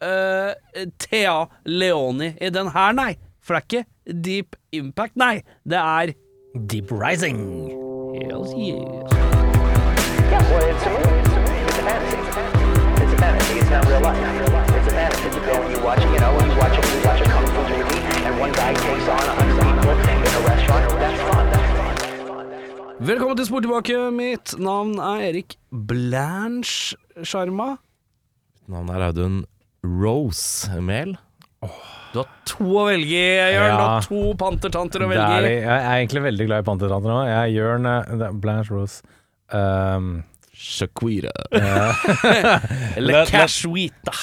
eh, 0.00 0.54
Thea 0.98 1.46
Leoni 1.64 2.34
i 2.40 2.50
den 2.50 2.72
her, 2.74 2.92
nei. 2.92 3.14
For 3.40 3.54
det 3.54 3.62
er 3.62 3.66
ikke 3.66 4.22
Deep 4.24 4.56
Impact, 4.72 5.16
nei. 5.16 5.42
Det 5.64 5.78
er 5.78 6.14
Deep 6.70 6.92
Rising. 6.92 7.42
Hells 8.16 8.52
yes. 8.56 9.26
Velkommen 23.06 23.36
til 23.36 23.46
Spor 23.46 23.60
tilbake. 23.60 23.96
Mitt 24.10 24.54
navn 24.58 24.96
er 24.98 25.28
Erik 25.28 25.58
Blanche 25.70 26.96
Sjarma. 27.22 27.76
Navnet 28.66 28.96
er 28.96 29.04
Audun 29.06 29.44
Rose 29.84 30.80
Mehl. 30.82 31.16
Du 32.12 32.20
har 32.22 32.28
to 32.48 32.64
å 32.80 32.84
velge 32.88 33.18
i, 33.18 33.34
Jørn. 33.52 33.74
Du 33.76 33.82
har 33.82 34.06
to 34.06 34.20
pantertanter 34.40 35.02
å 35.04 35.10
velge 35.10 35.26
i. 35.42 35.50
jeg 35.58 35.66
er 35.66 35.98
egentlig 35.98 36.22
veldig 36.30 36.46
glad 36.48 36.62
i 36.64 36.66
pantertanter 36.68 37.12
nå. 37.12 37.18
Jeg 37.28 37.36
er 37.42 37.52
Jørn 37.52 37.88
eh, 37.90 38.32
Blanche 38.40 38.72
Rose. 38.72 39.02
Um, 39.52 40.22
Shakira. 40.56 41.32
Eller 42.96 43.12
Let- 43.12 43.28
let- 43.28 43.32
Cashwita. 43.34 44.14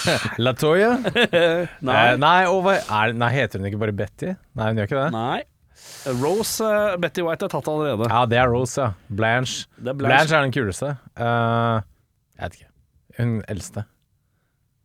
Latoya? 0.41 0.95
Nei. 1.85 1.99
Eh, 2.13 2.17
nei, 2.17 2.37
over, 2.49 2.79
er, 2.81 3.13
nei, 3.13 3.29
heter 3.35 3.61
hun 3.61 3.69
ikke 3.69 3.81
bare 3.83 3.93
Betty? 3.99 4.33
Nei, 4.57 4.71
hun 4.71 4.81
gjør 4.81 4.89
ikke 4.89 5.03
det? 5.03 5.09
Nei. 5.13 5.41
Rose 6.23 6.65
uh, 6.65 6.95
Betty 7.01 7.23
White 7.25 7.45
er 7.47 7.51
tatt 7.53 7.67
allerede. 7.69 8.09
Ja, 8.09 8.23
det 8.29 8.39
er 8.41 8.49
Rose, 8.51 8.79
ja. 8.81 8.91
Blanche. 9.13 9.67
Er 9.77 9.91
Blanche, 9.93 10.01
Blanche. 10.01 10.35
er 10.39 10.47
den 10.47 10.55
kuleste. 10.55 10.93
Uh, 11.19 11.83
jeg 12.39 12.47
vet 12.47 12.57
ikke. 12.61 12.69
Hun 13.19 13.35
eldste. 13.53 13.85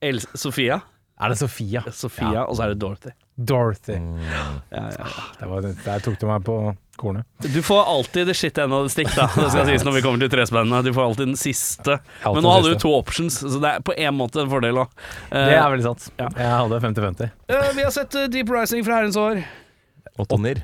El 0.00 0.20
Sofia. 0.34 0.80
Er 1.18 1.32
det 1.32 1.38
Sofia? 1.40 1.82
Sofia, 1.90 2.32
Ja. 2.32 2.44
og 2.46 2.56
så 2.56 2.62
er 2.64 2.74
det 2.74 2.78
Dorothy. 2.78 3.10
Dorothy. 3.34 3.96
Mm. 3.98 4.18
ja, 4.70 4.82
ja. 4.98 5.06
Det 5.40 5.48
var, 5.50 5.62
der 5.84 5.98
tok 6.04 6.18
du 6.20 6.26
meg 6.26 6.44
på 6.46 6.76
kornet. 6.98 7.26
Du 7.42 7.58
får 7.62 7.84
alltid 7.86 8.26
det 8.26 8.34
shit 8.38 8.58
enda 8.58 8.82
det 8.82 8.90
stikk, 8.94 9.10
da. 9.14 9.26
Det 9.34 9.48
skal 9.50 9.66
sies 9.66 9.84
når 9.86 9.96
vi 9.98 10.02
kommer 10.02 10.22
til 10.22 10.30
trespennene. 10.30 10.82
Du 10.86 10.92
får 10.94 11.04
alltid 11.08 11.30
den 11.32 11.38
siste. 11.38 11.98
Alltid 12.22 12.38
Men 12.38 12.46
nå 12.46 12.52
hadde 12.56 12.72
du 12.74 12.78
to 12.82 12.92
options, 12.94 13.38
så 13.42 13.60
det 13.62 13.72
er 13.76 13.82
på 13.86 13.94
en 13.98 14.14
måte 14.18 14.42
en 14.42 14.50
fordel 14.50 14.78
òg. 14.84 14.94
Det 15.30 15.56
er 15.58 15.70
veldig 15.74 15.86
sant. 15.86 16.08
ja. 16.18 16.28
Jeg 16.38 16.54
hadde 16.54 16.80
50-50. 16.86 17.30
vi 17.78 17.82
har 17.86 17.90
sett 17.94 18.14
eh, 18.18 18.28
Deep 18.34 18.50
Rising 18.54 18.86
fra 18.86 19.00
herrens 19.00 19.18
år. 19.18 19.42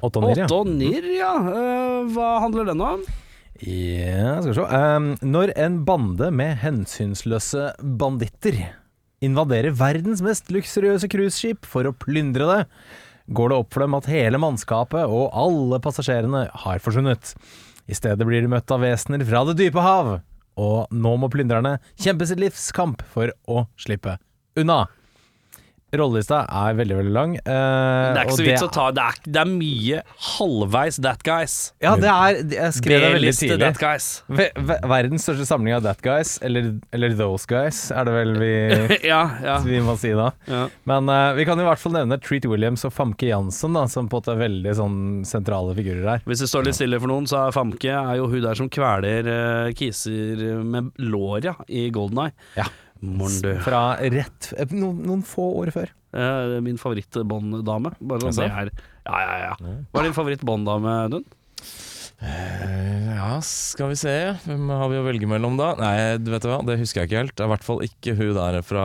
Åttonir. 0.02 0.46
Nirr, 0.74 1.10
ja. 1.18 1.34
Eh, 1.50 2.00
hva 2.14 2.30
handler 2.42 2.70
den 2.72 2.82
om? 2.82 3.04
Ja, 3.62 4.40
skal 4.42 4.50
vi 4.50 4.54
se. 4.58 4.64
Um, 4.66 5.12
når 5.22 5.52
en 5.62 5.84
bande 5.86 6.30
med 6.34 6.58
hensynsløse 6.62 7.70
banditter 7.78 8.58
invaderer 9.24 9.74
verdens 9.76 10.22
mest 10.24 10.52
luksuriøse 10.54 11.08
cruiseskip 11.12 11.68
for 11.68 11.88
å 11.88 11.96
plyndre 11.96 12.48
det, 12.50 12.60
går 13.34 13.50
det 13.50 13.58
opp 13.62 13.72
for 13.72 13.84
dem 13.84 13.96
at 13.96 14.08
hele 14.10 14.40
mannskapet 14.40 15.08
og 15.08 15.32
alle 15.32 15.80
passasjerene 15.84 16.46
har 16.64 16.82
forsvunnet. 16.84 17.32
I 17.88 17.96
stedet 17.96 18.26
blir 18.28 18.44
de 18.44 18.52
møtt 18.52 18.70
av 18.72 18.84
vesener 18.84 19.24
fra 19.28 19.44
det 19.48 19.56
dype 19.60 19.84
hav, 19.84 20.18
og 20.60 20.92
nå 20.94 21.14
må 21.20 21.30
plyndrerne 21.32 21.78
kjempe 22.00 22.28
sitt 22.28 22.40
livs 22.42 22.68
kamp 22.76 23.02
for 23.14 23.32
å 23.50 23.64
slippe 23.80 24.18
unna. 24.60 24.84
Rollelista 26.00 26.42
er 26.48 26.76
veldig, 26.78 26.96
veldig 27.00 27.14
lang. 27.14 27.34
Uh, 27.40 27.52
Det 28.14 28.20
er 28.20 28.24
ikke 28.26 28.36
så 28.38 28.46
vits 28.48 28.64
å 28.66 28.70
ta 28.74 28.86
det 28.94 29.04
er, 29.04 29.18
det 29.26 29.40
er 29.42 29.50
mye 29.50 30.00
halvveis 30.34 30.98
That 31.04 31.22
Guys. 31.26 31.56
Ja, 31.84 31.94
det 32.00 32.10
er 32.10 32.40
Jeg 32.54 32.76
skrev 32.78 33.04
det 33.04 33.12
veldig 33.16 33.34
tidlig. 33.38 33.60
That 33.64 33.80
Guys. 33.82 34.08
Ve 34.28 34.48
ve 34.54 34.78
verdens 34.90 35.24
største 35.26 35.46
samling 35.48 35.74
av 35.76 35.82
that 35.86 36.00
guys, 36.04 36.36
eller, 36.44 36.72
eller 36.94 37.14
those 37.18 37.46
guys, 37.50 37.78
er 37.94 38.06
det 38.08 38.14
vel 38.14 38.34
vi, 38.40 38.52
ja, 39.12 39.22
ja. 39.44 39.56
vi 39.64 39.80
må 39.84 39.96
si 40.00 40.12
da. 40.16 40.30
ja. 40.50 40.64
Men 40.88 41.08
uh, 41.10 41.32
vi 41.38 41.46
kan 41.48 41.60
i 41.60 41.66
hvert 41.66 41.80
fall 41.82 41.94
nevne 41.96 42.18
Treat 42.22 42.46
Williams 42.50 42.84
og 42.88 42.92
Famke 42.94 43.28
Jansson, 43.30 43.74
da, 43.76 43.86
som 43.90 44.08
på 44.08 44.18
en 44.18 44.22
måte 44.22 44.34
er 44.36 44.42
veldig 44.44 44.74
sånn 44.78 44.98
sentrale 45.28 45.74
figurer 45.76 46.06
her. 46.14 46.24
Hvis 46.28 46.44
det 46.44 46.50
står 46.52 46.68
litt 46.68 46.78
stille 46.78 47.00
for 47.02 47.10
noen, 47.12 47.28
så 47.30 47.46
er 47.46 47.56
Famke 47.56 47.90
er 47.94 48.20
jo 48.20 48.28
hun 48.32 48.42
der 48.44 48.58
som 48.58 48.70
kveler 48.72 49.28
uh, 49.28 49.72
kiser 49.76 50.44
med 50.64 50.92
låra 51.02 51.56
i 51.68 51.88
Golden 51.94 52.26
Eye. 52.26 52.34
Ja. 52.58 52.68
Morn 53.04 53.38
du. 53.44 53.52
Fra 53.64 53.84
rett 54.00 54.50
eh, 54.56 54.74
noen, 54.74 55.00
noen 55.06 55.24
få 55.26 55.50
år 55.62 55.72
før. 55.74 55.94
Eh, 56.14 56.58
min 56.64 56.78
favoritt-Bond-dame. 56.80 57.94
Bare 58.00 58.28
sånn 58.28 58.44
det 58.44 58.50
er 58.50 58.70
Ja, 59.04 59.18
ja, 59.20 59.34
ja. 59.50 59.56
Hva 59.90 60.02
er 60.02 60.08
din 60.08 60.16
favoritt-Bond-dame, 60.16 61.00
Audun? 61.08 61.26
Eh, 62.24 63.16
ja, 63.16 63.40
skal 63.42 63.90
vi 63.90 63.96
se. 63.98 64.14
Hvem 64.46 64.70
har 64.70 64.88
vi 64.92 65.00
å 65.00 65.04
velge 65.04 65.28
mellom 65.28 65.58
da? 65.58 65.72
Nei, 65.80 66.16
du 66.22 66.30
vet 66.32 66.46
hva, 66.48 66.60
det 66.64 66.78
husker 66.80 67.02
jeg 67.02 67.10
ikke 67.10 67.20
helt. 67.20 67.34
Det 67.36 67.44
er 67.44 67.50
i 67.50 67.52
hvert 67.52 67.66
fall 67.66 67.82
ikke 67.84 68.14
hun 68.16 68.32
der 68.38 68.58
fra 68.64 68.84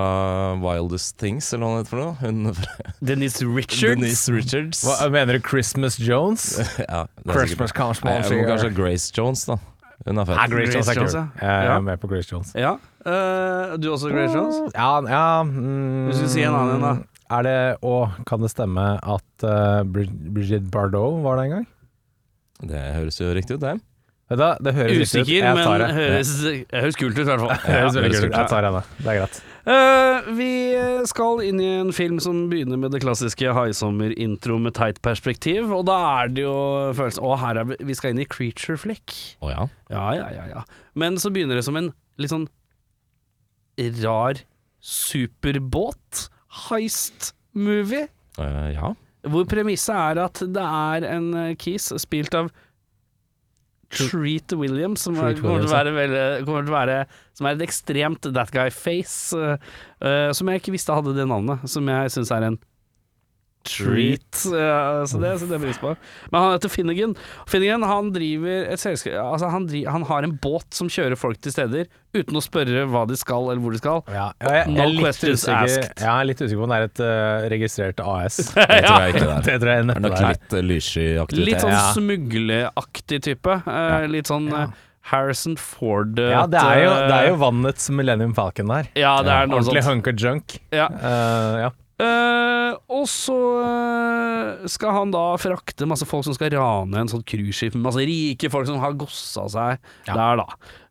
Wildest 0.64 1.16
Things, 1.22 1.52
eller 1.54 1.66
hva 1.66 1.72
hun 1.72 1.80
heter 1.80 1.94
for 1.94 2.04
noe. 2.04 2.16
Hun 2.20 2.54
fra 2.58 2.96
Denise 3.12 3.48
Richards. 3.48 4.02
Denise 4.02 4.36
Richards. 4.36 4.84
Hva, 4.88 4.98
mener 5.14 5.40
du 5.40 5.46
Christmas 5.46 6.00
Jones? 6.02 6.52
ja, 6.84 7.06
Christmas 7.30 7.76
Nei, 8.04 8.20
jeg 8.20 8.42
må 8.42 8.50
kanskje 8.50 8.74
Grace 8.76 9.14
Jones, 9.16 9.46
da. 9.50 9.60
Hun 10.08 10.18
er 10.18 10.24
Ja, 10.24 10.26
fett. 10.32 10.54
Grace 10.54 10.74
Jones 10.74 10.88
er 10.88 10.96
Grace. 10.96 11.18
Jones, 11.18 11.42
ja. 11.42 11.48
Jeg 11.50 11.76
er 11.76 11.86
med 11.86 12.00
på 12.00 12.08
Grace 12.08 12.32
Jones. 12.32 12.54
Ja. 12.56 12.76
Uh, 13.04 13.76
du 13.80 13.90
også, 13.92 14.12
Grace 14.14 14.36
Jones? 14.36 14.62
Ja, 14.76 14.92
ja 15.08 15.44
mm, 15.44 16.06
Hvis 16.10 16.24
du 16.24 16.30
sier 16.32 16.50
en 16.50 16.56
annen 16.60 16.80
en, 16.80 16.86
da. 16.88 16.94
Er 17.30 17.46
det 17.46 17.58
Og 17.86 18.16
kan 18.28 18.42
det 18.42 18.50
stemme 18.52 18.86
at 18.98 19.46
uh, 19.46 19.84
Brigitte 19.86 20.70
Bardot 20.72 21.22
var 21.24 21.40
det 21.40 21.50
en 21.50 21.56
gang? 21.58 21.68
Det 22.70 22.80
høres 22.96 23.20
jo 23.20 23.32
riktig 23.36 23.60
ut, 23.60 23.64
det. 23.64 23.78
Vet 24.30 24.38
du, 24.38 24.50
det 24.68 24.74
høres 24.78 25.10
Usikker, 25.10 25.40
ut. 25.42 25.56
Men 25.58 25.82
det. 25.82 25.94
høres, 25.96 26.32
høres 26.70 26.98
kult 27.00 27.16
ut, 27.18 27.24
i 27.24 27.30
hvert 27.32 27.42
fall. 27.42 27.54
Ja, 27.70 27.80
høres 27.80 27.96
veldig 27.98 28.20
kult 28.20 28.30
ut. 28.30 28.36
Jeg 28.38 28.52
tar 28.52 28.68
henne. 28.68 28.82
Det 29.00 29.10
er 29.10 29.18
greit. 29.24 29.40
Uh, 29.70 30.30
vi 30.38 30.52
skal 31.10 31.42
inn 31.46 31.62
i 31.62 31.70
en 31.80 31.90
film 31.94 32.20
som 32.24 32.44
begynner 32.52 32.80
med 32.82 32.94
det 32.94 33.02
klassiske 33.04 33.56
haisommer-intro 33.58 34.60
med 34.62 34.78
teit 34.78 35.02
perspektiv, 35.06 35.74
og 35.74 35.84
da 35.90 35.98
er 36.22 36.32
det 36.34 36.46
jo 36.46 36.54
følelsen 36.98 37.26
Å, 37.26 37.34
her 37.42 37.62
er 37.62 37.68
vi, 37.72 37.80
vi 37.90 37.98
skal 37.98 38.14
inn 38.14 38.22
i 38.22 38.30
creature 38.30 38.78
flick. 38.82 39.18
Å 39.42 39.52
ja. 39.52 39.68
Ja, 39.90 40.06
ja, 40.20 40.30
ja, 40.38 40.48
ja. 40.54 40.64
Men 41.00 41.18
så 41.22 41.34
begynner 41.34 41.58
det 41.60 41.66
som 41.66 41.78
en 41.82 41.92
litt 42.22 42.34
sånn 42.34 42.48
rar 44.06 44.46
superbåt. 44.80 46.30
Heist-movie. 46.70 48.08
Uh, 48.38 48.70
ja. 48.74 48.94
Hvor 49.30 49.46
premisset 49.50 49.94
er 49.98 50.24
at 50.24 50.42
det 50.48 50.64
er 50.64 51.06
en 51.10 51.30
eh, 51.36 51.56
kis 51.60 51.90
spilt 52.00 52.36
av 52.38 52.48
Treat 53.90 54.54
Williams, 54.54 55.02
som 55.08 55.16
Treat 55.18 55.40
kommer, 55.42 55.64
til 55.64 55.70
Williams, 55.70 55.74
være 55.74 55.94
veldig, 55.96 56.24
kommer 56.46 56.66
til 56.66 56.74
å 56.74 56.78
være 56.78 56.98
Som 57.38 57.48
er 57.50 57.58
et 57.58 57.66
ekstremt 57.66 58.30
that 58.36 58.52
guy 58.54 58.70
face, 58.74 59.38
uh, 59.38 59.56
uh, 60.06 60.30
som 60.36 60.52
jeg 60.52 60.62
ikke 60.62 60.76
visste 60.76 60.96
hadde 60.96 61.16
det 61.18 61.26
navnet, 61.30 61.66
som 61.70 61.88
jeg 61.90 62.14
syns 62.14 62.34
er 62.36 62.50
en 62.52 62.60
treat. 63.68 64.40
Ja, 64.54 65.04
så 65.10 65.20
det 65.22 65.32
setter 65.42 65.58
jeg 65.58 65.64
pris 65.68 65.80
på. 65.82 65.92
Men 66.32 66.42
han 66.42 66.54
heter 66.56 66.72
Finnegan. 66.72 67.16
Finnegan 67.50 67.84
han 67.86 68.12
driver 68.16 68.70
et 68.72 68.80
selskap 68.82 69.18
Altså 69.20 69.50
han, 69.52 69.66
driver, 69.70 69.92
han 69.94 70.06
har 70.10 70.24
en 70.28 70.36
båt 70.42 70.68
som 70.74 70.90
kjører 70.90 71.16
folk 71.20 71.40
til 71.44 71.52
steder 71.54 71.90
uten 72.16 72.40
å 72.40 72.42
spørre 72.42 72.86
hva 72.90 73.04
de 73.10 73.18
skal 73.20 73.52
eller 73.52 73.62
hvor 73.62 73.76
de 73.76 73.82
skal. 73.82 74.02
Ja, 74.10 74.30
jeg, 74.42 74.50
jeg, 74.50 74.74
No 74.74 74.88
jeg 74.88 75.00
questions 75.04 75.44
usikker, 75.44 75.68
asked. 75.68 76.02
jeg 76.02 76.10
er 76.16 76.30
litt 76.32 76.42
usikker 76.42 76.62
på 76.62 76.66
om 76.66 76.74
det 76.74 76.80
er 76.80 76.88
et 76.88 77.02
uh, 77.06 77.48
registrert 77.54 78.04
AS. 78.06 78.40
Det 78.56 78.68
tror 78.88 79.04
jeg 79.04 79.16
ikke 79.16 79.26
det 79.28 79.36
er. 79.36 79.44
det 79.50 79.58
tror 79.62 79.74
jeg 79.74 79.88
Det 79.90 79.96
er 79.96 80.06
nok 80.08 80.20
litt 80.26 80.54
uh, 80.56 80.62
lyssky-aktivitet. 80.72 81.50
Litt 81.52 81.66
sånn 81.66 81.76
Ja. 81.76 81.84
smugleaktig 81.96 83.22
type. 83.28 83.60
eh, 83.68 84.08
Litt 84.10 84.32
sånn 84.32 84.50
Ja. 84.54 84.68
Harrison 85.10 85.56
Ford 85.58 86.20
Ja, 86.20 86.44
det 86.46 86.60
er, 86.62 86.80
jo, 86.84 86.90
det 87.10 87.16
er 87.16 87.28
jo 87.32 87.38
vannets 87.42 87.88
Millennium 87.90 88.34
Falcon 88.38 88.68
der. 88.70 88.90
Ja, 89.00 89.16
det 89.26 89.32
er 89.34 89.48
noe 89.50 89.58
Ordentlig 89.64 89.82
sånt. 89.84 89.94
hunker 90.06 90.14
junk. 90.22 90.58
Ja. 90.76 90.86
Uh, 90.92 91.56
ja. 91.64 91.70
Eh, 92.00 92.74
og 92.96 93.04
så 93.12 93.36
eh, 93.60 94.68
skal 94.72 94.94
han 94.96 95.10
da 95.12 95.24
frakte 95.42 95.88
masse 95.90 96.06
folk 96.08 96.24
som 96.24 96.36
skal 96.38 96.54
rane 96.56 97.02
en 97.02 97.10
sånn 97.12 97.26
cruiseskip 97.28 97.76
med 97.76 97.84
masse 97.90 98.06
rike 98.08 98.48
folk 98.54 98.70
som 98.70 98.80
har 98.80 98.96
gossa 99.00 99.44
seg 99.52 99.82
Ja. 100.08 100.14
der, 100.16 100.40
da. 100.40 100.46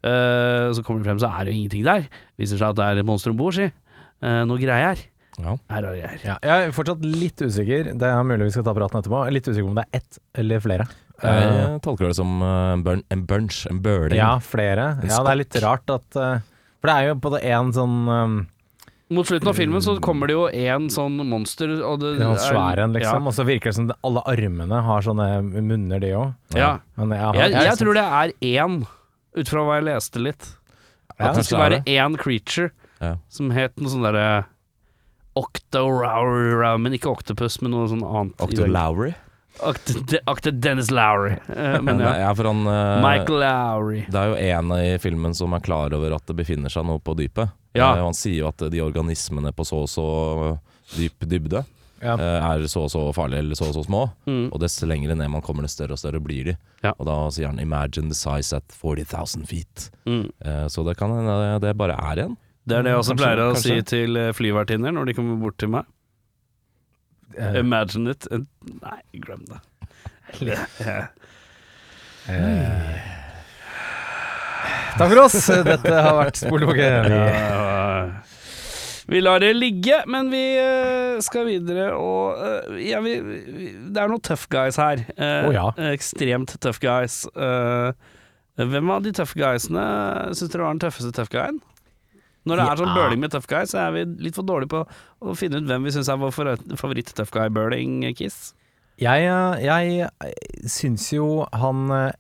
Uh, 0.05 0.67
så 0.77 0.85
kommer 0.85 1.01
det 1.03 1.09
frem, 1.09 1.21
så 1.23 1.31
er 1.33 1.47
det 1.49 1.55
jo 1.55 1.61
ingenting 1.63 1.87
der. 1.89 2.05
Viser 2.39 2.61
seg 2.61 2.69
at 2.75 2.77
det 2.79 2.85
er 2.91 3.01
et 3.01 3.09
monster 3.09 3.33
om 3.33 3.39
bord, 3.41 3.57
si. 3.57 3.71
Uh, 4.21 4.43
noe 4.49 4.61
greier. 4.61 5.01
Ja. 5.39 5.55
Her 5.71 5.87
er 5.89 5.89
det 5.95 6.03
greier. 6.03 6.21
Ja, 6.27 6.37
jeg 6.45 6.69
er 6.69 6.77
fortsatt 6.77 7.03
litt 7.07 7.41
usikker. 7.41 7.91
Det 7.99 8.09
er 8.13 8.29
mulig 8.29 8.51
vi 8.51 8.55
skal 8.59 8.67
ta 8.69 8.75
praten 8.77 9.01
etterpå. 9.01 9.23
Er 9.25 9.35
litt 9.35 9.49
usikker 9.49 9.69
om 9.71 9.79
det 9.79 9.87
er 9.89 10.01
ett 10.03 10.21
eller 10.43 10.61
flere. 10.63 10.87
Jeg 11.23 11.49
Jeg 11.51 11.81
tolker 11.83 12.11
det 12.13 12.19
som 12.21 12.37
uh, 12.45 12.75
en, 12.77 12.85
burn, 12.87 13.03
en 13.11 13.25
bunch, 13.27 13.65
en 13.71 13.81
burning. 13.83 14.19
ja, 14.21 14.37
flere. 14.45 14.91
En 15.01 15.09
Ja, 15.09 15.23
det 15.25 15.33
er 15.35 15.41
litt 15.41 15.59
rart 15.65 15.89
at 15.97 16.13
For 16.15 16.87
det 16.93 16.95
er 16.95 17.09
jo 17.09 17.19
på 17.25 17.33
det 17.35 17.43
én 17.49 17.73
sånn 17.75 17.97
um, 18.07 18.39
Mot 19.11 19.25
slutten 19.27 19.49
av 19.49 19.55
filmen 19.57 19.81
så 19.81 19.95
kommer 20.05 20.29
det 20.29 20.35
jo 20.37 20.43
en 20.53 20.89
sånn 20.93 21.15
monster, 21.31 21.71
og 21.83 22.01
det 22.03 22.19
Den 22.19 22.33
er- 22.35 22.43
svære 22.45 22.83
en, 22.85 22.93
liksom. 22.93 23.27
Og 23.27 23.33
så 23.33 23.45
virker 23.49 23.71
det 23.71 23.75
som 23.79 23.93
alle 24.05 24.21
armene 24.29 24.83
har 24.85 25.01
sånne 25.01 25.29
munner, 25.65 25.99
de 26.01 26.11
òg. 26.13 26.35
Ja. 26.55 26.79
Men 26.97 27.11
ja, 27.17 27.33
ja. 27.33 27.41
Jeg, 27.41 27.53
ja, 27.53 27.63
jeg 27.71 27.79
tror 27.81 27.95
det 27.95 28.05
er 28.05 28.33
én, 28.43 28.87
ut 29.35 29.49
fra 29.49 29.61
hva 29.65 29.79
jeg 29.81 29.85
leste 29.89 30.21
litt. 30.21 30.51
Ja, 31.19 31.31
At 31.31 31.37
det 31.37 31.47
skal 31.47 31.59
være 31.71 31.85
én 31.87 32.19
creature 32.19 32.71
Ja. 33.01 33.17
som 33.29 33.51
het 33.51 33.77
noe 33.81 33.89
sånn 33.89 34.03
derre 34.05 34.45
Octo 35.37 35.89
Men 36.79 36.93
ikke 36.93 37.11
Octopus, 37.17 37.63
men 37.63 37.71
noe 37.71 37.89
sånn 37.89 38.03
annet. 38.05 38.35
i 38.53 39.15
Octo 40.27 40.51
Dennis 40.51 40.91
Lowry. 40.91 41.37
Eh, 41.49 41.81
men 41.83 42.01
ja. 42.01 42.13
ja, 42.21 42.35
for 42.35 42.45
han 42.51 42.67
uh, 42.67 43.01
Michael 43.03 43.41
Lowry. 43.43 44.05
Det 44.11 44.19
er 44.21 44.29
jo 44.33 44.37
en 44.59 44.73
i 44.79 44.99
filmen 45.03 45.35
som 45.35 45.53
er 45.57 45.61
klar 45.65 45.95
over 45.97 46.15
at 46.17 46.27
det 46.31 46.37
befinner 46.39 46.73
seg 46.73 46.87
noe 46.89 47.01
på 47.03 47.15
dypet. 47.19 47.51
Ja. 47.77 47.93
Uh, 47.97 48.05
han 48.09 48.17
sier 48.17 48.43
jo 48.45 48.49
at 48.53 48.63
de 48.73 48.81
organismene 48.85 49.53
på 49.57 49.67
så 49.69 49.83
og 49.85 49.91
så 49.93 50.07
dyp 50.97 51.27
dybde 51.29 51.65
Ja. 52.01 52.15
er 52.15 52.63
så 52.71 52.85
og 52.87 52.91
så 52.93 53.01
farlige 53.13 53.43
eller 53.43 53.59
så 53.59 53.67
og 53.69 53.75
så 53.75 53.83
små. 53.85 54.05
Mm. 54.31 54.45
Og 54.55 54.61
dess 54.63 54.79
lenger 54.87 55.15
ned 55.19 55.31
man 55.33 55.43
kommer, 55.43 55.67
dess 55.67 55.75
større 55.75 55.97
og 55.97 55.99
større 55.99 56.21
blir 56.23 56.53
de. 56.53 56.57
Ja. 56.85 56.93
Og 56.99 57.07
da 57.11 57.17
sier 57.35 57.51
han 57.51 57.59
'imagine 57.59 58.09
the 58.09 58.15
size 58.15 58.55
at 58.57 58.65
40,000 58.71 59.45
feet'. 59.51 59.91
Mm. 60.07 60.31
Så 60.71 60.85
det 60.87 60.97
kan 60.97 61.11
hende 61.11 61.59
det 61.61 61.77
bare 61.77 61.99
er 61.99 62.25
en. 62.27 62.37
Det 62.69 62.77
er 62.79 62.83
det 62.83 62.91
jeg 62.93 62.99
også 63.01 63.15
Kanskje- 63.17 63.25
pleier 63.25 63.41
å 63.43 63.53
kanskje. 63.55 63.63
si 63.63 63.83
til 63.83 64.15
flyvertinner 64.33 64.93
når 64.93 65.07
de 65.07 65.15
kommer 65.15 65.37
bort 65.41 65.57
til 65.59 65.69
meg. 65.69 65.85
Imagine 67.61 68.11
it. 68.15 68.27
Nei, 68.83 68.99
glem 69.25 69.45
det. 69.49 69.61
Eh. 72.29 72.99
Takk 74.99 75.09
for 75.15 75.21
oss. 75.23 75.37
Dette 75.65 75.93
har 75.95 76.17
vært 76.19 76.37
Spol 76.43 76.61
tilbake. 76.61 76.89
Vi- 79.09 79.23
lar 79.25 79.41
det 79.41 79.55
ligge, 79.57 80.03
men 80.13 80.29
vi 80.29 80.43
eh, 80.61 81.17
skal 81.25 81.47
videre 81.49 81.87
og 81.97 82.37
eh, 82.45 82.75
ja, 82.91 83.01
vi, 83.01 83.15
Det 83.89 84.03
er 84.03 84.11
noen 84.13 84.21
tough 84.21 84.45
guys 84.53 84.77
her. 84.77 85.01
Eh, 85.17 85.49
Å, 85.49 85.53
ja. 85.55 85.65
Ekstremt 85.95 86.53
tough 86.61 86.83
guys. 86.85 87.23
Eh, 87.33 87.97
hvem 88.61 88.91
av 88.93 89.07
de 89.07 89.15
tough 89.17 89.33
guysene 89.39 89.87
syns 90.37 90.53
dere 90.53 90.67
var 90.67 90.77
den 90.77 90.85
tøffeste 90.85 91.15
tough 91.17 91.33
guyen? 91.33 91.63
Når 92.47 92.61
det 92.61 92.65
er 92.69 92.81
sånn 92.81 92.95
burling 92.95 93.21
med 93.21 93.33
tough 93.35 93.49
guy, 93.51 93.65
så 93.69 93.81
er 93.87 93.91
vi 93.97 94.05
litt 94.29 94.37
for 94.39 94.47
dårlige 94.47 94.71
på 94.73 94.85
å 95.21 95.35
finne 95.37 95.59
ut 95.59 95.67
hvem 95.69 95.85
vi 95.89 95.93
syns 95.97 96.09
er 96.13 96.21
vår 96.21 96.33
favoritt 96.79 97.11
tough 97.19 97.33
guy-burling-kiss. 97.35 98.39
Jeg, 98.99 99.27
eh, 99.31 99.61
jeg 99.63 100.71
syns 100.71 101.05
jo 101.13 101.45
han 101.55 101.85
eh, 101.95 102.17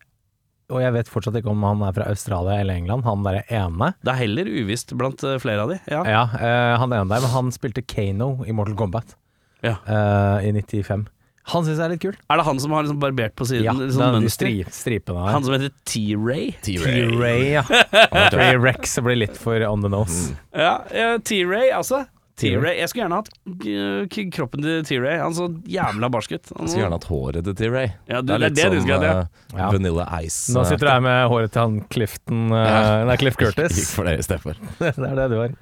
Og 0.70 0.78
jeg 0.78 0.92
vet 0.94 1.08
fortsatt 1.10 1.34
ikke 1.40 1.50
om 1.50 1.64
han 1.66 1.80
er 1.82 1.94
fra 1.96 2.06
Australia 2.12 2.60
eller 2.60 2.76
England, 2.78 3.02
han 3.08 3.24
derre 3.24 3.40
ene. 3.48 3.88
Det 4.04 4.12
er 4.12 4.20
heller 4.20 4.50
uvisst 4.52 4.92
blant 5.00 5.22
eh, 5.24 5.38
flere 5.42 5.64
av 5.64 5.72
de. 5.72 5.78
Ja. 5.90 6.02
Ja, 6.06 6.22
eh, 6.38 6.74
han 6.78 6.92
ene 6.92 7.08
der, 7.08 7.24
men 7.24 7.32
han 7.32 7.50
spilte 7.56 7.82
Kano 7.82 8.44
i 8.44 8.52
Mortal 8.54 8.76
Kombat 8.78 9.16
Ja. 9.64 9.78
uh, 9.88 10.38
i 10.44 10.52
95. 10.54 11.08
Han 11.48 11.64
syns 11.64 11.78
jeg 11.78 11.84
er 11.86 11.92
litt 11.94 12.02
kul. 12.02 12.16
Er 12.28 12.36
det 12.40 12.44
han 12.44 12.58
som 12.60 12.74
har 12.76 12.82
liksom 12.84 12.98
barbert 13.00 13.34
på 13.38 13.46
siden? 13.48 13.64
Ja, 13.64 13.72
litt 13.72 13.88
den, 13.88 13.94
sånn 13.96 14.18
mønster? 14.18 14.34
stri, 14.36 14.52
stripene 14.74 15.22
her. 15.24 15.32
Han 15.36 15.46
som 15.46 15.54
heter 15.56 15.72
T-Ray? 15.88 16.50
T-Ray, 16.66 17.54
ja. 17.54 17.64
Ray 18.36 18.56
Rex 18.60 18.98
blir 19.00 19.16
litt 19.22 19.36
for 19.40 19.64
on 19.68 19.80
the 19.84 19.88
nose. 19.92 20.34
Ja, 20.52 20.82
ja, 20.92 21.14
T-Ray, 21.18 21.70
altså. 21.72 22.04
T-Ray. 22.38 22.54
T-Ray. 22.60 22.74
Jeg 22.78 22.90
skulle 22.92 23.02
gjerne 23.06 23.16
hatt 23.18 23.30
uh, 23.66 24.28
kroppen 24.36 24.62
til 24.62 24.84
T-Ray. 24.86 25.16
Han 25.18 25.34
så 25.34 25.48
jævla 25.66 26.06
barsk 26.14 26.36
ut. 26.36 26.52
Han 26.52 26.68
Jeg 26.68 26.70
skulle 26.70 26.84
gjerne 26.84 26.98
hatt 27.00 27.08
håret 27.10 27.48
til 27.48 27.56
T-Ray. 27.58 27.88
Ja, 28.12 28.20
det- 28.20 28.36
det 28.38 28.50
er 28.50 28.54
det 28.54 28.68
du 28.76 28.78
skulle 28.84 28.98
hatt, 29.00 29.08
ja. 29.08 29.24
eh, 29.56 29.56
Ja. 29.58 29.70
Vanilla 29.74 30.06
Ice. 30.22 30.52
Nå 30.54 30.62
sitter 30.68 30.86
du 30.86 30.92
her 30.92 31.00
med 31.08 31.24
håret 31.32 31.50
til 31.56 31.64
han 31.64 31.80
Clifton 31.90 32.44
eh, 32.52 33.04
Nei, 33.08 33.16
Cliff 33.24 33.40
Curtis. 33.40 33.74
Gikk 33.80 33.90
for 33.96 34.06
det 34.06 34.18
istedenfor. 34.22 34.54
det 34.78 34.92
er 34.94 35.18
det 35.18 35.26
du 35.32 35.36
har. 35.40 35.56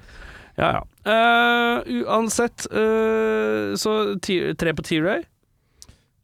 Ja, 0.57 0.69
ja. 0.75 0.83
Uh, 1.07 2.03
uansett, 2.03 2.67
eh, 2.69 3.73
så 3.77 3.97
tre 4.21 4.73
på 4.77 4.85
T-Ray. 4.85 5.23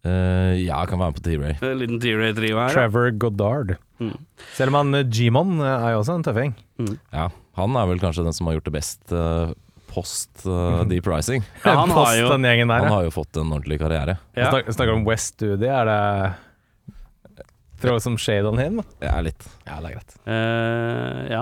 Uh, 0.03 0.51
ja, 0.59 0.81
jeg 0.81 0.89
kan 0.91 0.99
være 0.99 1.13
med 1.13 1.17
på 1.19 1.23
T-Ray. 1.23 1.53
Liten 1.79 1.99
T-Ray-trio 2.03 2.57
her. 2.59 2.73
Trevor 2.75 3.11
Goddard. 3.21 3.75
Mm. 4.03 4.15
Selv 4.57 4.73
om 4.73 4.79
han 4.81 4.97
eh, 4.99 5.05
G-Mon 5.07 5.53
eh, 5.63 5.69
er 5.87 5.93
jo 5.93 6.01
også 6.01 6.17
en 6.17 6.25
tøffing. 6.27 6.55
Ja, 7.13 7.29
han 7.55 7.77
er 7.79 7.87
vel 7.87 8.01
kanskje 8.01 8.25
den 8.25 8.35
som 8.35 8.49
har 8.49 8.57
gjort 8.57 8.67
det 8.67 8.73
best 8.75 9.13
uh, 9.15 9.53
post 9.93 10.43
uh, 10.43 10.81
Deep 10.89 11.07
Rising. 11.07 11.45
Ja, 11.63 11.77
han 11.79 11.93
har 11.95 12.17
jo 12.19 12.31
den 12.33 12.49
gjengen 12.49 12.73
der, 12.73 12.83
Han 12.83 12.91
ja. 12.91 12.97
har 12.97 13.07
jo 13.07 13.13
fått 13.15 13.39
en 13.39 13.53
ordentlig 13.53 13.79
karriere. 13.79 14.17
ja. 14.35 14.49
Snak, 14.51 14.73
snakker 14.75 14.97
om 14.97 15.05
West 15.07 15.37
Studio, 15.37 15.69
er 15.71 15.87
det 15.87 16.01
Throw 17.83 17.99
some 17.99 18.17
shade 18.17 18.47
on 18.47 18.59
him? 18.59 18.79
Er 19.03 19.23
litt. 19.25 19.43
Ja, 19.67 19.79
det 19.83 19.89
er 19.89 19.95
greit. 19.97 20.13
Eh, 20.23 21.23
ja. 21.33 21.41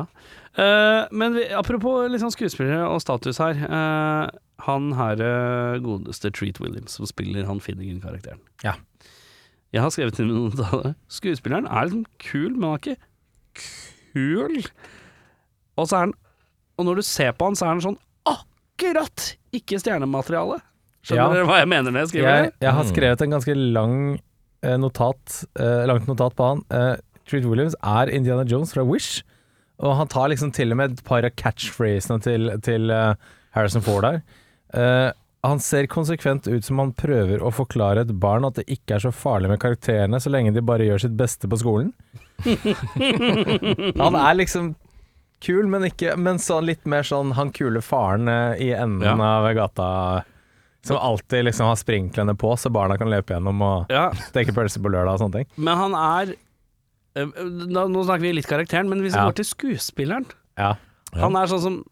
Eh, 0.58 1.02
men 1.14 1.36
vi, 1.38 1.44
apropos 1.54 2.08
liksom 2.10 2.32
skuespillere 2.34 2.88
og 2.90 2.98
status 3.04 3.38
her. 3.42 3.60
eh, 3.62 4.24
han 4.68 4.92
her 4.98 5.22
eh, 5.26 5.80
godeste 5.84 6.32
Treat 6.32 6.60
Williams, 6.62 6.98
som 7.00 7.06
spiller 7.10 7.46
han 7.48 7.60
Finnegan-karakteren. 7.64 8.40
Ja. 8.66 8.74
Jeg 9.72 9.82
har 9.86 9.90
skrevet 9.94 10.20
inn 10.20 10.28
noen 10.34 10.60
av 10.68 10.82
det. 10.84 10.94
Skuespilleren 11.08 11.68
er 11.72 11.88
liksom 11.88 12.06
kul, 12.20 12.50
men 12.58 12.66
han 12.70 12.74
er 12.76 12.82
ikke 12.82 12.98
kul. 14.14 14.58
Og 15.80 15.88
så 15.88 15.96
er 15.96 16.06
han 16.08 16.14
Og 16.80 16.86
når 16.88 16.96
du 17.02 17.06
ser 17.06 17.32
på 17.38 17.46
han, 17.50 17.56
så 17.60 17.68
er 17.68 17.74
han 17.76 17.82
sånn 17.84 17.98
akkurat 18.26 19.28
ikke 19.54 19.78
stjernemateriale. 19.82 20.58
Skjønner 21.06 21.22
Ja. 21.22 21.34
dere 21.36 21.46
hva 21.50 21.58
jeg 21.60 21.70
mener 21.70 21.92
når 21.92 22.00
jeg 22.06 22.10
skriver 22.14 22.30
Jeg, 22.32 22.44
det? 22.46 22.54
jeg 22.66 22.74
har 22.74 22.84
Mm. 22.84 22.90
skrevet 22.94 23.22
en 23.22 23.30
ganske 23.36 23.56
lang 23.74 24.20
eh, 24.64 24.78
notat 24.78 25.46
eh, 25.60 25.86
langt 25.86 26.08
notat 26.08 26.36
på 26.36 26.48
han. 26.48 26.64
Eh, 26.72 26.96
Treat 27.28 27.46
Williams 27.46 27.76
er 27.84 28.10
Indiana 28.10 28.44
Jones 28.50 28.74
fra 28.74 28.84
Wish, 28.84 29.22
og 29.80 29.96
han 29.98 30.08
tar 30.08 30.30
liksom 30.30 30.52
til 30.54 30.72
og 30.72 30.78
med 30.78 30.92
et 30.92 31.04
par 31.04 31.24
av 31.24 31.32
catchphrasene 31.36 32.22
til, 32.22 32.50
til 32.62 32.90
eh, 32.90 33.14
Harrison 33.54 33.82
Ford 33.82 34.02
der. 34.04 34.22
Eh, 34.74 35.12
han 35.44 35.60
ser 35.60 35.88
konsekvent 35.90 36.46
ut 36.48 36.64
som 36.66 36.78
han 36.80 36.92
prøver 36.94 37.42
å 37.42 37.50
forklare 37.52 38.02
et 38.06 38.12
barn 38.22 38.46
at 38.46 38.60
det 38.60 38.68
ikke 38.70 38.96
er 39.00 39.00
så 39.08 39.12
farlig 39.12 39.50
med 39.50 39.60
karakterene 39.60 40.20
så 40.22 40.30
lenge 40.30 40.54
de 40.54 40.62
bare 40.62 40.86
gjør 40.86 41.02
sitt 41.08 41.16
beste 41.18 41.50
på 41.50 41.58
skolen. 41.58 41.94
han 44.02 44.16
er 44.16 44.38
liksom 44.38 44.76
kul, 45.42 45.66
men, 45.72 45.88
ikke, 45.90 46.14
men 46.22 46.38
sånn 46.42 46.68
litt 46.70 46.86
mer 46.90 47.02
sånn 47.08 47.34
han 47.38 47.50
kule 47.56 47.82
faren 47.82 48.30
eh, 48.30 48.62
i 48.62 48.70
enden 48.78 49.08
Ja. 49.08 49.16
av 49.40 49.48
gata. 49.58 49.88
Som 50.86 50.98
alltid 50.98 51.46
liksom 51.46 51.68
har 51.70 51.76
sprinklene 51.78 52.34
på, 52.42 52.56
så 52.58 52.70
barna 52.74 52.96
kan 52.98 53.10
løpe 53.10 53.36
gjennom 53.36 53.60
og 53.62 53.92
Ja, 53.94 54.08
steke 54.32 54.54
pølser 54.54 54.82
på 54.82 54.90
lørdag 54.94 55.14
og 55.18 55.20
sånne 55.26 55.42
ting. 55.42 55.50
men 55.58 55.78
han 55.78 55.94
er 55.98 56.32
eh, 57.18 57.26
nå, 57.26 58.04
snakker 58.06 58.22
vi 58.26 58.34
litt 58.38 58.48
karakteren, 58.50 58.90
men 58.90 59.02
hvis 59.02 59.14
vi 59.14 59.20
Ja. 59.20 59.26
går 59.30 59.36
til 59.42 59.46
skuespilleren 59.46 60.26
Ja. 60.58 60.76
Ja. 61.14 61.22
Han 61.26 61.36
er 61.36 61.46
sånn 61.48 61.62
som 61.62 61.84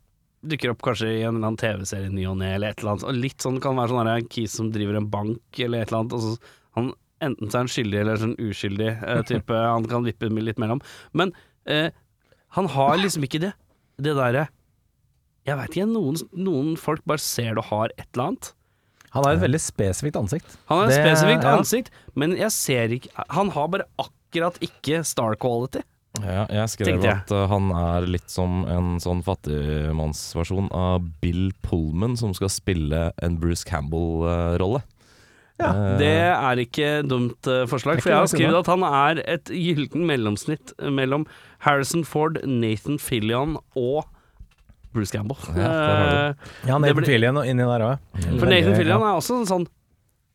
dukker 0.45 0.71
opp 0.71 0.81
kanskje 0.85 1.07
i 1.11 1.21
en 1.23 1.35
eller 1.35 1.49
annen 1.49 1.57
TV-serie 1.59 2.09
ny 2.13 2.25
og 2.29 2.37
ne, 2.39 2.53
eller 2.55 2.71
et 2.73 2.79
eller 2.81 2.93
annet. 2.95 3.07
Og 3.09 3.17
litt 3.19 3.43
sånn 3.43 3.59
kan 3.63 3.75
være 3.79 3.91
sånn 3.93 4.07
en 4.07 4.27
kis 4.31 4.55
som 4.55 4.69
driver 4.71 4.95
en 4.99 5.09
bank, 5.11 5.41
eller 5.59 5.81
et 5.83 5.89
eller 5.91 6.03
annet. 6.03 6.13
Og 6.15 6.21
så, 6.23 6.53
han, 6.77 6.91
enten 7.25 7.49
så 7.51 7.57
er 7.59 7.65
han 7.65 7.71
skyldig 7.73 7.99
eller 8.03 8.21
sånn 8.21 8.37
uskyldig 8.39 8.91
eh, 8.93 9.23
type. 9.31 9.57
han 9.65 9.87
kan 9.91 10.05
vippe 10.07 10.29
litt 10.31 10.61
mellom. 10.61 10.79
Men 11.11 11.33
eh, 11.65 11.89
han 12.55 12.69
har 12.75 12.95
liksom 13.01 13.25
ikke 13.27 13.41
det. 13.43 13.51
Det 13.99 14.13
derre 14.15 14.45
Jeg 15.43 15.57
veit 15.59 15.73
ikke, 15.75 15.89
noen, 15.91 16.15
noen 16.39 16.75
folk 16.79 17.03
bare 17.09 17.19
ser 17.19 17.57
du 17.57 17.61
har 17.67 17.91
et 17.97 18.07
eller 18.13 18.29
annet. 18.29 18.53
Han 19.11 19.25
har 19.25 19.33
et 19.35 19.41
veldig 19.41 19.59
spesifikt 19.59 20.15
ansikt. 20.19 20.55
Han 20.69 20.77
har 20.79 20.85
et 20.87 20.93
Det- 20.93 21.01
spesifikt 21.03 21.43
ja. 21.43 21.53
ansikt, 21.57 21.91
men 22.15 22.35
jeg 22.37 22.51
ser 22.53 22.93
ikke 22.95 23.09
Han 23.35 23.49
har 23.55 23.67
bare 23.73 23.87
akkurat 23.97 24.59
ikke 24.61 25.03
star 25.03 25.35
quality. 25.35 25.81
Ja, 26.19 26.45
jeg 26.49 26.69
skrev 26.73 27.03
jeg. 27.03 27.11
at 27.21 27.31
uh, 27.31 27.43
han 27.51 27.69
er 27.71 28.07
litt 28.09 28.29
som 28.33 28.63
en 28.67 28.95
sånn 28.99 29.21
fattigmannsversjon 29.23 30.71
av 30.75 31.03
Bill 31.21 31.51
Pullman, 31.65 32.17
som 32.19 32.33
skal 32.35 32.49
spille 32.51 33.11
en 33.23 33.37
Bruce 33.39 33.63
Campbell-rolle. 33.67 34.81
Ja, 35.59 35.69
det 35.99 36.09
er 36.31 36.61
ikke 36.63 36.89
dumt 37.03 37.47
eh, 37.51 37.65
forslag, 37.67 37.97
er 37.99 38.03
for 38.05 38.13
jeg 38.13 38.19
har 38.21 38.29
skrevet 38.31 38.61
at 38.61 38.69
han 38.71 38.83
er 38.87 39.19
et 39.27 39.49
gylden 39.51 40.05
mellomsnitt 40.07 40.71
mellom 40.87 41.25
Harrison 41.65 42.05
Ford, 42.07 42.39
Nathan 42.47 42.95
Fillion 43.03 43.57
og 43.75 44.05
Bruce 44.95 45.11
Campbell. 45.11 45.37
Ja, 45.59 45.67
Eh, 45.69 46.33
Ja, 46.65 46.73
han 46.77 46.85
er 46.87 46.93
blir- 46.95 47.05
Fillion 47.11 47.37
og 47.37 47.45
inni 47.45 47.67
der 47.67 47.83
òg. 47.85 47.99
for 48.39 48.47
Nathan 48.47 48.75
Fillion 48.79 49.03
er 49.03 49.19
også 49.19 49.41
sånn 49.45 49.67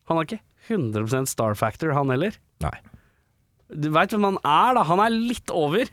Han 0.07 0.17
har 0.17 0.25
ikke 0.29 0.39
100% 0.69 1.27
star 1.27 1.55
factor, 1.57 1.91
han 1.97 2.09
heller. 2.13 2.37
Nei. 2.61 2.77
Du 3.69 3.89
veit 3.93 4.13
hvem 4.13 4.27
han 4.29 4.41
er, 4.41 4.75
da. 4.77 4.83
Han 4.89 5.01
er 5.03 5.13
litt 5.13 5.53
over. 5.53 5.89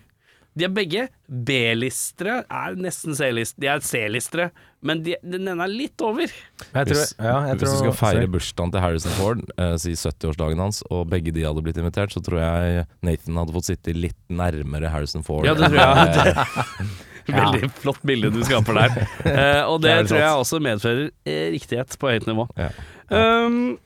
De 0.52 0.66
er 0.66 0.72
begge 0.72 1.06
B-listere, 1.26 2.42
er 2.44 2.74
nesten 2.76 3.16
C-listere. 3.16 3.62
De 3.62 3.68
er 3.72 3.84
C-listere, 3.86 4.48
men 4.84 5.00
de, 5.06 5.14
den 5.24 5.48
ene 5.48 5.64
er 5.64 5.72
litt 5.72 6.02
over. 6.04 6.28
Jeg 6.28 6.72
tror, 6.74 6.90
Hvis, 6.90 7.14
ja, 7.16 7.36
jeg 7.48 7.60
hvis 7.62 7.72
du 7.72 7.78
skal 7.78 7.94
feire 7.96 8.26
bursdagen 8.34 8.74
til 8.74 8.84
Harrison 8.84 9.14
Ford, 9.16 9.40
eh, 9.56 9.72
si 9.80 9.94
70-årsdagen 9.96 10.60
hans, 10.60 10.82
og 10.92 11.06
begge 11.12 11.32
de 11.32 11.46
hadde 11.46 11.64
blitt 11.64 11.80
invitert, 11.80 12.12
så 12.12 12.20
tror 12.24 12.42
jeg 12.42 12.84
Nathan 13.08 13.40
hadde 13.40 13.56
fått 13.56 13.70
sitte 13.70 13.94
litt 13.96 14.18
nærmere 14.28 14.92
Harrison 14.92 15.24
Ford. 15.24 15.48
Ja, 15.48 15.56
det 15.56 15.72
tror 15.72 15.80
jeg. 15.80 16.90
Veldig 17.32 17.70
flott 17.78 18.02
bilde 18.04 18.32
du 18.34 18.42
skaper 18.44 18.80
der. 18.82 19.00
Eh, 19.32 19.62
og 19.64 19.78
det, 19.80 19.94
Det 20.02 20.10
tror 20.10 20.20
jeg 20.20 20.42
også 20.42 20.58
medfører 20.60 21.04
eh, 21.24 21.46
riktighet 21.54 21.96
på 21.96 22.10
høyt 22.10 22.26
nivå. 22.28 22.44
Ja. 22.58 22.68
Um, 23.08 23.78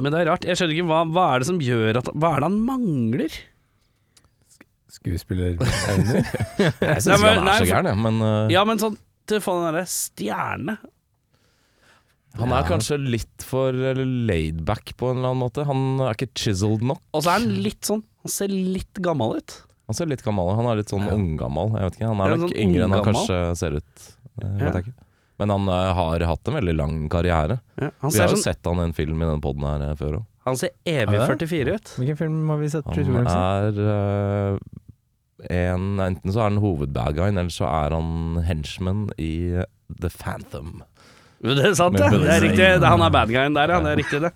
men 0.00 0.10
det 0.14 0.20
er 0.20 0.30
rart. 0.32 0.46
Jeg 0.48 0.58
skjønner 0.58 0.74
ikke 0.74 0.88
hva, 0.90 1.02
hva 1.14 1.24
er 1.34 1.42
det 1.42 1.46
som 1.50 1.58
gjør 1.62 2.00
at 2.00 2.08
Hva 2.14 2.30
er 2.34 2.42
det 2.42 2.48
han 2.50 2.56
mangler? 2.66 3.36
Skuespillerevner. 4.94 5.68
Jeg 6.58 7.02
syns 7.02 7.08
ikke 7.18 7.30
han 7.30 7.44
nei, 7.46 7.54
er 7.54 7.64
så 7.64 7.68
gæren, 7.68 7.88
jeg, 7.90 8.00
men 8.06 8.18
uh, 8.22 8.52
Ja, 8.52 8.62
men 8.68 8.78
sånn 8.82 8.98
til 9.26 9.40
å 9.40 9.42
få 9.44 9.54
den 9.58 9.66
derre 9.70 9.84
stjerne. 9.88 10.74
Han 12.38 12.50
er 12.52 12.66
kanskje 12.66 12.98
litt 12.98 13.44
for 13.46 13.72
laidback 13.74 14.92
på 14.98 15.12
en 15.12 15.20
eller 15.20 15.30
annen 15.32 15.42
måte. 15.44 15.64
Han 15.68 16.02
er 16.02 16.16
ikke 16.16 16.32
chiseled 16.36 16.82
nok. 16.86 17.00
Og 17.14 17.22
så 17.22 17.30
er 17.30 17.38
han 17.44 17.62
litt 17.62 17.86
sånn 17.86 18.02
Han 18.26 18.32
ser 18.34 18.50
litt 18.52 19.00
gammel 19.04 19.38
ut. 19.38 19.54
Han 19.88 19.96
ser 19.98 20.10
litt 20.10 20.24
gammel 20.26 20.50
ut. 20.50 20.58
Han 20.58 20.68
er 20.72 20.80
litt 20.80 20.90
sånn 20.92 21.06
unggammal. 21.14 21.74
Jeg 21.78 21.88
vet 21.88 21.98
ikke, 22.00 22.10
Han 22.10 22.22
Er 22.24 22.34
er 22.34 22.42
nok 22.42 22.50
sånn 22.50 22.60
yngre 22.66 22.86
enn 22.88 22.96
han 22.96 23.06
kanskje 23.06 23.40
ser 23.60 23.78
ut. 23.80 24.06
Eh, 24.42 24.64
Ja. 24.64 24.72
Men 25.40 25.50
han 25.50 25.68
eh, 25.68 25.90
har 25.98 26.24
hatt 26.28 26.48
en 26.48 26.58
veldig 26.58 26.76
lang 26.78 27.02
karriere. 27.10 27.58
Ja, 27.80 27.90
Vi 28.04 28.20
har 28.20 28.30
jo 28.30 28.36
sånn, 28.36 28.44
sett 28.44 28.68
han 28.68 28.80
i 28.82 28.86
en 28.88 28.96
film 28.96 29.18
i 29.18 29.26
denne 29.26 29.42
poden 29.42 29.66
her 29.66 29.82
eh, 29.88 29.98
før 29.98 30.20
òg. 30.20 30.24
han 30.46 30.58
ser 30.60 30.74
evig 30.86 31.18
Ja, 31.18 31.26
44 31.32 31.74
ut. 31.74 31.92
Hvilken 31.98 32.20
film 32.20 32.40
har 32.52 32.62
vi 32.62 32.70
sett? 32.70 32.88
Han 32.94 33.30
er 33.34 33.80
uh, 33.80 34.58
en 35.50 35.86
Enten 36.04 36.32
så 36.32 36.44
er 36.44 36.50
han 36.52 36.62
hovedbadguyen, 36.62 37.40
eller 37.40 37.52
så 37.52 37.66
er 37.68 37.96
han 37.96 38.42
henchman 38.46 39.08
i 39.18 39.34
The 39.90 40.12
Phantom. 40.12 40.84
Det 41.44 41.60
er 41.60 41.74
sant, 41.76 41.98
det. 41.98 42.08
Det 42.14 42.30
er 42.30 42.40
riktig. 42.46 42.68
Han 42.86 43.02
er 43.04 43.12
badguyen 43.12 43.56
der, 43.56 43.74
ja. 43.74 43.82
Det 43.84 43.90
er 43.90 44.00
riktig, 44.00 44.22
det. 44.24 44.32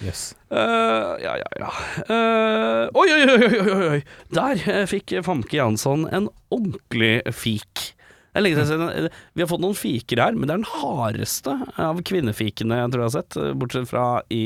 Yes. 0.00 0.34
Uh, 0.48 1.16
ja, 1.20 1.36
ja, 1.36 1.48
ja. 1.60 1.70
Uh, 2.08 2.84
oi, 2.96 3.06
oi, 3.12 3.22
oi, 3.28 3.48
oi, 3.60 3.88
oi. 3.94 4.02
Der 4.34 4.86
fikk 4.88 5.14
Famke 5.24 5.60
Jansson 5.60 6.06
en 6.08 6.28
ordentlig 6.50 7.20
fik. 7.36 7.92
Det 8.30 8.42
lenge 8.44 8.62
siden 8.68 9.08
Vi 9.34 9.42
har 9.42 9.48
fått 9.50 9.62
noen 9.64 9.74
fiker 9.74 10.20
her, 10.22 10.36
men 10.38 10.46
det 10.46 10.54
er 10.54 10.60
den 10.62 10.72
hardeste 10.82 11.54
av 11.82 11.98
kvinnefikene 12.06 12.76
jeg 12.78 12.92
tror 12.92 13.02
jeg 13.02 13.08
har 13.10 13.16
sett, 13.16 13.38
bortsett 13.58 13.88
fra 13.90 14.04
i 14.30 14.44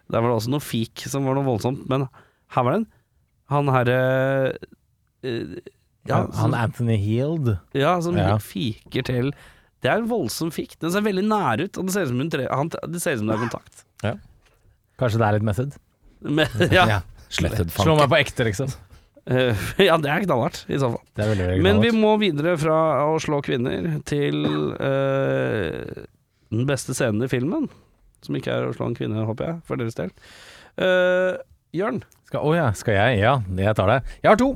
Der 0.09 0.23
var 0.23 0.31
det 0.31 0.37
også 0.39 0.53
noe 0.55 0.65
fik 0.65 1.05
som 1.11 1.27
var 1.29 1.37
noe 1.37 1.47
voldsomt, 1.49 1.85
men 1.91 2.07
her 2.55 2.65
var 2.65 2.73
det 2.77 2.81
en 2.83 2.89
Han 3.53 3.69
herre 3.73 3.99
uh, 5.25 5.59
ja, 6.09 6.23
han 6.41 6.55
Anthony 6.57 6.97
Heald. 7.01 7.57
ja, 7.77 7.99
som 8.01 8.17
Ja. 8.17 8.39
fiker 8.41 9.03
til 9.05 9.33
Det 9.83 9.91
er 9.91 9.99
en 10.01 10.09
voldsom 10.09 10.51
fikk. 10.51 10.79
Den 10.81 10.91
ser 10.91 11.05
veldig 11.05 11.23
nær 11.29 11.61
ut, 11.63 11.77
og 11.79 11.87
det 11.87 11.93
ser 11.95 12.03
ut 12.03 12.09
som, 12.09 12.19
hun 12.19 12.31
tre, 12.33 12.49
han, 12.51 12.69
det, 12.69 12.99
ser 13.03 13.13
ut 13.15 13.19
som 13.21 13.29
det 13.29 13.37
er 13.37 13.45
kontakt. 13.45 13.85
Kanskje 14.99 15.19
det 15.21 15.27
er 15.29 15.37
litt 15.37 15.47
method? 15.47 15.77
Men, 16.21 16.47
ja, 16.75 16.87
Ja. 16.89 17.01
Slå 17.31 17.95
meg 17.95 18.09
på 18.09 18.17
ekte, 18.19 18.47
liksom. 18.49 18.73
Eh, 19.31 19.67
ja, 19.89 19.97
det 20.01 20.13
er 20.13 20.25
knallhardt, 20.25 20.63
i 20.69 20.79
så 20.81 20.93
fall. 20.95 21.03
Det 21.15 21.29
veldig, 21.33 21.49
veldig 21.51 21.67
Men 21.67 21.83
vi 21.85 21.93
må 21.97 22.15
videre 22.23 22.57
fra 22.61 22.79
å 23.09 23.19
slå 23.23 23.41
kvinner 23.47 23.99
til 24.09 24.47
uh, 24.79 26.07
den 26.55 26.69
beste 26.69 26.97
scenen 26.97 27.27
i 27.27 27.31
filmen. 27.33 27.69
Som 28.25 28.39
ikke 28.39 28.55
er 28.55 28.67
å 28.67 28.75
slå 28.75 28.91
en 28.91 28.99
kvinne, 28.99 29.27
håper 29.29 29.53
jeg, 29.53 29.61
for 29.69 29.81
deres 29.81 29.99
del. 29.99 30.15
Uh, 30.81 31.39
Jørn. 31.77 32.01
Skal, 32.29 32.43
oh 32.45 32.57
ja, 32.57 32.73
skal 32.77 32.97
jeg? 32.97 33.21
Ja, 33.23 33.39
jeg 33.57 33.77
tar 33.79 33.93
det. 33.93 34.01
Jeg 34.23 34.33
har 34.33 34.41
to. 34.41 34.55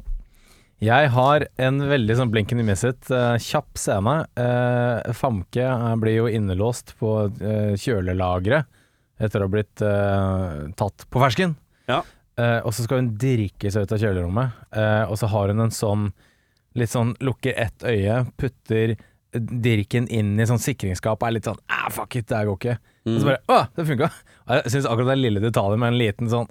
Jeg 0.83 1.13
har 1.15 1.45
en 1.63 1.77
veldig 1.87 2.15
sånn 2.19 2.31
blinken 2.33 2.59
i 2.59 2.65
misset, 2.67 2.99
uh, 3.15 3.37
kjapp 3.39 3.79
scene. 3.79 4.17
Uh, 4.35 5.13
Famke 5.15 5.69
blir 6.03 6.17
jo 6.17 6.31
innelåst 6.31 6.97
på 6.99 7.13
uh, 7.31 7.75
kjølelageret 7.79 8.67
etter 9.23 9.39
å 9.39 9.47
ha 9.47 9.53
blitt 9.53 9.83
tatt 10.75 11.05
på 11.15 11.21
fersken. 11.23 11.53
Ja. 11.87 12.01
Eh, 12.43 12.59
og 12.65 12.75
så 12.75 12.87
skal 12.87 13.03
hun 13.03 13.15
dirke 13.21 13.71
seg 13.71 13.85
ut 13.87 13.95
av 13.95 14.01
kjølerommet, 14.03 14.61
eh, 14.75 15.03
og 15.07 15.19
så 15.21 15.29
har 15.31 15.53
hun 15.53 15.67
en 15.67 15.75
sånn 15.75 16.11
litt 16.79 16.93
sånn 16.93 17.13
lukker 17.21 17.53
ett 17.61 17.85
øye, 17.85 18.23
putter 18.41 18.95
dirken 19.33 20.07
inn 20.13 20.35
i 20.41 20.47
sånn 20.49 20.61
sikringsskap 20.61 21.21
og 21.21 21.29
er 21.29 21.35
litt 21.37 21.49
sånn 21.49 21.61
ah, 21.73 21.89
fuck 21.93 22.17
it, 22.17 22.27
det 22.29 22.37
her 22.37 22.49
går 22.49 22.59
ikke. 22.59 22.77
Og 23.09 23.19
så 23.19 23.29
bare 23.29 23.41
Å, 23.53 23.59
det 23.77 23.87
funka! 23.89 24.09
Jeg 24.53 24.73
syns 24.75 24.89
akkurat 24.89 25.13
det 25.13 25.19
lille 25.21 25.43
detaljen 25.43 25.81
med 25.83 25.93
en 25.93 26.01
liten 26.01 26.33
sånn 26.33 26.49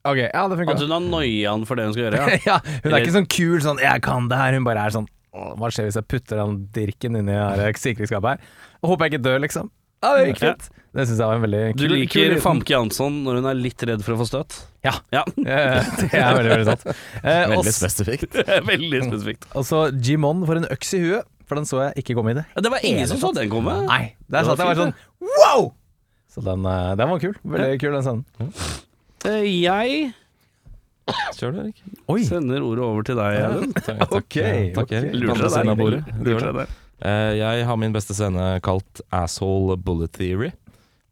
Ok, 0.00 0.16
ja, 0.16 0.44
det 0.48 0.56
funka. 0.56 0.74
At 0.78 0.80
hun 0.80 0.94
har 0.94 1.02
noiaen 1.04 1.66
for 1.68 1.76
det 1.76 1.84
hun 1.84 1.92
skal 1.92 2.06
gjøre, 2.06 2.20
ja. 2.22 2.38
ja, 2.54 2.78
hun 2.84 2.94
er 2.94 3.02
ikke 3.02 3.16
sånn 3.18 3.28
kul 3.28 3.58
sånn 3.64 3.82
'jeg 3.82 4.04
kan 4.04 4.30
det 4.30 4.38
her', 4.40 4.56
hun 4.56 4.68
bare 4.68 4.86
er 4.86 4.94
sånn 4.96 5.08
Hva 5.32 5.68
skjer 5.68 5.88
hvis 5.88 5.98
jeg 6.00 6.08
putter 6.08 6.40
den 6.40 6.56
dirken 6.74 7.20
inni 7.20 7.36
i 7.36 7.72
sikringsskapet 7.76 8.32
her? 8.32 8.56
Og 8.80 8.94
håper 8.94 9.06
jeg 9.06 9.14
ikke 9.14 9.26
dør, 9.28 9.42
liksom. 9.44 9.68
Ja, 10.00 10.10
det 10.16 10.30
gikk 10.30 10.38
fint. 10.40 10.68
Det 10.90 11.04
syns 11.06 11.20
jeg 11.20 11.28
var 11.28 11.36
en 11.38 11.42
veldig 11.44 11.58
Du 11.78 11.82
liker 11.86 12.32
kul 12.32 12.40
Famke 12.42 12.72
Jansson 12.72 13.18
når 13.22 13.36
hun 13.38 13.48
er 13.50 13.58
litt 13.60 13.82
redd 13.86 14.00
for 14.02 14.16
å 14.16 14.20
få 14.22 14.26
støt? 14.26 14.56
Ja. 14.82 14.94
ja. 15.14 15.22
Det 15.36 15.52
er 16.16 16.32
veldig, 16.34 16.50
veldig 16.54 16.66
sant. 16.72 16.86
Eh, 17.22 17.42
Veldig 17.52 17.74
spesifikt. 17.76 18.38
Veldig 18.66 19.02
spesifikt. 19.06 19.44
Og 19.54 19.66
så 19.68 19.82
Jimon 20.02 20.40
for 20.48 20.58
en 20.58 20.66
øks 20.72 20.94
i 20.98 21.02
huet, 21.04 21.28
for 21.46 21.60
den 21.60 21.68
så 21.68 21.82
jeg 21.84 22.02
ikke 22.02 22.16
komme 22.18 22.32
i 22.34 22.38
det. 22.40 22.46
Det 22.64 22.72
var 22.72 22.82
ingen 22.86 23.06
som 23.10 23.20
så 23.22 23.30
den 23.36 23.52
komme. 23.52 23.76
Nei, 23.86 24.02
der 24.32 24.48
satt 24.48 24.58
var 24.58 24.72
jeg 24.72 24.80
bare 24.80 24.88
sånn 24.88 25.30
wow! 25.36 25.68
Så 26.30 26.42
den, 26.48 26.66
eh, 26.72 26.90
den 26.98 27.12
var 27.12 27.22
kul. 27.22 27.36
Veldig 27.54 27.78
kul, 27.82 27.94
den 27.98 28.06
scenen. 28.06 28.50
Uh, 29.26 29.44
Jeg 29.44 30.14
Kjør 31.36 31.54
du, 31.54 31.58
Erik. 31.64 31.80
Oi! 32.08 32.20
sender 32.24 32.62
ordet 32.62 32.84
over 32.86 33.06
til 33.06 33.18
deg, 33.18 33.40
Audun. 33.48 33.72
Takk, 33.74 33.82
takk, 33.84 33.98
takk, 33.98 34.14
ok. 34.84 34.92
Erik. 34.94 35.18
Lurte 35.18 36.46
deg 36.46 36.54
der. 36.62 36.78
Eh, 37.00 37.32
jeg 37.40 37.64
har 37.64 37.80
min 37.80 37.94
beste 37.94 38.16
scene 38.16 38.58
kalt 38.64 39.02
Asshole 39.14 39.78
Bullet 39.80 40.12
Theory. 40.16 40.52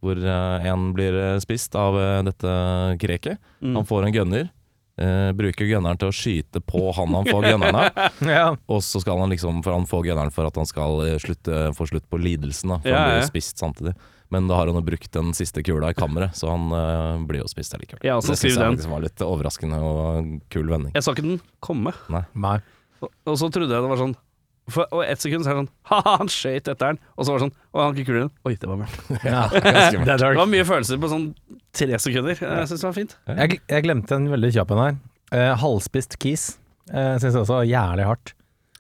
Hvor 0.05 0.19
eh, 0.21 0.69
en 0.71 0.93
blir 0.95 1.17
eh, 1.17 1.41
spist 1.43 1.75
av 1.79 1.97
dette 2.27 2.53
kreket. 3.03 3.41
Mm. 3.61 3.75
Han 3.81 3.89
får 3.89 4.09
en 4.09 4.17
gunner. 4.21 4.49
Uh, 4.99 5.31
bruker 5.31 5.69
gunneren 5.69 5.95
til 5.95 6.11
å 6.11 6.15
skyte 6.15 6.59
på 6.59 6.89
han 6.91 7.13
han 7.15 7.29
får 7.29 7.45
gunneren 7.53 7.77
av. 7.79 7.99
Ja. 8.27 8.49
Og 8.67 8.81
så 8.83 8.99
skal 8.99 9.21
han 9.23 9.31
liksom 9.31 9.61
For 9.63 9.71
han 9.71 9.87
får 9.87 10.09
gunneren 10.09 10.33
for 10.35 10.49
at 10.49 10.59
han 10.59 10.67
skal 10.67 11.05
slutte, 11.23 11.69
få 11.79 11.87
slutt 11.87 12.09
på 12.11 12.19
lidelsen. 12.19 12.73
Da, 12.73 12.81
for 12.83 12.91
Ja, 12.91 13.05
han 13.05 13.13
blir 13.13 13.23
ja. 13.23 13.29
spist 13.29 13.63
samtidig. 13.63 13.95
Men 14.35 14.51
da 14.51 14.59
har 14.59 14.67
han 14.67 14.75
jo 14.75 14.83
brukt 14.83 15.13
den 15.15 15.31
siste 15.39 15.63
kula 15.63 15.93
i 15.95 15.97
kammeret, 15.97 16.35
så 16.37 16.51
han 16.51 16.67
uh, 16.75 17.15
blir 17.31 17.45
jo 17.45 17.47
spist 17.49 17.79
allikevel. 17.79 18.03
Ja, 18.11 18.19
så 18.19 18.35
det 18.35 18.41
syns 18.43 18.59
jeg 18.59 18.75
liksom 18.75 18.97
var 18.97 19.07
litt 19.07 19.23
overraskende 19.23 19.79
og 19.87 20.33
kul 20.51 20.67
vending. 20.67 20.91
Jeg 20.99 21.07
så 21.07 21.15
ikke 21.15 21.29
den 21.31 21.39
komme, 21.63 21.95
Nei. 22.11 22.59
og, 22.99 23.15
og 23.23 23.39
så 23.39 23.49
trodde 23.55 23.71
jeg 23.71 23.87
det 23.87 23.93
var 23.95 24.03
sånn 24.03 24.19
for, 24.73 24.87
Og 24.95 25.03
ett 25.05 25.23
sekund 25.23 25.45
så 25.45 25.53
er 25.53 25.59
det 25.59 25.63
sånn 25.65 25.71
Ha-ha, 25.91 26.15
han 26.23 26.31
skøyt 26.33 26.69
etter 26.69 26.95
den. 26.95 27.01
Og 27.17 27.27
så 27.27 27.33
var 27.35 27.41
det 27.41 27.47
sånn 27.49 27.55
Å, 27.73 27.83
han 27.83 27.99
ikke 27.99 28.13
kulen. 28.13 28.33
Oi, 28.49 28.55
det 28.55 28.71
var 28.71 28.81
mørkt. 28.85 29.13
Ja, 29.29 29.45
det 29.53 30.17
Det 30.21 30.33
var 30.41 30.51
mye 30.51 30.67
følelser 30.69 31.01
på 31.03 31.11
sånn 31.13 31.29
tre 31.79 32.01
sekunder. 32.03 32.39
Jeg 32.41 32.71
syns 32.71 32.81
det 32.83 32.89
var 32.89 32.97
fint. 32.97 33.15
Jeg, 33.29 33.61
jeg 33.69 33.87
glemte 33.87 34.19
en 34.19 34.31
veldig 34.33 34.55
kjapp 34.57 34.75
en 34.75 34.83
her. 34.85 34.99
Eh, 35.37 35.53
halvspist 35.61 36.19
kis. 36.23 36.51
Uh, 36.89 37.17
Syns 37.21 37.35
jeg 37.35 37.43
også 37.45 37.59
var 37.61 37.69
jævlig 37.69 38.07
hardt. 38.09 38.35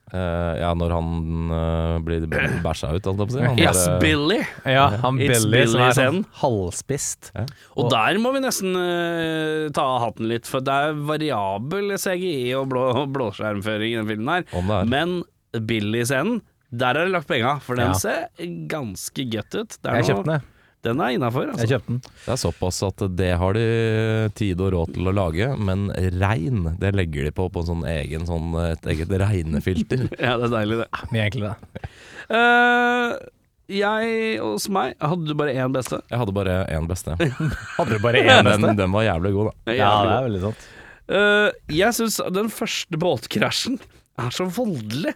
Uh, 0.09 0.57
ja, 0.57 0.71
når 0.73 0.93
han 0.97 1.09
uh, 1.53 1.97
blir 2.01 2.23
bæsja 2.65 2.95
ut, 2.95 3.05
holdt 3.05 3.19
jeg 3.21 3.29
på 3.29 3.29
å 3.29 3.35
si. 3.35 3.43
Han 3.45 3.59
Yes, 3.61 3.83
bare- 3.83 3.99
Billy! 4.01 4.39
Ja, 4.65 4.87
han 5.03 5.19
It's 5.21 5.45
Billy 5.45 5.67
som 5.69 5.83
er 5.85 5.97
sånn 5.99 6.23
halvspist. 6.41 7.29
Og 7.77 7.91
der 7.93 8.17
må 8.23 8.33
vi 8.33 8.41
nesten 8.41 8.73
uh, 8.73 9.69
ta 9.77 9.85
av 9.85 10.07
hatten 10.07 10.31
litt, 10.33 10.49
for 10.49 10.65
det 10.65 10.73
er 10.89 11.03
variabel 11.11 11.93
CGI 12.01 12.55
og 12.57 12.71
blå, 12.73 12.87
blåskjermføring 13.19 13.93
i 13.93 13.99
den 14.01 14.09
filmen 14.09 14.33
her. 14.39 14.49
Om 14.57 14.73
det 15.53 15.59
er. 15.59 15.61
Men 15.61 15.67
Billy-scenen, 15.67 16.41
der 16.71 16.91
er 16.97 17.05
det 17.07 17.13
lagt 17.15 17.29
penga, 17.29 17.59
for 17.61 17.75
den 17.77 17.89
Ja. 17.89 17.93
ser 17.95 18.29
ganske 18.69 19.25
godt 19.31 19.55
ut. 19.55 19.69
Det 19.83 19.91
er 19.91 19.95
Jeg 19.97 20.05
noe- 20.05 20.15
kjøpte 20.15 20.25
den, 20.35 20.43
Den 20.81 21.01
er 21.01 21.09
innafor, 21.17 21.43
jeg. 21.43 21.51
altså. 21.55 21.67
Jeg 21.67 21.69
kjøpte 21.81 21.87
den. 21.89 22.01
Det 22.25 22.29
er 22.29 22.37
såpass 22.39 22.83
at 22.87 23.17
det 23.17 23.37
har 23.39 23.53
de 23.53 24.31
tid 24.35 24.61
og 24.61 24.73
råd 24.73 24.95
til 24.95 25.05
å 25.11 25.13
lage, 25.13 25.59
men 25.59 25.89
regn, 25.91 26.79
det 26.79 26.95
legger 26.95 27.25
de 27.25 27.31
på 27.33 27.51
på 27.51 27.61
en 27.61 27.67
sånn 27.67 27.85
egen, 27.85 28.27
sånn, 28.27 28.55
et 28.73 28.83
eget 28.87 29.09
regnefilter. 29.09 30.09
Ja, 30.21 30.37
det 30.39 30.45
er 30.53 30.55
deilig, 30.55 30.79
det. 30.85 31.11
Mye 31.11 31.25
enklere. 31.31 31.57
Eh, 32.31 33.19
jeg 33.69 34.39
hos 34.41 34.69
meg 34.73 34.95
Hadde 35.01 35.27
du 35.29 35.35
bare 35.35 35.53
én 35.55 35.73
beste? 35.75 35.99
Jeg 36.09 36.19
hadde 36.19 36.33
bare 36.37 36.67
én 36.73 36.87
beste. 36.89 37.17
Hadde 37.79 37.97
du 37.97 37.99
bare 38.05 38.23
én 38.23 38.45
Den, 38.45 38.61
beste? 38.63 38.77
den 38.77 38.93
var 38.93 39.03
jævlig 39.09 39.33
god, 39.35 39.51
da. 39.67 39.73
Ja, 39.77 39.91
det 40.05 40.13
er 40.17 40.27
veldig 40.29 40.43
sant. 40.47 40.69
Eh, 41.09 41.51
jeg 41.81 41.97
syns 41.97 42.19
den 42.37 42.51
første 42.53 43.01
båtkrasjen 43.01 43.79
er 44.19 44.31
så 44.31 44.47
voldelig. 44.47 45.15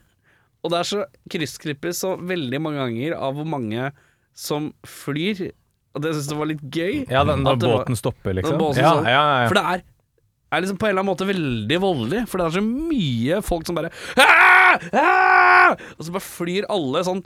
Og 0.63 0.71
det 0.71 0.79
er 0.79 0.87
så 0.89 1.05
kryssklippet 1.33 1.97
så 1.99 2.15
veldig 2.21 2.61
mange 2.63 2.79
ganger 2.85 3.17
av 3.19 3.35
hvor 3.39 3.49
mange 3.51 3.89
som 4.39 4.71
flyr. 4.87 5.49
Og 5.93 6.05
det 6.05 6.13
syns 6.15 6.31
jeg 6.31 6.39
var 6.39 6.49
litt 6.53 6.63
gøy. 6.73 7.03
Ja, 7.11 7.25
den, 7.29 7.43
når 7.45 7.59
båten 7.61 7.93
var- 7.97 7.99
stopper, 8.01 8.37
liksom. 8.39 8.59
Båten 8.61 8.81
ja, 8.85 8.93
stopper. 8.95 9.11
ja, 9.11 9.25
ja, 9.43 9.49
For 9.51 9.59
det 9.59 9.65
er, 9.73 9.83
er 10.55 10.63
liksom 10.65 10.79
på 10.79 10.87
en 10.87 10.93
eller 10.95 11.03
annen 11.03 11.11
måte 11.13 11.29
veldig 11.29 11.81
voldelig. 11.83 12.23
For 12.31 12.39
det 12.41 12.47
er 12.47 12.57
så 12.61 12.65
mye 12.65 13.43
folk 13.45 13.67
som 13.69 13.77
bare 13.81 13.91
Aah! 14.23 14.87
Aah! 15.03 15.77
Og 15.99 16.07
så 16.07 16.15
bare 16.15 16.25
flyr 16.31 16.69
alle 16.73 17.03
sånn 17.11 17.25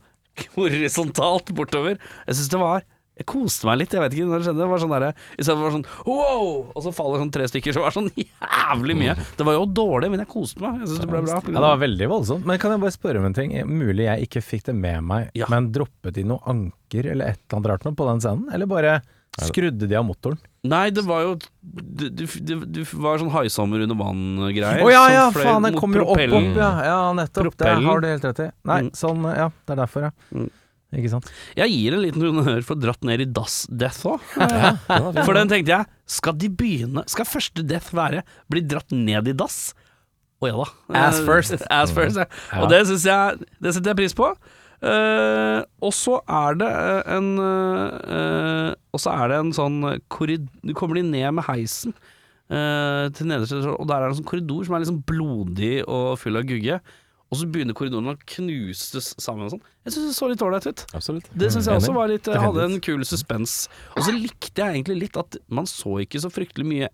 horisontalt 0.57 1.52
bortover. 1.57 2.00
Jeg 2.26 2.38
syns 2.40 2.50
det 2.52 2.61
var 2.61 2.83
Jeg 3.16 3.25
koste 3.30 3.64
meg 3.64 3.78
litt, 3.80 3.94
jeg 3.96 4.02
vet 4.02 4.12
ikke 4.12 4.26
når 4.28 4.42
det 4.42 4.44
skjedde. 4.46 4.61
Det 4.61 4.68
var 4.68 4.80
sånn 4.82 4.90
derre 4.92 5.11
Istedenfor 5.40 5.64
var 5.64 5.73
sånn 5.73 5.87
wow! 6.04 6.49
Og 6.76 6.82
så 6.85 6.90
faller 6.92 7.23
sånn 7.23 7.30
tre 7.32 7.46
stykker, 7.49 7.73
så 7.73 7.80
var 7.80 7.94
det 7.94 7.96
sånn 7.96 8.11
jævlig 8.12 8.96
mye. 9.00 9.14
Det 9.38 9.46
var 9.49 9.56
jo 9.56 9.64
dårlig, 9.73 10.11
men 10.12 10.20
jeg 10.20 10.28
koste 10.35 10.61
meg. 10.61 10.82
Jeg 10.82 10.90
syns 10.90 11.00
det 11.00 11.08
ble 11.14 11.23
bra. 11.25 11.38
Ja, 11.40 11.54
det 11.56 11.62
var 11.64 11.80
veldig 11.80 12.08
voldsomt. 12.12 12.44
Men 12.50 12.61
kan 12.61 12.75
jeg 12.75 12.82
bare 12.85 12.92
spørre 12.99 13.23
om 13.23 13.28
en 13.30 13.37
ting? 13.38 13.54
Mulig 13.70 14.04
jeg 14.04 14.28
ikke 14.28 14.42
fikk 14.44 14.66
det 14.68 14.75
med 14.76 15.00
meg, 15.08 15.30
Ja. 15.38 15.49
men 15.49 15.70
droppet 15.73 16.12
de 16.18 16.25
noe 16.28 16.44
anker 16.44 17.08
eller 17.14 17.32
et 17.32 17.40
eller 17.40 17.56
annet 17.56 17.70
rart 17.73 17.85
noe 17.88 17.96
på 17.96 18.11
den 18.11 18.20
scenen? 18.20 18.52
Eller 18.52 18.66
bare 18.68 18.99
skrudde 19.40 19.88
de 19.88 19.96
av 19.96 20.04
motoren? 20.08 20.38
Nei, 20.66 20.90
det 20.90 21.02
var 21.06 21.23
jo 21.23 21.32
Du, 21.62 22.85
var 23.00 23.18
sånn 23.20 23.30
haisommer 23.32 23.80
under 23.85 23.96
vann-greier. 23.96 24.82
Å 24.85 24.92
ja, 24.92 25.02
ja, 25.12 25.25
faen, 25.32 25.62
den 25.70 25.76
kommer 25.78 26.02
jo 26.02 26.06
opp, 26.12 26.20
opp, 26.20 26.52
ja. 26.56 26.70
Ja, 26.85 27.00
nettopp. 27.16 27.56
Det 27.56 27.75
har 27.80 28.00
du 28.00 28.08
helt 28.08 28.25
rett 28.28 28.40
i. 28.44 28.50
Nei, 28.68 28.80
Mm. 28.82 28.90
sånn, 28.92 29.25
ja. 29.37 29.49
Det 29.66 29.73
er 29.73 29.80
derfor, 29.87 30.02
ja. 30.02 30.11
Mm. 30.35 30.50
Ikke 30.96 31.12
sant. 31.12 31.30
Jeg 31.58 31.72
gir 31.72 31.96
en 31.96 32.04
liten 32.04 32.24
honnør 32.24 32.62
for 32.66 32.80
dratt 32.80 33.02
ned 33.06 33.24
i 33.24 33.28
dass 33.38 33.64
death 33.68 34.06
òg. 34.08 34.22
For 35.22 35.36
den 35.36 35.50
tenkte 35.52 35.74
jeg, 35.74 35.90
skal 36.08 36.36
de 36.38 36.48
begynne 36.52 37.02
Skal 37.10 37.28
første 37.28 37.64
death 37.66 37.92
være 37.96 38.22
bli 38.52 38.62
dratt 38.64 38.94
ned 38.94 39.28
i 39.28 39.34
dass? 39.36 39.74
Å 40.40 40.50
ja 40.50 40.60
da. 40.60 40.68
Ass 41.06 41.20
first. 41.24 41.56
Ass 41.72 41.92
first, 41.96 42.20
ja. 42.20 42.28
Ja. 42.52 42.62
Og 42.62 42.70
det 42.72 42.82
syns 42.88 43.06
jeg 43.08 43.44
Det 43.62 43.72
setter 43.72 43.92
jeg 43.92 44.00
pris 44.02 44.16
på. 44.16 44.30
Uh, 44.76 45.64
og 45.80 45.92
så 45.96 46.18
er 46.28 46.58
det 46.60 46.66
eh, 46.68 47.14
en 47.16 47.30
uh, 47.40 48.74
Og 48.92 49.00
så 49.00 49.14
er 49.14 49.30
det 49.32 49.38
en 49.40 49.54
sånn 49.56 49.78
korridor 50.12 50.52
Du 50.60 50.74
kommer 50.76 50.98
de 50.98 51.06
ned 51.08 51.32
med 51.38 51.46
heisen 51.48 51.94
uh, 52.52 53.08
til 53.16 53.30
nederste 53.30 53.72
og 53.72 53.88
der 53.88 53.96
er 53.96 54.04
det 54.04 54.10
en 54.12 54.18
sånn 54.18 54.28
korridor 54.28 54.68
som 54.68 54.76
er 54.76 54.84
liksom 54.84 55.00
blodig 55.08 55.78
og 55.88 56.20
full 56.20 56.36
av 56.36 56.44
gugge. 56.46 56.76
Og 57.26 57.40
så 57.40 57.47
begynner 57.50 57.75
korridoren 57.75 58.12
å 58.12 58.16
knuses 58.23 59.09
sammen 59.18 59.49
og 59.49 59.56
sånn. 59.56 59.62
Jeg 59.87 59.97
syns 59.97 60.11
det 60.12 60.14
så 60.14 60.28
litt 60.30 60.42
ålreit 60.47 60.66
ut. 60.71 60.83
Absolutt. 60.95 61.26
Det 61.35 61.49
syns 61.50 61.66
jeg 61.66 61.80
også 61.80 61.95
var 61.97 62.11
litt 62.12 62.28
hadde 62.30 62.66
en 62.68 62.76
kul 62.85 63.02
suspens. 63.09 63.56
Og 63.97 64.04
så 64.06 64.14
likte 64.14 64.62
jeg 64.62 64.76
egentlig 64.78 65.00
litt 65.00 65.18
at 65.18 65.38
man 65.50 65.66
så 65.66 65.97
ikke 66.04 66.23
så 66.23 66.30
fryktelig 66.30 66.66
mye 66.71 66.90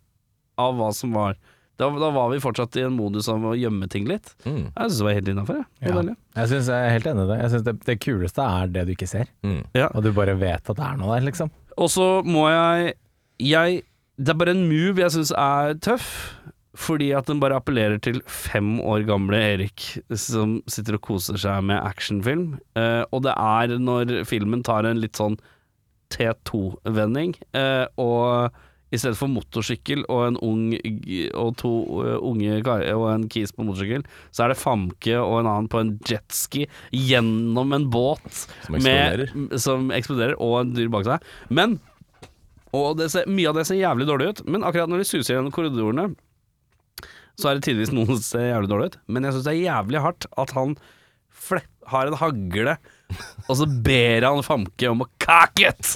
av 0.60 0.78
hva 0.78 0.92
som 0.96 1.12
var 1.16 1.36
Da, 1.80 1.88
da 1.88 2.10
var 2.14 2.28
vi 2.30 2.36
fortsatt 2.38 2.76
i 2.78 2.82
en 2.84 2.92
modus 2.94 3.26
av 3.32 3.42
å 3.48 3.54
gjemme 3.58 3.88
ting 3.90 4.04
litt. 4.06 4.34
Mm. 4.44 4.68
Jeg 4.70 4.90
syns 4.92 4.98
det 5.00 5.06
var 5.06 5.14
helt 5.16 5.30
innafor, 5.32 5.56
jeg. 5.56 5.88
Ja. 5.88 6.02
Jeg, 6.36 6.48
synes, 6.52 6.68
jeg 6.68 6.86
er 6.88 6.92
helt 6.92 7.06
enig 7.10 7.22
i 7.24 7.30
det. 7.30 7.38
Jeg 7.40 7.50
synes 7.54 7.64
det, 7.66 7.74
det 7.88 7.96
kuleste 8.04 8.44
er 8.44 8.66
det 8.74 8.84
du 8.86 8.92
ikke 8.92 9.08
ser, 9.08 9.30
Mm. 9.42 9.62
og 9.88 10.02
du 10.04 10.10
bare 10.12 10.34
vet 10.38 10.68
at 10.68 10.76
det 10.78 10.84
er 10.86 11.00
noe 11.00 11.16
der, 11.16 11.24
liksom. 11.26 11.50
Og 11.80 11.88
så 11.90 12.06
må 12.28 12.44
jeg 12.52 12.94
Jeg 13.40 13.82
Det 14.20 14.28
er 14.28 14.38
bare 14.38 14.52
en 14.54 14.68
move 14.68 15.00
jeg 15.00 15.10
syns 15.16 15.32
er 15.32 15.74
tøff. 15.82 16.06
Fordi 16.78 17.10
at 17.12 17.26
den 17.28 17.40
bare 17.42 17.58
appellerer 17.60 17.98
til 18.00 18.22
fem 18.24 18.78
år 18.80 19.02
gamle 19.04 19.36
Erik 19.36 19.84
som 20.16 20.60
sitter 20.70 20.96
og 20.96 21.02
koser 21.04 21.36
seg 21.40 21.66
med 21.68 21.82
actionfilm. 21.84 22.54
Eh, 22.80 23.02
og 23.12 23.26
det 23.26 23.34
er 23.36 23.74
når 23.76 24.22
filmen 24.28 24.64
tar 24.64 24.88
en 24.88 25.02
litt 25.02 25.20
sånn 25.20 25.36
T2-vending, 26.12 27.34
eh, 27.56 27.86
og 28.00 28.52
i 28.92 28.98
stedet 29.00 29.16
for 29.16 29.30
motorsykkel 29.32 30.02
og 30.12 30.26
en 30.26 30.36
ung 30.44 30.64
og 31.40 31.54
to 31.60 31.70
eh, 32.04 32.16
unge 32.28 32.58
karer 32.66 32.92
og 32.98 33.06
en 33.08 33.28
kis 33.32 33.54
på 33.56 33.64
motorsykkel, 33.64 34.04
så 34.32 34.44
er 34.44 34.52
det 34.52 34.58
Famke 34.60 35.14
og 35.16 35.38
en 35.40 35.48
annen 35.48 35.70
på 35.72 35.80
en 35.80 35.94
jetski 36.08 36.66
gjennom 36.92 37.72
en 37.72 37.86
båt 37.92 38.26
Som 38.66 38.76
eksploderer. 38.76 39.32
med, 39.32 39.56
som 39.64 39.88
eksploderer, 39.96 40.36
og 40.40 40.58
en 40.60 40.74
dyr 40.76 40.92
bak 40.92 41.08
seg. 41.08 41.32
Men 41.48 41.78
Og 42.72 42.96
det 42.96 43.10
ser, 43.12 43.26
mye 43.28 43.50
av 43.50 43.56
det 43.58 43.66
ser 43.68 43.76
jævlig 43.76 44.06
dårlig 44.08 44.28
ut, 44.32 44.38
men 44.48 44.62
akkurat 44.64 44.88
når 44.88 45.02
de 45.02 45.08
suser 45.08 45.34
gjennom 45.34 45.52
korridorene, 45.52 46.06
så 47.42 47.50
er 47.50 47.58
det 47.58 47.66
tidvis 47.66 47.92
noen 47.94 48.14
som 48.14 48.22
ser 48.24 48.48
jævlig 48.52 48.70
dårlig 48.70 48.90
ut. 48.92 48.98
Men 49.10 49.26
jeg 49.26 49.34
syns 49.36 49.46
det 49.48 49.54
er 49.56 49.64
jævlig 49.66 50.02
hardt 50.04 50.28
at 50.38 50.54
han 50.56 50.76
har 51.90 52.06
en 52.06 52.14
hagle, 52.20 52.76
og 53.50 53.56
så 53.58 53.66
ber 53.84 54.24
han 54.28 54.44
Famke 54.46 54.86
om 54.92 55.02
å 55.02 55.08
cock 55.20 55.58
it! 55.64 55.88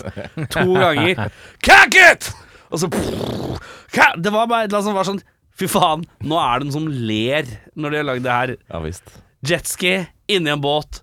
To 0.53 0.65
ganger. 0.75 1.29
Cock 1.65 1.95
it! 2.01 2.29
Og 2.67 2.81
så 2.83 2.89
Det 2.91 4.33
var 4.35 4.49
bare 4.51 4.67
et 4.67 4.73
eller 4.73 4.81
annet 4.81 4.89
som 4.89 4.97
var 4.99 5.07
sånn 5.07 5.23
Fy 5.57 5.69
faen, 5.71 6.03
nå 6.27 6.37
er 6.37 6.59
det 6.61 6.67
noen 6.67 6.75
som 6.75 6.89
ler 7.09 7.47
når 7.79 7.95
de 7.95 8.01
har 8.01 8.09
lagd 8.11 8.27
det 8.27 8.35
her. 8.35 8.51
Ja 8.69 8.81
visst. 8.85 9.15
Jetski 9.47 9.93
inni 10.29 10.51
en 10.53 10.61
båt, 10.61 10.99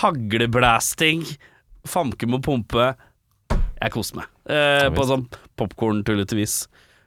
hagleblasting, 0.00 1.22
Famke 1.86 2.26
må 2.26 2.40
pumpe. 2.42 2.94
Jeg 3.52 3.92
koser 3.94 4.18
meg. 4.18 4.30
Eh, 4.48 4.88
på 4.96 5.04
sånn 5.06 5.26
popkorn-tullete 5.60 6.38
vis. 6.38 6.64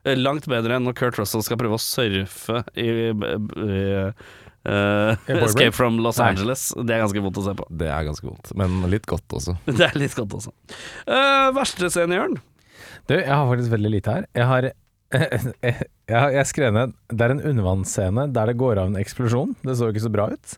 Eh, 0.08 0.18
langt 0.18 0.48
bedre 0.50 0.78
enn 0.78 0.88
når 0.88 0.96
Kurt 0.98 1.20
Russell 1.20 1.44
skal 1.46 1.60
prøve 1.60 1.78
å 1.78 1.82
surfe 1.82 2.64
i, 2.74 2.88
i, 2.88 3.14
Boy 4.68 5.46
Escape 5.48 5.72
from 5.76 6.00
Los 6.04 6.20
Nei. 6.20 6.34
Angeles. 6.34 6.70
Det 6.76 6.96
er 6.96 7.04
ganske 7.06 7.24
vondt 7.24 7.40
å 7.40 7.46
se 7.46 7.54
på. 7.56 7.68
Det 7.84 7.88
er 7.88 8.08
ganske 8.08 8.28
vondt, 8.28 8.52
men 8.60 8.82
litt 8.92 9.08
godt 9.08 9.38
også. 9.40 9.56
Det 9.80 9.86
er 9.88 9.96
litt 10.00 10.16
godt 10.18 10.36
også. 10.40 10.52
Uh, 11.08 11.54
verste 11.56 11.92
scene, 11.94 12.20
Jørn? 12.20 12.36
Du, 13.08 13.16
jeg 13.16 13.32
har 13.32 13.48
faktisk 13.48 13.72
veldig 13.72 13.94
lite 13.94 14.18
her. 14.18 14.28
Jeg 14.36 14.52
har 14.52 14.70
jeg, 15.64 15.86
jeg 16.12 16.44
skrev 16.50 16.74
ned 16.76 16.92
Det 17.08 17.24
er 17.24 17.32
en 17.32 17.40
undervannsscene 17.40 18.26
der 18.36 18.50
det 18.52 18.58
går 18.60 18.82
av 18.82 18.90
en 18.92 19.00
eksplosjon. 19.00 19.56
Det 19.64 19.78
så 19.80 19.92
ikke 19.94 20.04
så 20.04 20.12
bra 20.12 20.28
ut. 20.34 20.58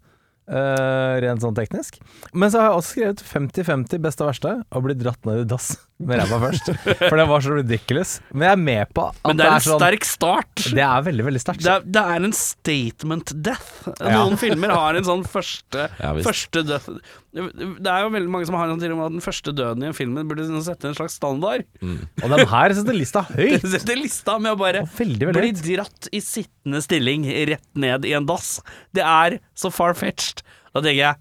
Eh, 0.50 1.20
rent 1.24 1.44
sånn 1.44 1.58
teknisk. 1.58 2.00
Men 2.34 2.51
så 2.51 2.62
har 2.62 2.72
jeg 2.72 2.79
også 2.79 2.96
skrevet 2.96 3.24
50-50 3.29 4.03
beste 4.03 4.25
og 4.25 4.32
verste, 4.32 4.56
og 4.74 4.88
blitt 4.88 5.01
dratt 5.03 5.29
ned 5.29 5.44
i 5.44 5.48
dass 5.50 5.72
med 6.00 6.22
ræva 6.22 6.39
først. 6.46 6.70
For 7.01 7.20
det 7.20 7.25
var 7.27 7.44
så 7.44 7.55
ridiculous. 7.57 8.14
Men 8.31 8.48
jeg 8.48 8.55
er 8.55 8.62
med 8.64 8.94
på 8.96 9.07
at 9.09 9.18
Men 9.27 9.40
det 9.42 9.48
er 9.48 9.55
en 9.57 9.66
sånn 9.66 9.81
sterk 9.81 10.07
start. 10.07 10.66
Det 10.77 10.85
er 10.85 11.07
veldig, 11.09 11.25
veldig 11.27 11.42
sterkt. 11.44 11.66
Det 11.66 11.74
er, 11.74 11.88
det 11.98 12.03
er 12.16 12.27
en 12.29 12.35
statement 12.40 13.33
death. 13.50 13.74
Ja. 14.00 14.14
Noen 14.22 14.40
filmer 14.40 14.75
har 14.75 15.00
en 15.00 15.07
sånn 15.07 15.25
første, 15.27 15.90
Ja, 16.00 16.14
første 16.24 16.64
death 16.68 16.88
Det 17.29 17.85
er 17.92 18.03
jo 18.05 18.09
veldig 18.15 18.31
mange 18.33 18.48
som 18.50 18.55
har 18.57 18.72
sånn 18.72 18.81
teori 18.81 18.96
om 18.96 19.03
at 19.05 19.13
den 19.13 19.24
første 19.24 19.53
døden 19.53 19.83
i 19.85 19.89
en 19.92 19.98
film 19.98 20.18
burde 20.29 20.48
sette 20.65 20.89
en 20.89 20.98
slags 20.98 21.20
standard. 21.20 21.65
Og 21.85 22.25
den 22.33 22.46
her 22.50 22.74
setter 22.77 22.98
lista 22.98 23.24
høyt. 23.29 23.61
Det 23.61 23.74
setter 23.75 24.00
lista 24.01 24.39
med 24.42 24.55
å 24.55 24.59
bare 24.59 24.85
Veldig, 24.98 25.29
veldig 25.29 25.44
bli 25.46 25.77
dratt 25.77 26.09
i 26.15 26.24
sittende 26.25 26.81
stilling 26.85 27.27
rett 27.51 27.68
ned 27.77 28.07
i 28.09 28.15
en 28.18 28.25
dass. 28.29 28.57
Det 28.96 29.05
er 29.05 29.37
så 29.57 29.72
far-fetched. 29.74 30.42
Da 30.74 30.81
tenker 30.81 31.03
jeg 31.03 31.20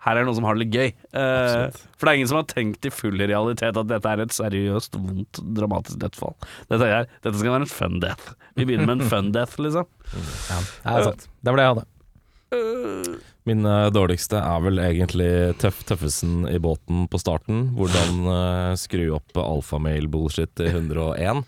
her 0.00 0.16
er 0.16 0.22
det 0.22 0.30
noen 0.30 0.36
som 0.38 0.46
har 0.48 0.56
det 0.56 0.64
litt 0.64 0.76
gøy. 0.76 0.92
Eh, 1.20 1.80
for 2.00 2.08
det 2.08 2.12
er 2.12 2.18
ingen 2.22 2.28
som 2.30 2.38
har 2.38 2.46
tenkt 2.48 2.86
i 2.88 2.92
full 2.94 3.18
realitet 3.20 3.76
at 3.76 3.88
dette 3.90 4.08
er 4.14 4.22
et 4.24 4.32
seriøst, 4.32 4.96
vondt, 4.96 5.40
dramatisk 5.58 6.00
dødsfall. 6.00 6.36
Dette, 6.72 6.88
er, 6.88 7.10
dette 7.20 7.36
skal 7.36 7.52
være 7.52 7.66
en 7.66 7.72
fun 7.74 7.98
death. 8.00 8.30
Vi 8.56 8.64
begynner 8.64 8.88
med 8.88 9.04
en 9.04 9.10
fun 9.12 9.28
death, 9.36 9.60
liksom. 9.60 9.84
Ja, 10.16 10.62
det 10.64 10.94
er 10.94 11.04
sant. 11.10 11.28
Det 11.44 11.52
var 11.52 11.60
det 11.60 11.66
jeg 11.66 11.74
hadde. 11.74 11.86
Min 13.48 13.64
eh, 13.64 13.88
dårligste 13.94 14.40
er 14.40 14.64
vel 14.64 14.80
egentlig 14.82 15.30
tøff 15.62 15.80
tøffesen 15.88 16.44
i 16.50 16.58
båten 16.60 17.06
på 17.10 17.20
starten. 17.20 17.70
Hvordan 17.78 18.18
uh, 18.28 18.78
skru 18.78 19.06
opp 19.16 19.38
alfamail-bullshit 19.40 20.52
til 20.60 20.68
101. 20.74 21.44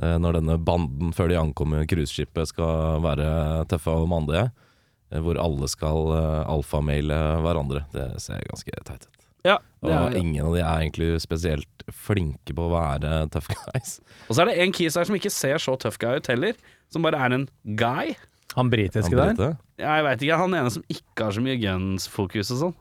Uh, 0.00 0.16
når 0.20 0.40
denne 0.40 0.58
banden 0.60 1.14
før 1.16 1.32
de 1.32 1.38
ankommer 1.40 1.88
cruiseskipet 1.88 2.52
skal 2.52 3.00
være 3.04 3.30
tøffe 3.72 3.94
og 4.02 4.10
mandige. 4.12 4.50
Uh, 5.08 5.22
hvor 5.24 5.40
alle 5.40 5.70
skal 5.72 6.12
uh, 6.12 6.44
alfamaile 6.44 7.18
hverandre. 7.46 7.86
Det 7.94 8.10
ser 8.22 8.44
ganske 8.50 8.76
teit 8.84 9.08
ut. 9.08 9.16
Ja, 9.46 9.56
Og 9.80 9.88
er, 9.88 10.18
ingen 10.18 10.44
av 10.44 10.52
de 10.52 10.60
er 10.60 10.82
egentlig 10.82 11.14
spesielt 11.24 11.84
flinke 11.96 12.52
på 12.52 12.66
å 12.66 12.74
være 12.74 13.22
tough 13.32 13.48
guys. 13.48 13.96
og 14.28 14.36
så 14.36 14.42
er 14.42 14.50
det 14.50 14.58
en 14.60 14.74
kis 14.76 14.98
her 15.00 15.08
som 15.08 15.16
ikke 15.16 15.32
ser 15.32 15.56
så 15.62 15.78
tough 15.80 15.96
guy 16.02 16.20
ut 16.20 16.28
heller. 16.28 16.58
Som 16.92 17.06
bare 17.06 17.22
er 17.22 17.32
en 17.38 17.48
guy. 17.78 18.12
Han 18.56 18.70
britiske 18.72 19.10
Han 19.14 19.18
der. 19.20 19.34
brite. 19.34 19.48
Jeg 19.78 20.04
veit 20.04 20.22
ikke, 20.26 20.36
han 20.40 20.54
ene 20.58 20.70
som 20.74 20.82
ikke 20.90 21.24
har 21.28 21.32
så 21.36 21.42
mye 21.44 21.58
guns-fokus 21.62 22.50
og 22.56 22.58
sånn. 22.64 22.74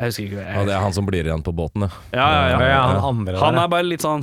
Jeg 0.00 0.08
husker 0.08 0.24
ikke. 0.30 0.44
Ja, 0.56 0.64
det 0.66 0.72
er 0.74 0.80
han 0.82 0.92
som 0.96 1.06
blir 1.06 1.26
igjen 1.28 1.42
på 1.44 1.52
båten, 1.54 1.84
ja. 1.84 1.90
ja, 2.16 2.26
ja, 2.32 2.44
Ja, 2.48 2.60
ja. 2.60 2.68
ja, 2.72 2.82
han 2.88 3.04
andre 3.12 3.36
Han 3.42 3.54
der. 3.58 3.62
er 3.66 3.68
bare 3.74 3.84
litt 3.86 4.00
sånn 4.04 4.22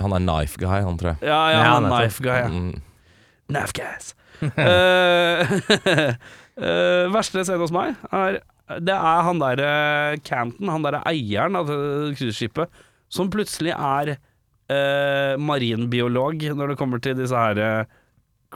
Han 0.00 0.14
er 0.16 0.22
knife 0.24 0.56
guy, 0.58 0.80
han 0.86 0.96
tror 0.98 1.10
jeg. 1.12 1.18
Ja, 1.28 1.40
ja, 1.52 1.58
Ja, 1.58 1.64
han 1.74 1.84
er 1.84 1.90
nettopp. 1.90 2.00
knife 2.00 2.22
guy. 2.24 2.38
Ja. 2.40 2.48
Mm. 2.48 2.82
Knife 3.52 3.74
guys. 3.76 4.14
Eh, 4.44 5.52
eh, 6.64 7.04
verste 7.14 7.44
scene 7.44 7.60
hos 7.62 7.72
meg 7.74 7.94
er 8.10 8.40
Det 8.80 8.94
er 8.96 9.22
han 9.28 9.38
derre 9.42 10.18
Campton, 10.24 10.70
han 10.72 10.82
derre 10.86 11.02
eieren 11.10 11.56
av 11.60 11.68
det 11.68 12.14
cruiseskipet, 12.18 12.70
som 13.12 13.28
plutselig 13.32 13.74
er 13.76 14.14
eh, 14.16 15.34
marinbiolog 15.38 16.40
når 16.56 16.72
det 16.72 16.78
kommer 16.80 17.02
til 17.04 17.14
disse 17.18 17.36
her 17.36 17.60
eh, 17.60 17.84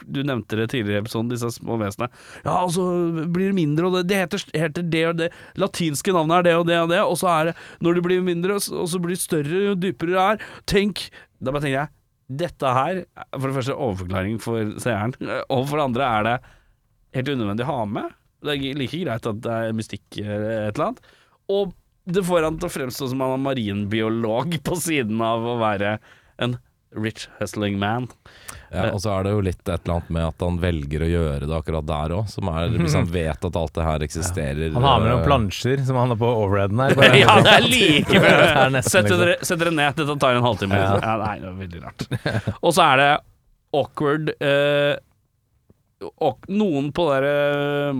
du 0.04 0.20
nevnte 0.26 0.58
det 0.58 0.68
tidligere 0.72 1.00
i 1.00 1.04
episoden, 1.04 1.30
disse 1.32 1.50
små 1.56 1.78
vesenene. 1.80 2.10
Ja, 2.44 2.56
og 2.62 2.72
så 2.74 2.84
blir 3.26 3.50
det 3.50 3.58
mindre, 3.58 3.88
og 3.88 3.96
det, 3.98 4.04
det 4.10 4.20
heter, 4.22 4.44
heter 4.54 4.88
det 4.94 5.04
og 5.10 5.16
det. 5.20 5.30
Latinske 5.60 6.14
navnet 6.14 6.40
er 6.40 6.48
det 6.48 6.56
og 6.58 6.66
det 6.68 6.80
og 6.82 6.90
det, 6.92 7.00
og 7.04 7.16
så 7.20 7.30
er 7.34 7.50
det 7.50 7.56
Når 7.84 7.98
det 7.98 8.04
blir 8.06 8.26
mindre, 8.26 8.58
og 8.58 8.88
så 8.90 9.00
blir 9.02 9.16
det 9.16 9.22
større 9.22 9.64
jo 9.70 9.78
dypere 9.78 10.14
det 10.14 10.24
er. 10.24 10.44
Tenk 10.68 11.08
Da 11.38 11.52
bare 11.52 11.64
tenker 11.64 11.78
jeg 11.80 11.94
dette 12.28 12.70
her, 12.76 12.98
for 13.32 13.48
det 13.48 13.56
første 13.56 13.74
overforklaring 13.74 14.34
for 14.42 14.74
seeren, 14.82 15.14
og 15.48 15.62
for 15.64 15.80
det 15.80 15.84
andre 15.86 16.08
er 16.08 16.26
det 16.26 16.34
helt 17.16 17.30
unødvendig 17.32 17.64
å 17.64 17.70
ha 17.70 17.84
med. 17.88 18.16
Det 18.44 18.52
er 18.52 18.78
like 18.78 19.00
greit 19.00 19.28
at 19.30 19.38
det 19.46 19.54
er 19.54 19.76
mystikk 19.76 20.18
eller 20.20 20.50
et 20.66 20.76
eller 20.76 20.90
annet. 20.90 21.08
Og 21.48 21.72
det 22.08 22.24
får 22.28 22.44
han 22.44 22.58
til 22.60 22.68
å 22.68 22.72
fremstå 22.72 23.10
som 23.10 23.24
han 23.24 23.34
er 23.38 23.44
marinbiolog 23.46 24.58
på 24.64 24.78
siden 24.80 25.20
av 25.24 25.44
å 25.44 25.56
være 25.60 25.96
en 26.44 26.58
rich 26.96 27.28
hustling 27.38 27.78
man. 27.78 28.06
Ja, 28.72 28.90
og 28.92 29.00
så 29.02 29.10
er 29.12 29.22
det 29.26 29.32
jo 29.34 29.40
litt 29.44 29.68
et 29.68 29.84
eller 29.84 29.94
annet 29.98 30.10
med 30.16 30.24
at 30.28 30.40
han 30.44 30.58
velger 30.62 31.02
å 31.04 31.08
gjøre 31.10 31.46
det 31.48 31.56
akkurat 31.56 31.86
der 31.88 32.08
òg. 32.16 32.24
Som 32.32 32.48
er 32.52 32.68
Hvis 32.76 32.96
han 32.98 33.08
vet 33.12 33.44
at 33.48 33.58
alt 33.60 33.74
det 33.76 33.84
her 33.88 34.00
eksisterer 34.06 34.68
Han 34.76 34.86
har 34.86 34.98
med 35.02 35.10
noen 35.12 35.22
eh, 35.22 35.26
plansjer 35.28 35.78
som 35.88 35.96
han 36.00 36.08
har 36.14 36.20
på 36.20 36.30
overheaden 36.44 36.78
her. 36.84 36.90
Ja, 37.18 37.34
det 37.44 37.52
er 37.56 37.66
like 37.66 38.14
før. 38.24 38.38
er 38.44 38.82
Sett 38.82 39.10
liksom- 39.10 39.60
dere, 39.60 39.74
ned, 39.74 39.90
dette 40.00 40.14
tar 40.20 40.32
en 40.38 40.46
halvtime. 40.46 40.74
Ja. 40.80 40.84
Ja. 41.02 41.14
nei, 41.24 41.36
det 41.42 41.48
er 41.50 41.54
veldig 41.64 41.80
rart. 41.84 42.00
Og 42.62 42.70
så 42.72 42.80
er 42.86 42.94
det 43.02 43.12
awkward 43.78 44.26
eh, 44.40 44.94
og 46.22 46.34
noen 46.48 46.92
på 46.94 47.02
det 47.10 47.18
der 47.26 47.32
eh, 47.90 47.94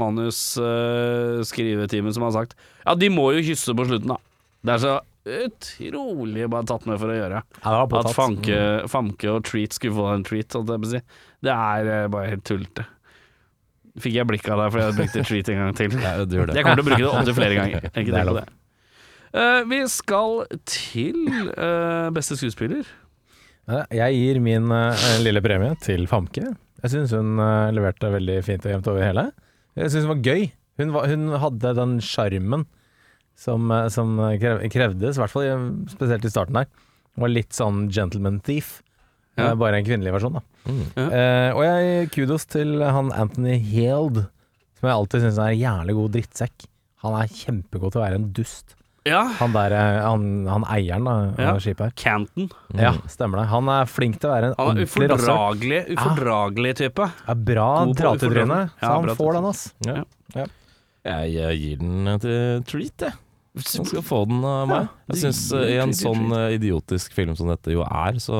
som 2.14 2.22
har 2.24 2.32
sagt 2.36 2.52
Ja, 2.86 2.92
de 2.94 3.08
må 3.10 3.32
jo 3.34 3.42
kysse 3.44 3.74
på 3.76 3.84
slutten, 3.88 4.08
da. 4.14 4.18
Det 4.64 4.72
er 4.76 4.80
så 4.84 4.94
utrolig 5.46 6.46
bare 6.50 6.66
tatt 6.68 6.86
med 6.88 7.00
for 7.00 7.12
å 7.12 7.16
gjøre. 7.16 7.40
Ja, 7.62 7.72
At 7.84 8.12
fanke, 8.12 8.14
Famke, 8.18 8.60
Famke 8.92 9.32
og 9.32 9.42
Treat 9.48 9.76
skulle 9.76 9.96
få 9.96 10.06
en 10.12 10.24
treat, 10.26 10.54
holdt 10.56 10.72
jeg 10.74 10.82
på 10.84 10.88
å 10.88 10.92
si. 10.92 11.00
Det 11.46 11.54
er 11.54 11.90
eh, 11.94 12.06
bare 12.12 12.30
helt 12.32 12.44
tullete. 12.48 12.86
Fikk 13.98 14.14
jeg 14.14 14.28
blikk 14.30 14.46
av 14.52 14.62
deg 14.62 14.72
fordi 14.74 14.84
jeg 14.84 14.96
brukte 14.98 15.24
treat 15.26 15.50
en 15.52 15.60
gang 15.62 15.76
til. 15.78 15.98
Ja, 16.04 16.14
du 16.22 16.36
det. 16.38 16.54
Jeg 16.58 16.66
kommer 16.66 16.80
til 16.80 16.84
å 16.84 16.88
bruke 16.88 17.02
det 17.02 17.10
opptil 17.10 17.36
flere 17.38 17.58
ganger. 17.58 17.88
Ikke 17.98 18.12
Det 18.12 18.14
er 18.14 18.14
tenk 18.14 18.30
på 18.30 18.30
lov. 18.30 18.40
det. 18.40 18.54
Uh, 19.28 19.60
vi 19.68 19.80
skal 19.92 20.38
til 20.70 21.18
uh, 21.58 22.08
beste 22.16 22.38
skuespiller. 22.38 22.88
Jeg 23.92 24.14
gir 24.16 24.38
min 24.40 24.70
uh, 24.72 25.08
lille 25.20 25.42
premie 25.44 25.74
til 25.84 26.06
Famke. 26.08 26.46
Jeg 26.78 26.92
syns 26.94 27.12
hun 27.12 27.42
leverte 27.74 28.08
veldig 28.12 28.38
fint 28.46 28.64
og 28.64 28.70
jevnt 28.70 28.88
over 28.92 29.02
hele. 29.02 29.26
Jeg 29.76 29.90
syns 29.92 30.06
hun 30.06 30.14
var 30.14 30.22
gøy. 30.30 30.46
Hun, 30.78 30.92
var, 30.94 31.08
hun 31.10 31.32
hadde 31.42 31.72
den 31.74 31.96
sjarmen 32.04 32.68
som, 33.38 33.70
eh, 33.70 33.86
som 33.94 34.16
krevdes, 34.42 35.16
i 35.18 35.22
hvert 35.22 35.30
fall 35.32 35.48
spesielt 35.92 36.26
i 36.26 36.32
starten 36.32 36.58
der. 36.58 36.66
Var 37.18 37.30
litt 37.32 37.54
sånn 37.56 37.86
gentleman 37.94 38.40
thief. 38.46 38.80
Ja. 39.38 39.52
Eh, 39.52 39.54
Bare 39.58 39.78
en 39.78 39.86
kvinnelig 39.86 40.12
versjon, 40.16 40.34
da. 40.38 40.42
Mm. 40.66 40.82
Ja. 40.98 41.06
Eh, 41.14 41.52
og 41.54 41.62
jeg 41.64 42.10
kudos 42.14 42.44
til 42.50 42.80
han 42.82 43.12
Anthony 43.14 43.56
Heald, 43.62 44.24
som 44.78 44.88
jeg 44.90 44.96
alltid 44.96 45.22
syns 45.24 45.38
er 45.38 45.52
en 45.54 45.60
jævlig 45.62 45.94
god 46.00 46.12
drittsekk. 46.18 46.66
Han 47.04 47.14
er 47.20 47.30
kjempegod 47.30 47.92
til 47.94 48.00
å 48.00 48.04
være 48.04 48.18
en 48.18 48.32
dust. 48.34 48.74
Ja. 49.06 49.20
Han 49.38 49.52
der, 49.54 49.72
eh, 49.72 50.00
han, 50.02 50.24
han 50.50 50.64
eieren 50.74 51.06
da, 51.06 51.14
Ja. 51.38 51.52
av 51.54 51.60
skipet 51.62 51.86
her. 51.86 51.92
Canton. 51.96 52.50
Ja, 52.74 52.90
stemmer 53.08 53.38
det. 53.40 53.46
Han 53.54 53.68
er 53.72 53.86
flink 53.86 54.18
til 54.20 54.28
å 54.28 54.34
være 54.34 54.50
en 54.50 54.54
Han 54.58 54.66
er 54.76 54.82
ordentlig 54.84 55.08
rasshøl. 55.08 55.30
ufordragelig, 55.30 55.80
ufordragelig 55.96 56.74
type. 56.82 57.06
Ja, 57.28 57.34
bra 57.34 57.68
ufordragelig. 57.86 58.46
så 58.50 58.82
Ja, 58.82 58.92
han 58.98 59.16
får 59.22 59.32
den, 59.38 59.44
ass. 59.46 59.62
Ja. 59.86 60.04
Jeg, 61.06 61.36
eh, 61.38 61.54
gir 61.56 61.78
den 61.78 62.18
til 62.20 62.62
Treat, 62.68 63.06
jeg. 63.06 63.12
Han 63.58 63.86
skal 63.90 64.04
få 64.06 64.18
den 64.30 64.40
av 64.46 64.68
meg. 64.70 64.84
Jeg 65.12 65.18
syns 65.24 65.40
i 65.58 65.76
en 65.82 65.94
sånn 65.96 66.26
eh, 66.36 66.54
idiotisk 66.58 67.08
film 67.16 67.34
som 67.38 67.46
dette 67.50 67.74
jo 67.74 67.82
er, 67.84 68.12
så 68.22 68.36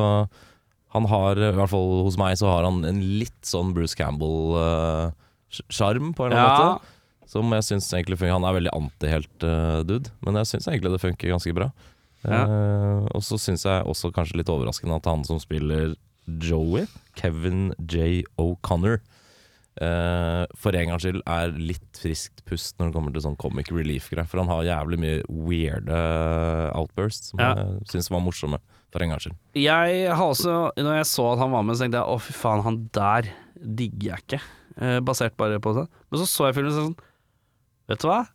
Han 0.95 1.05
har, 1.11 1.33
i 1.37 1.53
hvert 1.53 1.73
fall 1.73 1.91
hos 2.07 2.17
meg, 2.21 2.33
så 2.41 2.47
har 2.49 2.63
han 2.65 2.77
en 2.89 3.01
litt 3.21 3.43
sånn 3.45 3.75
Bruce 3.77 3.97
Campbell-sjarm, 3.99 6.07
på 6.17 6.23
en 6.25 6.31
eller 6.33 6.45
annen 6.45 6.73
måte. 6.79 6.87
Som 7.29 7.45
jeg 7.53 7.65
syns 7.67 7.93
egentlig 7.93 8.17
fungerer. 8.17 8.39
Han 8.39 8.49
er 8.49 8.57
veldig 8.57 8.73
antihelt-dude, 8.73 10.09
men 10.25 10.33
jeg 10.41 10.49
syns 10.49 10.65
egentlig 10.71 10.95
det 10.95 11.03
funker 11.03 11.35
ganske 11.35 11.53
bra. 11.59 11.67
Ja. 12.25 12.41
Uh, 12.49 13.05
og 13.15 13.23
så 13.23 13.37
syns 13.39 13.63
jeg 13.69 13.85
også 13.87 14.11
kanskje 14.15 14.39
litt 14.41 14.51
overraskende 14.51 14.97
at 14.99 15.07
han 15.11 15.23
som 15.29 15.39
spiller 15.43 15.95
Joey, 16.43 16.87
Kevin 17.17 17.73
J. 17.79 18.25
O'Connor, 18.41 18.99
eh, 18.99 19.03
for 19.79 20.75
en 20.75 20.89
gangs 20.91 21.05
skyld 21.05 21.21
er 21.27 21.53
litt 21.59 21.99
friskt 22.01 22.45
pust 22.49 22.79
når 22.81 22.89
det 22.91 22.97
kommer 22.97 23.13
til 23.15 23.25
sånn 23.25 23.37
comic 23.41 23.71
relief-greier. 23.75 24.27
For 24.29 24.41
han 24.43 24.51
har 24.51 24.65
jævlig 24.67 24.99
mye 25.03 25.21
weirde 25.29 25.99
outbursts 26.79 27.31
som 27.33 27.41
Ja. 27.43 27.55
jeg 27.55 27.87
syns 27.93 28.11
var 28.11 28.21
morsomme, 28.25 28.59
for 28.93 29.03
en 29.05 29.11
gangs 29.15 29.27
skyld. 29.27 29.37
Jeg 29.55 30.09
har 30.11 30.25
også, 30.27 30.73
når 30.77 30.97
jeg 31.03 31.09
så 31.11 31.33
at 31.33 31.39
han 31.45 31.51
var 31.53 31.63
med, 31.63 31.77
så 31.77 31.85
tenkte 31.87 32.01
jeg 32.01 32.09
å 32.15 32.21
fy 32.21 32.33
faen, 32.33 32.63
han 32.65 32.81
der 32.93 33.31
digger 33.59 34.15
jeg 34.17 34.25
ikke. 34.27 34.41
Eh, 34.81 35.01
basert 35.01 35.37
bare 35.37 35.59
på 35.61 35.75
det. 35.75 35.89
Men 36.11 36.21
så 36.21 36.27
så 36.31 36.47
jeg 36.49 36.55
filmen 36.59 36.73
og 36.73 36.77
så 36.79 36.87
sånn 36.89 36.99
Vet 37.89 38.01
du 38.03 38.09
hva? 38.09 38.27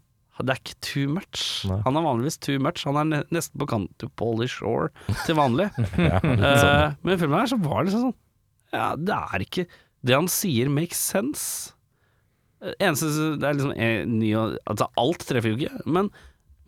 Det 0.42 0.50
er 0.50 0.58
ikke 0.64 0.80
too 0.82 1.08
much. 1.14 1.64
Nei. 1.70 1.78
Han 1.86 1.96
er 1.96 2.02
vanligvis 2.02 2.40
too 2.42 2.58
much. 2.60 2.84
Han 2.90 2.98
er 3.14 3.24
nesten 3.30 3.60
på 3.62 3.68
kant 3.70 3.92
til 4.02 4.10
Polish 4.18 4.58
Shore 4.58 4.90
til 5.28 5.36
vanlig. 5.38 5.68
Ja, 6.02 6.18
sånn. 6.20 6.42
Eh, 6.42 6.96
men 7.04 7.14
i 7.14 7.20
filmen 7.22 7.38
her 7.40 7.52
så 7.52 7.60
var 7.62 7.84
det 7.84 7.92
liksom 7.94 8.08
sånn 8.10 8.16
Ja, 8.74 8.96
det 8.98 9.14
er 9.14 9.46
ikke 9.46 9.68
Det 10.04 10.18
han 10.18 10.30
sier 10.32 10.72
makes 10.72 11.00
sense. 11.00 11.74
Eh, 12.64 12.76
Eneste 12.84 13.34
Det 13.40 13.48
er 13.48 13.58
liksom 13.58 13.74
en 13.76 14.16
ny 14.20 14.36
Altså, 14.36 14.90
alt 15.00 15.28
treffer 15.30 15.54
jo 15.54 15.60
ikke, 15.60 15.84
men 15.88 16.12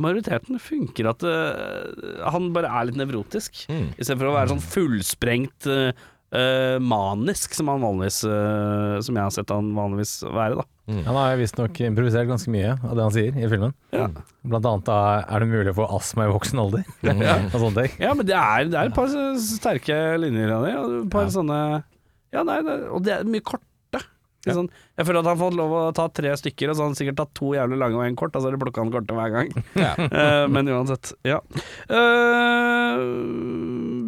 majoriteten 0.02 0.60
funker 0.60 1.08
at 1.08 1.22
uh, 1.24 2.26
han 2.34 2.50
bare 2.56 2.68
er 2.68 2.90
litt 2.90 2.98
nevrotisk. 3.00 3.62
Mm. 3.72 3.94
Istedenfor 3.96 4.28
å 4.28 4.34
være 4.36 4.52
sånn 4.52 4.66
fullsprengt 4.74 5.70
uh, 5.72 5.94
eh, 6.36 6.80
manisk, 6.80 7.54
som 7.56 7.70
han 7.72 7.84
vanligvis 7.84 8.24
eh, 8.28 9.00
Som 9.06 9.16
jeg 9.18 9.24
har 9.24 9.34
sett 9.34 9.54
han 9.54 9.72
vanligvis 9.76 10.18
være, 10.26 10.62
da. 10.62 10.66
Han 11.08 11.18
har 11.18 11.40
visstnok 11.40 11.80
improvisert 11.82 12.28
ganske 12.30 12.52
mye 12.54 12.76
av 12.76 12.92
det 12.94 13.06
han 13.08 13.14
sier 13.16 13.38
i 13.40 13.48
filmen. 13.50 13.72
Ja. 13.96 14.06
Blant 14.46 14.68
annet 14.70 14.86
da 14.86 15.00
er 15.24 15.42
det 15.42 15.48
mulig 15.50 15.72
å 15.72 15.78
få 15.80 15.88
astma 15.98 16.28
i 16.28 16.34
voksen 16.34 16.62
alder, 16.62 16.84
og 17.56 17.56
sånne 17.56 17.86
ting. 17.86 17.96
Ja, 18.04 18.12
men 18.14 18.28
det 18.30 18.36
er, 18.38 18.68
det 18.70 18.78
er 18.78 18.92
et 18.92 18.98
par 18.98 19.10
sterke 19.42 19.98
linjer 20.22 20.54
av 20.54 20.68
det. 20.68 20.76
Et 20.76 21.10
par 21.16 21.32
sånne 21.34 21.60
Ja, 22.36 22.44
nei, 22.48 22.60
det, 22.68 22.76
og 22.92 23.06
det 23.06 23.16
er 23.16 23.32
mye 23.32 23.46
korte. 23.46 23.64
Ja. 24.46 24.54
Sånn, 24.54 24.68
jeg 24.94 25.08
føler 25.08 25.24
at 25.24 25.26
han 25.26 25.34
har 25.40 25.42
fått 25.42 25.56
lov 25.58 25.72
å 25.74 25.84
ta 25.98 26.04
tre 26.14 26.30
stykker, 26.38 26.70
og 26.70 26.76
så 26.78 26.84
har 26.84 26.90
han 26.92 26.98
sikkert 27.00 27.18
tatt 27.18 27.32
to 27.38 27.56
jævlig 27.56 27.80
lange 27.82 27.98
og 27.98 28.06
én 28.06 28.18
kort, 28.20 28.36
så 28.38 28.46
har 28.46 28.54
de 28.54 28.60
plukka 28.62 28.84
han 28.84 28.92
korte 28.94 29.16
hver 29.18 29.32
gang. 29.34 29.50
uh, 29.82 30.46
men 30.54 30.70
uansett, 30.70 31.16
ja. 31.26 31.40
Uh, 31.90 33.00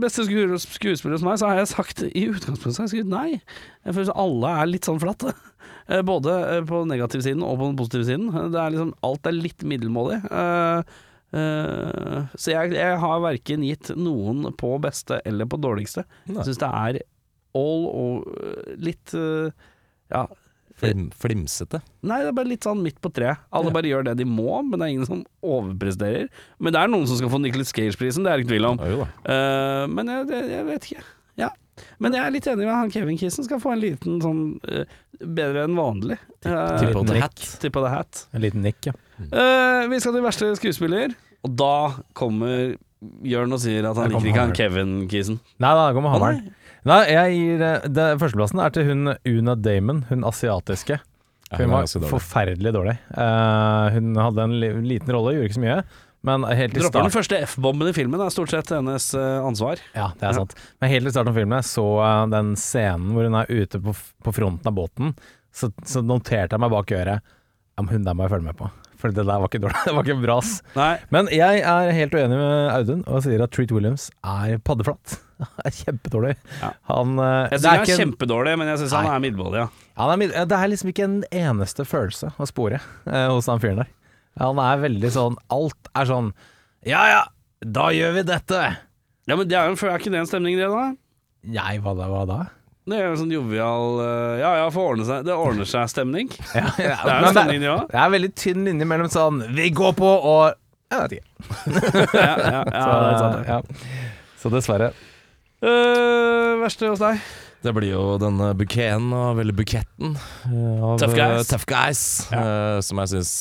beste 0.03 0.27
sku- 0.27 0.59
skuespiller 0.61 1.17
hos 1.17 1.25
meg, 1.25 1.39
så 1.41 1.49
har 1.49 1.63
jeg 1.63 1.71
sagt 1.71 2.05
i 2.05 2.27
utgangspunktet 2.29 2.83
har 2.83 2.85
jeg 2.85 2.93
skrevet 2.93 3.13
nei. 3.15 3.41
Jeg 3.87 3.97
føler 3.97 4.13
at 4.13 4.21
alle 4.27 4.53
er 4.61 4.71
litt 4.75 4.89
sånn 4.89 5.01
flatt. 5.01 5.25
både 5.87 6.03
Både 6.11 6.37
den 6.51 6.69
på 6.69 6.83
negativsiden 6.89 7.43
og 7.47 7.57
på 7.57 7.71
den 7.71 7.77
positive 7.79 8.07
siden. 8.07 8.29
Det 8.53 8.61
er 8.61 8.73
liksom, 8.75 8.93
alt 9.07 9.29
er 9.29 9.37
litt 9.37 9.63
middelmådig. 9.63 10.17
Eh, 10.27 10.95
eh, 11.39 12.17
så 12.35 12.51
jeg, 12.53 12.73
jeg 12.75 12.97
har 13.03 13.21
verken 13.23 13.63
gitt 13.63 13.93
noen 13.95 14.51
på 14.59 14.73
beste 14.83 15.21
eller 15.25 15.47
på 15.49 15.59
dårligste. 15.63 16.03
Jeg 16.27 16.43
syns 16.43 16.59
det 16.61 16.71
er 16.83 16.99
all 17.57 17.87
og 17.91 18.75
litt 18.81 19.15
eh, 19.17 19.71
Ja. 20.13 20.27
Flim, 20.77 21.07
flimsete. 21.09 21.79
Nei, 22.05 22.19
det 22.21 22.29
er 22.29 22.35
bare 22.37 22.51
litt 22.51 22.65
sånn 22.67 22.83
midt 22.85 22.99
på 23.01 23.09
treet. 23.09 23.41
Alle 23.49 23.71
bare 23.73 23.89
gjør 23.89 24.03
det 24.11 24.19
de 24.19 24.27
må, 24.29 24.59
men 24.61 24.77
det 24.77 24.85
er 24.85 24.91
ingen 24.93 25.07
som 25.09 25.23
overpresterer. 25.41 26.27
Men 26.61 26.75
det 26.75 26.83
er 26.83 26.91
noen 26.93 27.07
som 27.09 27.17
skal 27.17 27.31
få 27.33 27.39
Nicholas 27.41 27.73
Cage-prisen, 27.73 28.27
det 28.27 28.29
er 28.29 28.37
det 28.37 28.45
ikke 28.45 28.53
tvil 28.53 28.67
om. 28.69 28.77
Ja, 28.85 29.07
uh. 29.07 29.15
Eh, 29.33 29.85
men 29.89 30.11
jeg, 30.13 30.27
det, 30.29 30.41
jeg 30.53 30.67
vet 30.67 30.89
ikke. 30.91 31.07
Ja. 31.41 31.49
Men 32.01 32.17
jeg 32.17 32.25
er 32.25 32.33
litt 32.33 32.49
enig 32.49 32.65
med 32.65 32.73
han 32.73 32.93
Kevin 32.93 33.17
Kissen 33.17 33.45
skal 33.45 33.61
få 33.61 33.73
en 33.73 33.81
liten 33.81 34.21
sånn 34.21 34.43
uh, 34.69 34.97
bedre 35.17 35.65
enn 35.65 35.77
vanlig. 35.77 36.19
Uh, 36.45 36.77
Tip 36.81 36.97
of 36.97 37.09
the 37.09 37.19
hat. 37.21 37.43
Tip 37.61 37.77
of 37.77 37.85
the 37.85 37.93
hat. 37.93 38.23
En 38.37 38.45
liten 38.45 38.65
nikk, 38.65 38.91
ja. 38.91 38.93
Uh, 39.17 39.85
vi 39.89 39.97
skal 40.01 40.13
til 40.13 40.25
verste 40.25 40.51
skuespiller, 40.59 41.17
og 41.45 41.57
da 41.57 41.77
kommer 42.17 42.77
Jørn 43.27 43.53
og 43.53 43.61
sier 43.61 43.85
at 43.89 43.99
han 43.99 44.09
liker 44.13 44.31
ikke 44.31 44.45
han. 44.45 44.55
Kevin-kisen. 44.57 45.37
Nei 45.61 45.73
da, 45.77 45.83
det 45.89 45.97
går 45.97 46.05
med 46.05 46.15
hammeren. 46.15 46.39
Nei, 46.87 47.01
jeg 47.11 47.35
gir 47.37 47.63
eh, 47.67 47.85
det, 47.91 48.07
Førsteplassen 48.21 48.61
er 48.63 48.73
til 48.73 48.87
hun 48.87 49.13
Una 49.13 49.55
Damon, 49.59 50.03
hun 50.09 50.25
asiatiske. 50.27 50.97
Ja, 51.47 51.59
Hun 51.61 51.71
var 51.71 51.85
dårlig. 51.87 52.09
forferdelig 52.11 52.73
dårlig. 52.75 52.97
Uh, 53.15 53.87
hun 53.95 54.17
hadde 54.19 54.43
en 54.49 54.55
liten 54.83 55.13
rolle, 55.15 55.35
gjorde 55.37 55.47
ikke 55.47 55.59
så 55.59 55.63
mye. 55.63 55.77
Men 56.27 56.43
helt 56.49 56.75
i 56.75 56.81
Dropper 56.81 57.05
den 57.05 57.13
første 57.13 57.37
F-bomben 57.45 57.87
i 57.87 57.93
filmen, 57.95 58.19
er 58.19 58.33
stort 58.33 58.51
sett 58.51 58.71
hennes 58.73 59.05
eh, 59.15 59.37
ansvar. 59.45 59.79
Ja, 59.95 60.09
det 60.17 60.25
er 60.27 60.35
sant. 60.35 60.55
Men 60.81 60.91
helt 60.91 61.07
i 61.07 61.13
starten 61.13 61.31
av 61.31 61.37
filmen 61.37 61.55
jeg 61.61 61.67
så 61.69 61.85
den 62.33 62.49
scenen 62.59 63.13
hvor 63.15 63.29
hun 63.29 63.37
er 63.39 63.51
ute 63.53 63.79
på, 63.85 63.93
på 64.25 64.33
fronten 64.35 64.67
av 64.67 64.75
båten, 64.75 65.13
så, 65.55 65.69
så 65.87 66.01
noterte 66.03 66.57
jeg 66.57 66.63
meg 66.65 66.73
bak 66.73 66.91
øret 66.97 67.21
Ja, 67.21 67.85
men 67.85 67.93
hun 67.93 68.09
der 68.09 68.17
må 68.17 68.25
jeg 68.25 68.33
følge 68.33 68.49
med 68.49 68.57
på. 68.59 68.67
For 68.97 69.13
det 69.13 69.27
der 69.27 69.37
var 69.37 69.45
ikke 69.49 69.61
dårlig. 69.61 69.77
Det 69.85 69.93
var 69.93 70.07
ikke 70.07 70.21
bra, 70.23 70.39
ass. 70.41 70.55
Nei, 70.77 70.91
Men 71.13 71.29
jeg 71.33 71.61
er 71.61 71.91
helt 71.93 72.15
uenig 72.17 72.39
med 72.39 72.69
Audun 72.73 73.03
og 73.05 73.23
sier 73.25 73.43
at 73.45 73.53
Treat 73.53 73.73
Williams 73.75 74.07
er 74.25 74.57
paddeflatt. 74.65 75.19
er 75.65 75.75
kjempedårlig. 75.75 76.33
Ja. 76.61 76.71
Han 76.89 77.19
eh, 77.21 77.53
jeg 77.53 77.61
syns 77.61 77.69
han 77.69 77.83
er 77.83 78.01
kjempedårlig, 78.01 78.55
men 78.57 78.71
jeg 78.71 78.81
syns 78.81 78.95
han 78.97 79.09
er 79.11 79.21
middelmådig, 79.23 79.61
ja. 79.61 79.67
ja 79.93 80.09
er, 80.09 80.19
mid- 80.23 80.33
det 80.33 80.57
er 80.57 80.73
liksom 80.73 80.91
ikke 80.93 81.05
en 81.05 81.19
eneste 81.29 81.85
følelse 81.87 82.31
å 82.37 82.49
spore 82.49 82.81
eh, 82.81 83.27
hos 83.29 83.49
han 83.51 83.61
fyren 83.63 83.83
der. 83.83 83.93
Han 84.41 84.61
er 84.61 84.83
veldig 84.83 85.09
sånn 85.09 85.37
Alt 85.49 85.87
er 85.97 86.05
sånn 86.05 86.27
Ja 86.85 87.07
ja, 87.09 87.21
da 87.65 87.87
gjør 87.93 88.19
vi 88.19 88.25
dette. 88.27 88.59
Ja, 89.27 89.35
men 89.35 89.49
det 89.49 89.57
er, 89.57 89.71
jo, 89.71 89.77
er 89.89 89.97
ikke 89.97 90.13
det 90.13 90.21
en 90.21 90.29
stemning, 90.29 90.59
det, 90.59 90.69
da? 90.69 90.91
Nei, 91.47 91.77
hva 91.81 91.93
da? 91.97 92.09
Hva 92.11 92.21
da? 92.29 92.39
Det 92.87 92.95
er 92.95 93.09
en 93.09 93.17
sånn 93.19 93.33
jovial 93.33 93.97
uh, 93.99 94.37
Ja 94.39 94.51
ja, 94.61 94.67
får 94.71 94.93
ordne 94.93 95.07
seg. 95.07 95.25
Det 95.27 95.35
ordner 95.35 95.67
seg-stemning. 95.67 96.29
Ja, 96.55 96.69
ja, 96.87 96.93
Det 97.03 97.11
er 97.13 97.25
jo 97.25 97.33
stemning, 97.35 97.59
det 97.63 97.71
òg. 97.73 97.83
Det 97.91 97.99
er 98.03 98.13
veldig 98.15 98.31
tynn 98.39 98.63
linje 98.67 98.87
mellom 98.87 99.11
sånn 99.11 99.41
Vi 99.57 99.67
går 99.75 99.97
på 99.97 100.07
og 100.07 100.55
Jeg 100.93 101.01
vet 101.03 101.17
ikke. 101.17 101.25
Ja, 102.15 102.33
ja, 102.39 102.61
ja, 102.63 102.85
Så, 103.19 103.27
ja. 103.49 103.59
Så 104.39 104.53
dessverre. 104.53 104.93
Uh, 105.59 106.55
verste 106.61 106.91
hos 106.93 107.01
deg? 107.01 107.19
Det 107.65 107.71
blir 107.73 107.89
jo 107.89 108.01
denne 108.21 108.51
bukeen 108.55 109.07
og 109.17 109.39
veldig 109.39 109.55
buketten 109.57 110.13
eh, 110.13 110.83
av 110.85 110.99
Tough 111.01 111.15
guys. 111.17 111.39
eh, 111.41 111.47
tough 111.49 111.65
guys 111.67 112.01
ja. 112.31 112.41
som 112.85 113.01
jeg 113.01 113.11
syns 113.15 113.31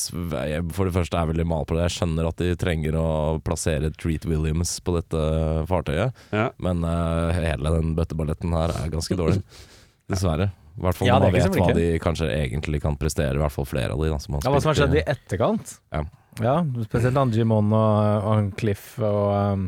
for 0.75 0.89
det 0.89 0.95
første 0.97 1.21
er 1.21 1.29
veldig 1.31 1.47
mal 1.47 1.67
på 1.69 1.77
det. 1.77 1.85
Jeg 1.91 1.99
skjønner 1.99 2.29
at 2.31 2.41
de 2.41 2.49
trenger 2.59 2.97
å 2.97 3.07
plassere 3.45 3.91
Treat 3.95 4.25
Williams 4.27 4.73
på 4.81 4.97
dette 4.97 5.21
fartøyet, 5.69 6.17
Ja. 6.33 6.49
men 6.59 6.83
eh, 6.89 7.33
hele 7.37 7.75
den 7.77 7.93
bøtteballetten 7.99 8.57
her 8.57 8.73
er 8.81 8.89
ganske 8.95 9.19
dårlig. 9.21 9.43
Dessverre. 10.11 10.49
I 10.77 10.83
hvert 10.85 10.99
fall 10.99 11.09
Ja, 11.09 11.15
når 11.19 11.31
man 11.31 11.37
vet 11.37 11.55
hva 11.61 11.75
de 11.77 11.87
kanskje 12.05 12.27
egentlig 12.37 12.83
kan 12.85 12.97
prestere, 13.01 13.35
i 13.37 13.41
hvert 13.41 13.53
fall 13.55 13.65
flere 13.69 13.95
av 13.95 14.01
de. 14.03 14.11
Da, 14.13 14.19
som 14.21 14.35
Ja, 14.41 14.51
hva 14.53 14.61
som 14.61 14.73
har 14.73 14.81
skjedd 14.81 14.97
i 14.99 15.05
etterkant. 15.09 15.77
Ja. 15.93 16.03
Ja, 16.45 16.57
spesielt 16.85 17.17
Angie 17.17 17.41
Jimon 17.41 17.71
og, 17.73 18.27
og 18.29 18.51
Cliff 18.61 18.91
og 19.01 19.31
um, 19.33 19.63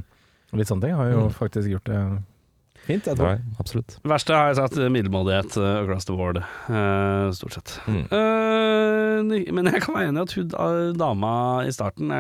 litt 0.53 0.69
sånne 0.69 0.85
ting 0.85 0.99
har 0.99 1.09
jo 1.15 1.23
Mm. 1.29 1.33
faktisk 1.37 1.71
gjort 1.73 1.89
det 1.89 2.01
fint, 2.88 3.07
jeg 3.07 3.18
tror. 3.20 3.37
Nei, 3.37 3.57
absolutt. 3.62 3.94
Verste 4.09 4.35
har 4.37 4.51
jeg 4.51 4.59
sagt 4.59 4.79
eh, 4.81 4.88
middelmådighet 4.92 5.55
uh, 5.61 5.68
across 5.85 6.09
the 6.09 6.16
board, 6.18 6.40
uh, 6.42 7.29
stort 7.37 7.55
sett. 7.59 7.77
Mm. 7.87 8.03
Uh, 8.11 9.53
men 9.55 9.68
jeg 9.70 9.83
kan 9.85 9.94
være 9.98 10.09
enig 10.11 10.22
i 10.22 10.27
at 10.27 10.35
hun 10.38 10.48
da- 10.53 10.92
dama 11.05 11.33
i 11.68 11.72
starten, 11.74 12.11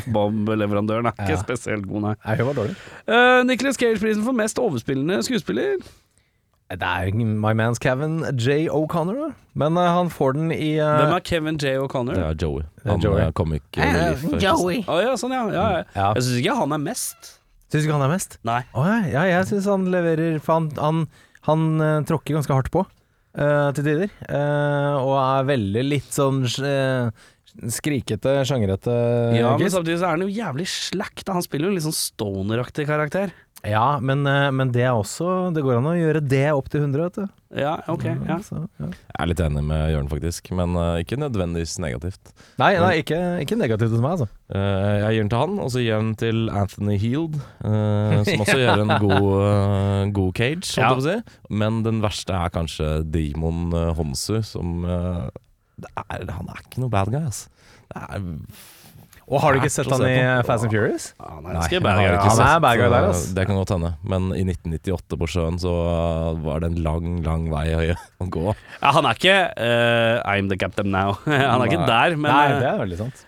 F-bomb-leverandøren, 0.00 1.06
er 1.06 1.16
ikke 1.16 1.30
Ja. 1.36 1.40
spesielt 1.42 1.86
god, 1.88 2.00
nei. 2.08 2.14
Nei, 2.26 2.36
hun 2.36 2.46
var 2.50 2.58
dårlig. 2.60 2.76
Uh, 3.08 3.42
Nicholas 3.46 3.76
Cage-prisen 3.80 4.24
for 4.26 4.32
mest 4.32 4.58
overspillende 4.58 5.22
skuespiller. 5.22 5.78
Det 6.70 6.82
er 6.86 7.10
My 7.14 7.50
Man's 7.58 7.78
Kevin 7.82 8.20
J. 8.38 8.68
O'Connor, 8.70 9.16
da. 9.18 9.30
Men 9.58 9.76
uh, 9.76 9.88
han 9.90 10.10
får 10.10 10.32
den 10.36 10.52
i 10.54 10.76
uh, 10.78 10.86
Hvem 11.00 11.14
er 11.16 11.24
Kevin 11.26 11.56
J. 11.58 11.78
O'Connor? 11.82 12.14
Det 12.14 12.22
er 12.22 12.36
Joey. 12.42 12.62
Det 12.62 12.86
er 12.86 12.90
Han 12.92 13.00
Joey. 13.02 13.32
comic 13.32 13.62
relief. 13.76 14.22
Joey. 14.42 14.84
Å 14.86 15.00
ja, 15.02 15.16
sånn 15.18 15.34
ja. 15.34 15.40
ja, 15.50 15.64
ja. 15.80 15.82
Ja. 15.96 16.12
Jeg 16.14 16.22
syns 16.28 16.38
ikke 16.44 16.54
han 16.60 16.72
er 16.78 16.78
mest. 16.84 17.32
Syns 17.70 17.84
du 17.84 17.88
ikke 17.88 17.96
han 17.98 18.06
er 18.08 18.12
mest? 18.14 18.38
Nei. 18.46 18.60
Å 18.74 18.84
ja, 18.86 18.96
ja, 19.06 19.24
jeg 19.38 19.46
syns 19.52 19.68
han 19.70 19.84
leverer 19.92 20.40
For 20.42 20.56
han, 20.58 20.70
han, 20.80 21.04
han 21.46 21.66
eh, 21.86 21.98
tråkker 22.08 22.34
ganske 22.38 22.56
hardt 22.56 22.70
på. 22.74 22.82
eh, 23.38 23.68
til 23.76 23.86
tider. 23.86 24.10
eh, 24.26 24.94
og 24.98 25.14
er 25.20 25.46
veldig 25.52 25.84
litt 25.86 26.10
sånn 26.16 26.42
eh, 26.66 27.10
skrikete, 27.70 28.40
sjangrete 28.46 28.92
Ja, 29.38 29.52
men 29.58 29.70
samtidig 29.72 29.98
så 30.00 30.06
er 30.10 30.16
han 30.18 30.24
jo 30.26 30.30
jævlig 30.34 30.66
slack. 30.70 31.22
Da. 31.26 31.34
Han 31.38 31.46
spiller 31.46 31.68
jo 31.68 31.72
en 31.74 31.78
litt 31.78 31.86
sånn 31.86 31.96
stoner-aktig 31.98 32.86
karakter. 32.90 33.32
Ja, 33.66 33.98
men, 34.00 34.22
eh, 34.26 34.48
men 34.56 34.70
det 34.72 34.86
er 34.88 34.96
også 34.96 35.50
Det 35.52 35.60
går 35.64 35.80
an 35.80 35.88
å 35.90 35.98
gjøre 35.98 36.22
det 36.24 36.46
opp 36.54 36.70
til 36.72 36.80
100, 36.86 37.02
vet 37.02 37.18
du. 37.18 37.26
Ja, 37.60 37.74
ok. 37.90 38.04
Ja. 38.28 38.36
Så, 38.46 38.60
ja. 38.78 38.86
Jeg 38.88 39.18
er 39.18 39.28
litt 39.28 39.42
enig 39.42 39.62
med 39.66 39.90
Jørn, 39.90 40.08
faktisk, 40.08 40.52
men 40.54 40.76
uh, 40.78 41.00
ikke 41.02 41.18
nødvendigvis 41.18 41.74
negativt. 41.82 42.30
Nei, 42.62 42.70
nei 42.78 42.92
ikke, 43.02 43.18
ikke 43.42 43.58
negativt 43.58 43.90
hos 43.96 44.04
meg, 44.04 44.14
altså. 44.14 44.28
Uh, 44.54 45.00
jeg 45.02 45.16
gir 45.16 45.24
den 45.24 45.32
til 45.34 45.42
han, 45.42 45.58
og 45.64 45.72
så 45.74 45.82
gir 45.82 45.90
jeg 45.90 46.04
den 46.04 46.14
til 46.22 46.40
Anthony 46.62 46.96
Heald, 47.02 47.40
uh, 47.66 48.20
som 48.28 48.44
også 48.46 48.58
gjør 48.64 48.84
en 48.84 48.94
god, 49.02 50.14
god 50.20 50.32
cage, 50.38 50.62
holdt 50.62 50.78
Ja. 50.78 50.92
på 50.94 51.02
å 51.02 51.06
si. 51.08 51.16
Men 51.64 51.82
den 51.88 52.00
verste 52.06 52.38
er 52.38 52.54
kanskje 52.54 52.92
Demon 53.10 53.74
Honsu, 53.98 54.38
som 54.46 54.86
det 54.86 55.90
er, 56.06 56.30
Han 56.36 56.54
er 56.54 56.62
ikke 56.62 56.84
noe 56.84 56.92
bad 56.92 57.10
guy, 57.10 57.24
altså. 57.26 57.50
Det 57.90 58.06
er 58.06 58.30
Og 59.30 59.38
har 59.44 59.54
du 59.54 59.60
ikke 59.60 59.70
sett 59.70 59.86
han 59.92 60.02
se 60.02 60.10
i. 60.10 60.22
Fast 60.48 60.66
and 60.66 60.74
Furious? 60.74 61.04
Han 61.22 61.44
Nei, 61.44 61.52
er 61.52 61.58
ganske 61.60 61.80
bad 61.84 62.00
guy. 62.00 62.16
Han 62.26 62.42
er 62.48 62.62
bad 62.64 62.80
guy 62.80 62.86
der, 62.88 63.06
altså. 63.12 63.30
Det 63.36 63.46
kan 63.46 63.60
godt 63.60 63.72
hende. 63.76 63.92
Men 64.02 64.28
i 64.34 64.42
1998 64.42 65.18
på 65.20 65.30
sjøen 65.30 65.60
så 65.62 65.74
var 66.42 66.64
det 66.64 66.72
en 66.72 66.80
lang, 66.82 67.08
lang 67.26 67.46
vei 67.52 67.66
å 67.76 67.80
å 67.94 68.28
gå. 68.34 68.46
Ja, 68.80 68.92
han 68.96 69.06
er 69.06 69.20
ikke 69.20 69.38
uh, 69.54 70.16
I'm 70.26 70.50
the 70.50 70.58
captain 70.58 70.90
now. 70.90 71.14
han 71.30 71.62
er 71.62 71.70
ikke 71.70 71.86
der, 71.86 72.18
men 72.18 72.30
Nei, 72.30 72.46
eh, 72.50 72.58
det 72.58 72.70
er 72.72 72.82
veldig 72.82 73.00
sant. 73.04 73.26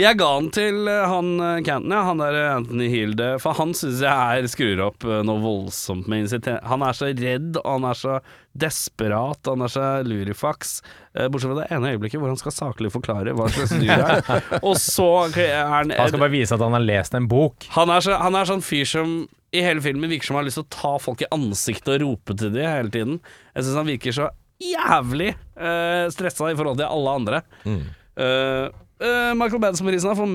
Jeg 0.00 0.16
ga 0.16 0.28
den 0.38 0.48
til 0.54 0.88
eh, 0.88 1.06
han 1.10 1.32
eh, 1.44 1.58
Canton, 1.66 1.92
ja, 1.92 2.02
han 2.06 2.20
der 2.22 2.36
eh, 2.38 2.52
Anthony 2.54 2.86
Hilde, 2.88 3.26
for 3.42 3.56
han 3.58 3.74
syns 3.76 4.00
jeg 4.04 4.40
er 4.40 4.48
skrur 4.48 4.80
opp 4.86 5.04
noe 5.04 5.42
voldsomt 5.42 6.08
med 6.08 6.24
insitent. 6.24 6.62
Han 6.70 6.84
er 6.86 6.96
så 6.96 7.10
redd, 7.10 7.58
og 7.60 7.68
han 7.68 7.88
er 7.90 7.98
så 7.98 8.14
desperat, 8.56 9.44
han 9.46 9.66
er 9.66 9.72
så 9.72 9.88
lurifax. 10.06 10.78
Eh, 11.12 11.28
Bortsett 11.28 11.52
fra 11.52 11.58
det 11.60 11.68
ene 11.76 11.92
øyeblikket 11.92 12.22
hvor 12.22 12.32
han 12.32 12.40
skal 12.40 12.56
saklig 12.56 12.92
forklare 12.94 13.36
hva 13.36 13.50
slags 13.52 13.76
dyr 13.76 13.92
det 13.92 14.08
er. 14.08 14.48
Og 14.68 14.80
så 14.80 15.10
er 15.34 15.68
han 15.68 15.92
Han 15.92 16.12
skal 16.12 16.24
bare 16.24 16.34
vise 16.34 16.56
at 16.56 16.64
han 16.64 16.78
har 16.78 16.86
lest 16.86 17.16
en 17.18 17.28
bok. 17.30 17.68
han 17.76 17.92
er, 17.92 18.04
så, 18.06 18.16
han 18.24 18.38
er 18.38 18.48
sånn 18.48 18.64
fyr 18.64 18.88
som 18.88 19.14
i 19.50 19.64
hele 19.66 19.82
filmen 19.84 20.10
virker 20.10 20.30
som 20.30 20.38
han 20.38 20.44
har 20.44 20.48
lyst 20.48 20.60
til 20.62 20.68
å 20.68 20.74
ta 20.76 20.92
folk 21.02 21.24
i 21.24 21.32
ansiktet 21.34 21.96
og 21.96 22.04
rope 22.04 22.36
til 22.38 22.54
dem 22.54 22.70
hele 22.70 22.92
tiden. 22.94 23.16
Jeg 23.52 23.66
syns 23.66 23.80
han 23.82 23.90
virker 23.90 24.14
så 24.14 24.28
jævlig 24.60 25.32
uh, 25.58 26.06
stressa 26.12 26.52
i 26.52 26.56
forhold 26.58 26.78
til 26.78 26.86
alle 26.86 27.14
andre. 27.18 27.40
Mm. 27.64 27.80
Eh, 28.20 28.66
eh, 29.02 29.32
Michael 29.38 29.60
Badson-prisen 29.62 30.16
for 30.18 30.30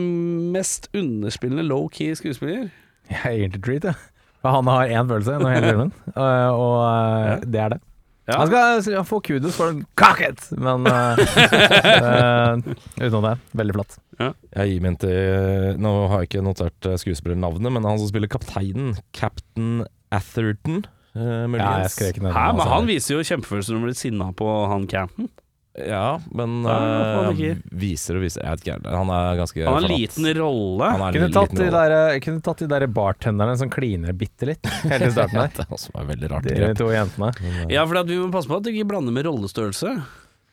mest 0.55 0.89
underspillende 0.95 1.65
low-key 1.67 2.15
skuespiller. 2.17 2.69
Jeg 3.09 3.21
er 3.23 3.35
egentlig 3.45 3.63
treat, 3.65 3.83
jeg. 3.91 3.95
For 4.41 4.53
han 4.53 4.69
har 4.69 4.91
én 4.93 5.09
følelse 5.09 5.33
gjennom 5.35 5.51
hele 5.53 5.69
filmen, 5.73 5.91
og, 6.15 6.61
og 6.61 6.79
eh, 6.85 7.45
det 7.49 7.61
er 7.65 7.75
det. 7.75 7.81
Ja. 8.25 8.39
Han 8.41 8.49
skal 8.81 9.03
få 9.05 9.19
kudos 9.21 9.53
for 9.53 9.69
den 9.69 9.83
kakket, 10.01 10.47
men 10.57 10.87
uh, 10.89 11.13
utenom 13.05 13.21
det, 13.27 13.33
veldig 13.53 13.75
flatt. 13.77 13.97
Jeg 14.17 14.71
gir 14.71 14.81
min 14.81 14.95
til 14.97 15.77
Nå 15.77 15.91
har 16.09 16.23
jeg 16.23 16.31
ikke 16.31 16.41
notert 16.45 16.87
skuespillernavnet, 17.03 17.69
men 17.75 17.85
han 17.85 17.99
som 18.01 18.09
spiller 18.09 18.31
kapteinen, 18.33 18.95
Captain 19.13 19.83
Atherton. 20.15 20.81
Uh, 21.13 21.21
Ja, 21.21 21.35
jeg 21.45 21.51
muligens. 21.53 21.93
skrek 21.99 22.17
ned 22.19 22.33
Hæ, 22.35 22.47
men 22.57 22.67
han 22.73 22.89
viser 22.89 23.13
jo 23.15 23.21
kjempefølelser 23.29 23.71
når 23.75 23.79
han 23.79 23.85
blir 23.91 23.99
sinna 24.01 24.31
på 24.41 24.49
han 24.73 24.87
Canton. 24.91 25.29
Ja, 25.75 26.19
men 26.31 26.61
Ja, 26.63 26.75
eh, 27.31 27.57
viser 27.75 28.15
og 28.15 28.23
viser 28.23 28.45
Jeg 28.45 28.55
vet 28.55 28.61
ikke, 28.63 28.93
han 28.95 29.09
er 29.11 29.39
ganske 29.41 29.63
Han 29.65 29.73
har 29.75 29.87
en 29.87 29.91
liten 29.91 30.27
rolle. 30.37 30.87
Kunne 31.11 31.31
tatt, 31.33 31.51
liten 31.51 31.59
de 31.59 31.65
rolle. 31.67 31.81
der, 31.91 32.13
jeg 32.15 32.21
kunne 32.23 32.43
tatt 32.45 32.61
de 32.63 32.67
der 32.71 32.85
bartenderne 32.87 33.57
som 33.59 33.69
kliner 33.73 34.15
bitte 34.15 34.47
litt 34.47 34.69
helt 34.91 35.07
i 35.09 35.11
starten 35.11 35.41
der. 35.41 35.51
Det 35.57 35.65
er 35.65 35.73
også 35.75 35.91
veldig 36.11 36.29
rart 36.31 36.47
De 36.47 36.69
to 36.79 36.87
jentene. 36.93 37.33
Eh, 37.43 37.65
Ja, 37.75 37.83
for 37.85 37.99
at 37.99 38.07
vi 38.07 38.19
må 38.21 38.29
passe 38.31 38.47
på 38.47 38.55
at 38.61 38.63
du 38.63 38.71
ikke 38.71 38.87
blander 38.93 39.11
med 39.11 39.27
rollestørrelse. 39.27 39.91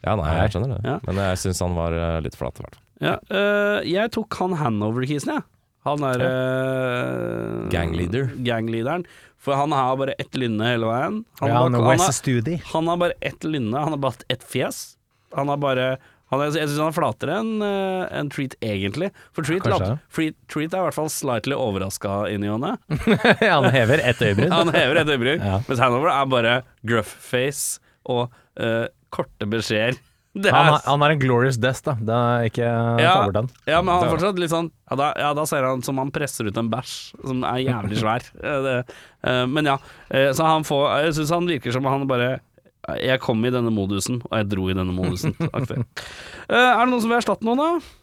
Ja, 0.02 0.16
nei, 0.18 0.32
jeg 0.40 0.56
skjønner 0.56 0.74
det. 0.74 0.80
Ja. 0.90 0.96
Men 1.06 1.20
jeg 1.22 1.38
syns 1.44 1.60
han 1.62 1.76
var 1.78 1.94
eh, 1.94 2.18
litt 2.26 2.34
flat. 2.38 2.58
i 2.58 2.64
hvert 2.66 2.74
fall. 2.74 2.86
Ja, 3.02 3.16
øh, 3.30 3.78
jeg 3.86 4.10
tok 4.14 4.34
han 4.42 4.56
handover-kisen, 4.58 5.36
jeg. 5.36 5.46
Han 5.86 6.02
er 6.06 6.22
øh, 6.22 7.68
Gangleader. 7.70 8.28
Gangleaderen. 8.46 9.06
For 9.42 9.54
han 9.58 9.72
har 9.74 9.96
bare 9.98 10.14
ett 10.22 10.34
lynne 10.38 10.66
hele 10.68 10.86
veien. 10.86 11.22
Han, 11.40 11.48
Ja, 11.48 11.54
har 11.54 11.62
han 11.66 11.74
han, 11.74 11.82
har, 11.82 12.66
han 12.74 12.90
har 12.92 12.96
bare 13.00 13.16
ett 13.20 13.42
lynne, 13.46 13.78
han 13.78 13.94
har 13.96 14.02
bare 14.02 14.26
ett 14.30 14.44
fjes. 14.46 14.82
Han 15.36 15.48
har 15.52 15.56
bare 15.62 15.86
han 16.32 16.40
er, 16.40 16.52
Jeg 16.56 16.68
syns 16.70 16.78
han 16.80 16.88
er 16.88 16.94
flatere 16.96 17.34
enn 17.42 17.50
øh, 17.60 18.04
enn 18.16 18.30
Treat, 18.32 18.54
egentlig. 18.64 19.10
For 19.36 19.44
Treat, 19.44 19.66
lat- 19.68 19.98
Treat, 20.16 20.36
Treat 20.48 20.72
er 20.72 20.80
i 20.80 20.86
hvert 20.86 20.96
fall 20.96 21.10
slightly 21.12 21.52
overraska 21.52 22.22
inni 22.32 22.48
åndet. 22.48 22.80
han 23.42 23.66
hever 23.74 24.00
ett 24.00 24.22
øyebryn. 24.24 24.48
Han 24.54 24.70
hever 24.72 25.02
et 25.02 25.10
øyebryn. 25.12 25.44
Ja. 25.44 25.58
Mens 25.68 25.82
Hanover 25.84 26.08
er 26.14 26.30
bare 26.32 26.54
gruff 26.88 27.10
face 27.20 27.76
og 28.08 28.32
uh, 28.56 28.86
korte 29.12 29.44
beskjeder. 29.52 30.00
Det 30.32 30.48
er 30.48 30.54
Han, 30.56 30.70
har- 30.72 30.86
han 30.88 31.02
har 31.04 31.12
en 31.12 31.18
glorious 31.20 31.58
death, 31.60 31.82
da. 31.84 31.92
Det 32.00 32.14
er 32.16 32.46
ikke 32.48 32.64
Ja. 32.64 33.10
ta 33.12 33.24
bort 33.26 33.34
den. 33.36 33.48
Ja, 33.68 33.82
men 33.84 33.92
han 33.92 34.06
er 34.06 34.12
fortsatt 34.14 34.38
litt 34.40 34.48
sånn 34.54 34.70
ja 34.88 34.96
da, 34.96 35.10
ja, 35.20 35.34
da 35.36 35.44
ser 35.50 35.66
han 35.68 35.82
som 35.84 36.00
han 36.00 36.08
presser 36.14 36.48
ut 36.48 36.56
en 36.56 36.70
bæsj 36.72 36.94
som 37.28 37.44
er 37.44 37.58
jævlig 37.66 37.98
svær. 38.00 38.24
Eh, 38.40 38.62
det, 38.64 38.72
uh, 39.28 39.42
men 39.52 39.68
ja, 39.68 39.76
uh, 39.76 40.30
så 40.32 40.48
han 40.48 40.64
får 40.64 40.86
Jeg 41.04 41.18
syns 41.20 41.34
han 41.36 41.50
virker 41.52 41.76
som 41.76 41.84
han 41.92 42.08
bare 42.08 42.38
Jeg 42.98 43.22
kom 43.22 43.44
i 43.46 43.52
denne 43.54 43.70
modusen, 43.70 44.20
og 44.26 44.38
jeg 44.40 44.48
dro 44.50 44.68
i 44.70 44.76
denne 44.76 44.94
modusen. 44.94 45.36
aktig. 45.58 45.82
Eh, 46.48 46.56
er 46.58 46.80
det 46.82 46.90
noen 46.90 47.02
som 47.04 47.12
vil 47.12 47.20
erstatte 47.20 47.46
noen, 47.46 47.62
da? 47.62 47.98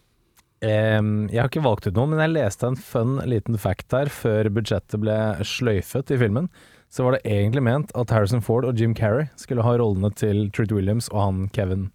Um, 0.60 1.30
jeg 1.32 1.40
har 1.40 1.48
ikke 1.48 1.64
valgt 1.64 1.88
ut 1.88 1.96
noe, 1.96 2.10
men 2.12 2.20
jeg 2.20 2.34
leste 2.34 2.68
en 2.68 2.76
fun 2.80 3.20
liten 3.32 3.56
fact 3.60 3.96
her 3.96 4.12
før 4.12 4.50
budsjettet 4.56 5.00
ble 5.00 5.16
sløyfet 5.48 6.12
i 6.12 6.20
filmen. 6.20 6.50
Så 6.92 7.06
var 7.06 7.16
det 7.16 7.22
egentlig 7.30 7.64
ment 7.64 7.94
at 8.00 8.12
Harrison 8.12 8.44
Ford 8.44 8.66
og 8.68 8.80
Jim 8.80 8.96
Carrey 8.98 9.30
skulle 9.40 9.64
ha 9.64 9.76
rollene 9.80 10.10
til 10.20 10.48
Truth 10.56 10.74
Williams 10.76 11.08
og 11.14 11.22
han 11.22 11.44
Kevin 11.56 11.92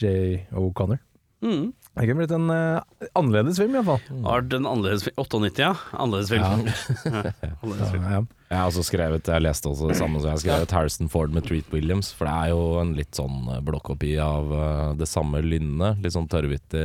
J. 0.00 0.46
O'Connor. 0.56 0.98
Mm. 1.44 1.74
Det 1.94 2.06
kunne 2.08 2.22
blitt 2.22 2.32
en 2.34 2.48
uh, 2.50 2.80
annerledes 3.14 3.60
film, 3.60 3.76
iallfall. 3.76 4.00
Har 4.24 4.46
den 4.48 4.66
annerledes 4.66 5.04
film 5.06 5.20
98, 5.20 5.60
ja. 5.62 5.74
Annerledes 5.92 6.32
film. 6.32 6.42
Ja. 7.44 7.52
Annerledes 7.60 7.92
film. 7.92 8.08
Ja, 8.08 8.16
ja. 8.18 8.24
Jeg 8.54 8.60
har 8.62 8.70
også 8.70 8.84
skrevet 8.86 9.26
Jeg 9.32 9.42
leste 9.42 9.66
også 9.72 9.88
det 9.90 9.96
samme 9.98 10.20
som 10.22 10.28
jeg 10.30 10.36
har 10.36 10.42
skrevet 10.44 10.74
Harrison 10.76 11.08
Ford 11.10 11.32
med 11.34 11.42
Treat 11.48 11.66
Williams. 11.74 12.12
For 12.14 12.28
det 12.30 12.34
er 12.44 12.52
jo 12.54 12.60
en 12.80 12.92
litt 12.94 13.18
sånn 13.18 13.40
eh, 13.50 13.62
blåkopi 13.66 14.12
av 14.22 14.52
eh, 14.54 14.90
det 15.00 15.08
samme 15.10 15.42
lynnet. 15.42 15.98
Litt 16.04 16.14
sånn 16.14 16.28
tørrvittig 16.30 16.84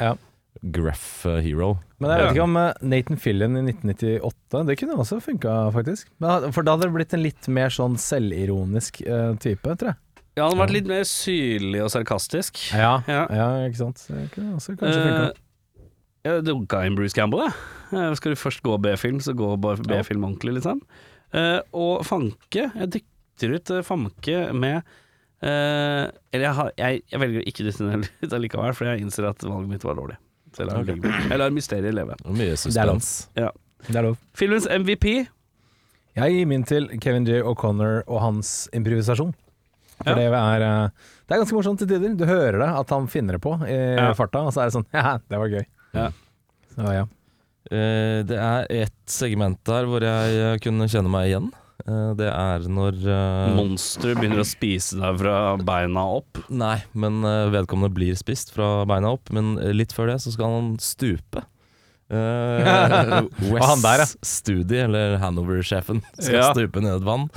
Ja. 0.00 0.14
gruff 0.62 1.26
eh, 1.28 1.40
hero. 1.44 1.74
Men 2.00 2.10
jeg 2.14 2.22
vet 2.24 2.32
ikke 2.36 2.46
om 2.48 2.56
eh, 2.60 2.72
Nathan 2.94 3.20
Fillion 3.20 3.56
i 3.60 3.62
1998 3.72 4.64
Det 4.70 4.78
kunne 4.80 4.96
også 5.04 5.20
funka, 5.22 5.52
faktisk. 5.76 6.08
For 6.18 6.64
da 6.64 6.74
hadde 6.78 6.88
det 6.88 6.94
blitt 6.96 7.14
en 7.16 7.22
litt 7.28 7.48
mer 7.52 7.70
sånn 7.74 7.98
selvironisk 8.00 9.02
eh, 9.06 9.34
type, 9.42 9.76
tror 9.78 9.92
jeg. 9.92 10.00
Ja, 10.32 10.46
han 10.48 10.56
har 10.56 10.62
vært 10.64 10.72
litt 10.78 10.86
mer 10.88 11.02
syrlig 11.04 11.82
og 11.84 11.90
sarkastisk. 11.92 12.56
Ja, 12.72 13.02
Ja. 13.04 13.26
ikke 13.68 13.82
sant. 13.82 14.06
Det 14.08 14.30
kunne 14.32 14.54
også 14.56 14.78
kanskje 14.80 15.02
funka. 15.04 15.26
Eh, 15.28 15.40
jeg 16.24 16.44
dunka 16.46 16.84
inn 16.86 16.96
Bruce 16.98 17.14
Campbell, 17.16 17.46
jeg. 17.46 17.54
Eh, 17.92 18.14
Skal 18.18 18.32
du 18.34 18.40
først 18.40 18.62
gå 18.64 18.76
B-film, 18.80 19.18
så 19.20 19.34
gå 19.36 19.48
bare 19.60 19.82
B-film 19.84 20.24
ordentlig, 20.28 20.54
liksom. 20.60 20.80
Eh, 21.32 21.60
og 21.72 22.02
Fanke 22.04 22.66
Jeg 22.76 22.88
dytter 22.92 23.54
ut 23.56 23.70
eh, 23.72 23.82
Fanke 23.86 24.34
med 24.52 24.82
eh, 25.40 26.10
Eller 26.32 26.44
jeg, 26.44 26.52
har, 26.58 26.72
jeg, 26.76 27.00
jeg 27.08 27.20
velger 27.22 27.40
å 27.40 27.46
ikke 27.48 27.64
dytte 27.64 27.86
den 27.88 28.04
ut 28.26 28.34
allikevel, 28.36 28.74
for 28.76 28.90
jeg 28.90 29.00
innser 29.04 29.28
at 29.30 29.40
valget 29.46 29.70
mitt 29.72 29.86
var 29.88 29.96
dårlig. 29.96 30.18
Så 30.52 30.62
jeg 30.64 30.68
lar, 30.68 30.82
okay. 30.84 31.28
jeg 31.32 31.40
lar 31.40 31.54
mysteriet 31.56 31.96
leve. 31.96 32.16
Mye 32.28 32.52
Det 32.52 32.76
er 32.76 32.90
lov. 32.90 33.00
suspens. 33.00 33.12
Det 33.88 33.96
er 33.96 34.04
lov. 34.10 34.18
Filmens 34.36 34.68
MVP 34.68 35.06
Jeg 36.20 36.34
gir 36.36 36.48
min 36.50 36.64
til 36.68 36.90
Kevin 37.00 37.24
J. 37.24 37.40
O'Connor 37.48 38.02
og 38.06 38.20
hans 38.20 38.68
improvisasjon. 38.76 39.32
For 40.02 40.12
Ja. 40.12 40.16
det, 40.18 40.26
er, 40.34 40.62
det 41.28 41.32
er 41.36 41.40
ganske 41.40 41.56
morsomt 41.56 41.78
til 41.80 41.88
tider. 41.88 42.12
Du 42.18 42.24
hører 42.28 42.58
det, 42.60 42.68
at 42.82 42.90
han 42.92 43.08
finner 43.08 43.38
det 43.38 43.42
på 43.44 43.54
i 43.64 43.76
Ja. 43.96 44.10
farta, 44.18 44.44
og 44.44 44.52
så 44.52 44.64
er 44.64 44.68
det 44.68 44.76
sånn 44.76 44.86
Ja, 44.96 45.16
det 45.24 45.40
var 45.40 45.48
gøy. 45.52 45.64
Ja. 45.96 46.10
Så 46.74 46.94
ja. 46.94 47.02
Uh, 47.72 48.20
det 48.28 48.38
er 48.38 48.66
et 48.82 48.94
segment 49.08 49.60
der 49.68 49.86
hvor 49.88 50.04
jeg 50.04 50.38
eh, 50.40 50.56
kunne 50.64 50.88
kjenne 50.90 51.12
meg 51.12 51.28
igjen. 51.30 51.50
Uh, 51.86 52.12
det 52.18 52.28
er 52.30 52.66
når 52.70 52.98
uh, 53.06 53.54
Monster 53.56 54.12
begynner 54.18 54.42
å 54.42 54.46
spise 54.46 54.98
deg 55.00 55.20
fra 55.22 55.36
beina 55.62 56.04
opp. 56.18 56.42
Nei, 56.52 56.76
men 56.94 57.22
uh, 57.26 57.48
vedkommende 57.54 57.94
blir 57.96 58.18
spist 58.18 58.52
fra 58.54 58.82
beina 58.88 59.14
opp. 59.16 59.32
Men 59.34 59.54
litt 59.74 59.94
før 59.96 60.12
det 60.12 60.20
så 60.24 60.34
skal 60.34 60.56
han 60.58 60.70
stupe. 60.82 61.44
Uh, 62.12 63.24
Og 63.54 63.56
han 63.62 63.82
der, 63.84 64.04
ja. 64.04 64.08
Studi, 64.26 64.82
eller 64.84 65.16
Hanover-sjefen, 65.22 66.02
skal 66.18 66.38
Ja. 66.42 66.50
stupe 66.52 66.82
ned 66.84 66.98
et 67.00 67.06
vann. 67.08 67.28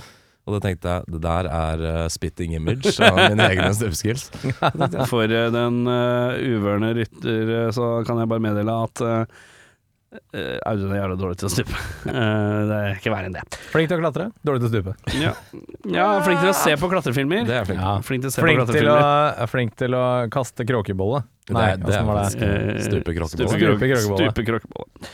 Og 0.46 0.54
da 0.54 0.60
tenkte 0.62 0.92
jeg 0.94 1.10
det 1.10 1.22
der 1.24 1.48
er 1.50 1.82
uh, 1.82 2.04
spitting 2.14 2.54
image 2.54 2.94
av 3.02 3.18
mine 3.32 3.48
egne 3.50 3.72
støvskills. 3.74 4.28
For 5.12 5.26
uh, 5.26 5.48
den 5.54 5.82
uh, 5.90 6.38
uvørne 6.38 6.94
rytter 7.00 7.72
så 7.74 7.90
kan 8.06 8.22
jeg 8.22 8.30
bare 8.30 8.44
meddele 8.46 8.76
at 8.86 9.02
uh, 9.02 9.44
Audun 10.66 10.94
er 10.94 11.02
jævla 11.02 11.16
dårlig 11.20 11.40
til 11.42 11.48
å 11.50 11.52
stupe. 11.52 11.80
Eh, 12.06 12.60
det 12.70 12.76
er 12.78 12.92
ikke 13.00 13.12
verre 13.12 13.28
enn 13.28 13.34
det. 13.36 13.42
Flink 13.74 13.90
til 13.90 13.98
å 13.98 14.04
klatre, 14.04 14.28
dårlig 14.46 14.62
til 14.62 14.68
å 14.68 14.72
stupe. 14.72 14.94
Ja. 15.18 15.32
ja, 15.92 16.06
flink 16.24 16.44
til 16.44 16.52
å 16.52 16.56
se 16.56 16.76
på 16.80 16.90
klatrefilmer. 16.92 17.48
Det 17.50 17.56
er 17.58 17.66
flink 17.68 17.82
Ja. 17.82 17.94
Flink 18.06 18.24
til 18.24 18.30
å 18.30 18.34
se 18.36 18.44
Flink 18.46 18.62
på 18.62 18.68
til, 18.70 18.88
å, 18.88 18.94
klatrefilmer. 19.00 19.52
flink 19.52 19.76
til 19.82 19.98
å 19.98 20.04
kaste 20.32 20.68
kråkebolle. 20.70 21.24
Nei, 21.50 21.72
det, 21.82 21.90
det 21.90 21.98
er 21.98 22.06
faktisk- 22.08 22.86
Stupe 22.86 23.16
kråkebolle. 23.18 23.98
Stupe 24.06 24.46
kråkebolle. 24.48 25.10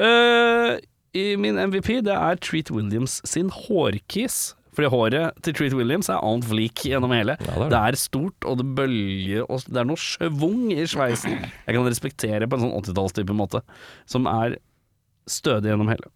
Uh. 0.00 0.08
Eh, 0.08 0.72
i 1.20 1.26
min 1.36 1.58
MVP, 1.58 2.00
det 2.06 2.14
er 2.14 2.40
Treat 2.40 2.70
Williams 2.70 3.18
sin 3.26 3.50
hårkiss. 3.50 4.54
Fordi 4.76 4.90
håret 4.92 5.40
til 5.44 5.56
Treat 5.58 5.74
Williams 5.74 6.08
er 6.12 6.22
annet 6.22 6.46
vlik 6.50 6.84
gjennom 6.86 7.10
hele. 7.14 7.34
Ja, 7.40 7.44
det 7.46 7.54
er 7.56 7.62
det. 7.64 7.68
det 7.74 7.82
er 7.90 8.00
stort, 8.00 8.46
og 8.46 8.58
det 8.60 8.68
bølger, 8.78 9.44
og 9.50 9.64
det 9.66 9.82
er 9.82 9.88
noe 9.90 10.00
schwung 10.00 10.70
i 10.74 10.84
sveisen 10.86 11.38
jeg 11.40 11.74
kan 11.76 11.86
respektere 11.88 12.46
på 12.50 12.58
en 12.58 12.66
sånn 12.68 12.76
80-tallstype 12.82 13.34
måte, 13.36 13.62
som 14.10 14.28
er 14.30 14.58
stødig 15.30 15.72
gjennom 15.72 15.90
hele. 15.90 16.10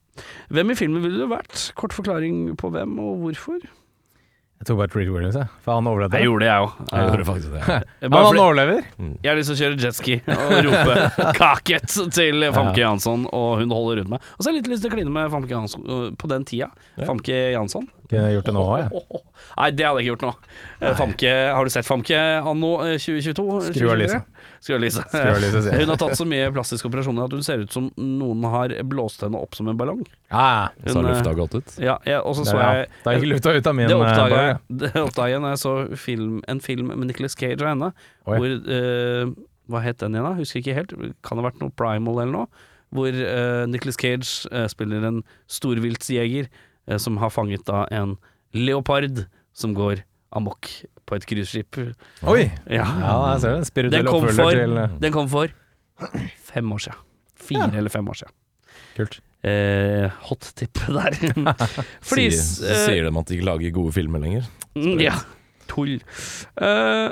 Hvem 0.55 0.71
i 0.71 0.77
filmen 0.79 1.03
ville 1.03 1.25
du 1.25 1.31
vært? 1.31 1.73
Kort 1.79 1.95
forklaring 1.97 2.53
på 2.61 2.71
hvem 2.75 2.95
og 3.03 3.25
hvorfor. 3.25 3.65
Jeg 4.63 4.69
tok 4.69 4.79
bare 4.79 4.89
Treat 4.93 5.09
Williams, 5.11 5.35
jeg. 5.37 5.49
For 5.65 5.77
han 5.77 5.89
overlevde. 5.91 6.17
Jeg 6.17 6.29
gjorde 6.29 6.45
det, 6.45 6.49
jeg 6.49 6.63
òg. 6.65 6.77
Jeg 6.95 7.09
gjorde 7.11 7.25
faktisk 7.29 7.51
det. 7.53 7.63
Han, 8.05 8.13
han 8.15 8.39
overlever. 8.39 8.87
jeg 9.25 9.29
har 9.29 9.37
lyst 9.39 9.51
til 9.51 9.57
å 9.57 9.61
kjøre 9.61 9.81
jetski 9.83 10.15
og 10.31 10.55
rope 10.69 10.95
'kaket' 11.39 11.97
til 12.15 12.47
Famke 12.55 12.81
Jansson, 12.81 13.27
og 13.35 13.59
hun 13.61 13.75
holder 13.75 14.01
rundt 14.01 14.13
meg. 14.15 14.29
Og 14.39 14.41
så 14.41 14.49
har 14.49 14.55
jeg 14.55 14.63
litt 14.63 14.71
lyst 14.73 14.87
til 14.87 14.93
å 14.93 14.95
kline 14.95 15.13
med 15.13 15.33
Famke 15.35 15.51
Jansson 15.53 15.85
øh, 15.85 16.07
på 16.17 16.31
den 16.31 16.47
tida. 16.49 16.71
Famke 17.03 17.35
Jansson. 17.57 17.91
Kunne 18.15 18.29
jeg 18.31 18.39
gjort 18.39 18.49
det 18.49 18.55
nå 18.55 18.65
òg, 18.65 18.75
jeg. 18.85 19.23
Nei, 19.59 19.69
det 19.75 19.87
hadde 19.87 20.01
jeg 20.01 20.07
ikke 20.07 20.13
gjort 20.13 20.25
nå. 20.25 20.33
Eh, 20.81 20.95
Famke, 20.99 21.33
har 21.55 21.67
du 21.67 21.73
sett 21.75 21.87
Famke 21.87 22.19
anno 22.51 22.71
eh, 22.85 22.95
2022? 23.03 23.47
Skru 23.69 23.91
av 23.93 23.99
lyset. 24.01 24.29
Skru 24.65 24.77
av 24.77 24.83
lyset. 24.83 25.09
Skru 25.13 25.31
av 25.31 25.41
lyset, 25.43 25.59
sier 25.59 25.75
jeg. 25.75 25.85
Hun 25.85 25.93
har 25.93 26.01
tatt 26.01 26.19
så 26.19 26.27
mye 26.29 26.51
plastiske 26.55 26.91
operasjoner 26.91 27.29
at 27.29 27.37
hun 27.37 27.47
ser 27.47 27.65
ut 27.65 27.75
som 27.75 27.89
noen 28.01 28.47
har 28.55 28.75
blåst 28.91 29.25
henne 29.27 29.41
opp 29.41 29.59
som 29.59 29.71
en 29.71 29.79
ballong. 29.81 30.05
Ja, 30.33 30.71
Så 30.87 30.99
har 30.99 31.09
lufta 31.11 31.33
eh, 31.35 31.39
gått 31.39 31.57
ut. 31.59 31.79
Ja, 31.83 31.97
ja, 32.09 32.21
og 32.23 32.39
så 32.39 32.47
så 32.49 32.59
jeg 32.61 32.91
Det 32.91 33.13
er 33.13 33.19
ikke 33.21 33.33
lufta 33.33 33.57
ut 33.57 33.73
av 33.73 33.79
min 33.79 33.91
det 33.91 33.97
eh, 33.97 34.05
oppdaga 34.05 34.45
jeg, 34.45 34.61
det 34.83 34.93
oppdaget 35.03 35.37
jeg 35.37 35.45
når 35.45 35.57
jeg 35.57 35.65
så 35.65 35.75
film, 36.07 36.37
en 36.49 36.63
film 36.65 36.95
med 36.95 37.11
Nicolas 37.11 37.39
Cage 37.39 37.61
og 37.61 37.71
henne. 37.71 37.91
Oi. 38.25 38.39
Hvor 38.39 38.55
uh, 38.71 39.35
Hva 39.71 39.81
het 39.85 40.01
den 40.03 40.17
igjen, 40.17 40.29
da? 40.29 40.37
Husker 40.39 40.61
ikke 40.61 40.79
helt. 40.79 40.95
Kan 41.25 41.39
det 41.39 41.45
ha 41.45 41.49
vært 41.51 41.61
noe 41.63 41.75
Primal 41.75 42.23
eller 42.25 42.35
noe? 42.43 42.71
Hvor 42.95 43.11
uh, 43.11 43.65
Nicolas 43.71 43.99
Cage 43.99 44.49
uh, 44.53 44.67
spiller 44.71 45.03
en 45.09 45.23
storviltsjeger 45.51 46.47
eh, 46.47 46.63
som 47.01 47.17
har 47.23 47.31
fanget 47.33 47.65
da 47.69 47.85
en 47.95 48.17
leopard 48.55 49.25
som 49.57 49.75
går 49.77 50.03
amok 50.35 50.69
på 51.07 51.17
et 51.19 51.27
cruiseskip. 51.29 51.79
Oi! 52.27 52.49
Ja. 52.67 52.85
Ja, 53.01 53.15
jeg 53.35 53.41
ser 53.45 53.59
det. 53.61 53.69
Spirituell 53.69 54.09
oppfølger 54.11 54.59
til 54.65 54.79
eh, 54.83 54.97
den 55.05 55.13
kom 55.15 55.29
for 55.31 55.53
fem 56.51 56.73
år 56.75 56.83
siden. 56.89 57.01
Fire 57.45 57.71
eller 57.77 57.93
fem 57.93 58.09
år 58.09 58.19
siden. 58.23 58.35
Kult. 58.97 59.19
Eh, 59.45 60.09
hot 60.31 60.47
tip 60.57 60.81
der. 60.89 61.17
Fordi 62.09 62.25
Sier, 62.31 62.39
så 62.41 62.71
eh, 62.73 62.81
sier 62.89 63.05
de 63.09 63.13
at 63.21 63.29
de 63.29 63.37
ikke 63.37 63.47
lager 63.51 63.75
gode 63.77 63.93
filmer 63.97 64.23
lenger. 64.23 64.47
Mm, 64.79 64.97
Ja, 65.05 65.19
tull. 65.71 65.99
Eh, 66.57 67.11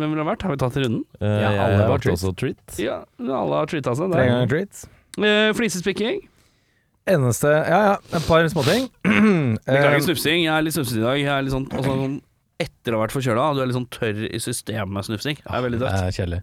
hvem 0.00 0.08
ville 0.14 0.22
det 0.24 0.28
vært? 0.30 0.46
Har 0.48 0.54
vi 0.54 0.60
tatt 0.62 0.78
runden? 0.80 1.02
Uh, 1.20 1.28
Ja, 1.28 1.50
alle 1.66 1.84
har 1.90 2.00
treat. 2.00 2.16
også 2.16 2.32
treat. 2.40 2.78
Ja, 2.80 3.02
alle 3.20 3.58
har 3.60 3.68
treata 3.70 3.92
seg. 3.98 4.14
Tre 4.14 4.24
ganger 4.30 4.48
treat. 4.54 4.84
Eh, 5.20 5.50
Flisespikking. 5.58 6.22
Eneste 7.08 7.50
Ja 7.50 7.80
ja, 7.86 7.94
et 8.14 8.26
par 8.28 8.44
småting. 8.52 8.86
Beklager 9.66 9.96
Eh, 9.96 10.04
snufsing. 10.06 10.44
Jeg 10.44 10.52
er 10.54 10.62
litt 10.66 10.76
snufsete 10.76 11.00
i 11.00 11.06
dag. 11.06 11.18
Jeg 11.18 11.32
er 11.34 11.42
litt 11.46 11.54
sånn, 11.54 11.66
også 11.72 11.96
sånn 11.98 12.20
etter 12.62 12.94
å 12.94 13.00
ha 13.00 13.06
vært 13.06 13.16
forkjøla. 13.16 13.48
Du 13.56 13.62
er 13.62 13.68
litt 13.70 13.78
sånn 13.78 13.90
tørr 13.90 14.22
i 14.28 14.40
systemet 14.42 15.08
snufsing. 15.08 15.40
Det 15.42 15.50
er 15.58 15.64
veldig 15.66 15.80
dødt. 15.82 16.14
kjedelig. 16.14 16.40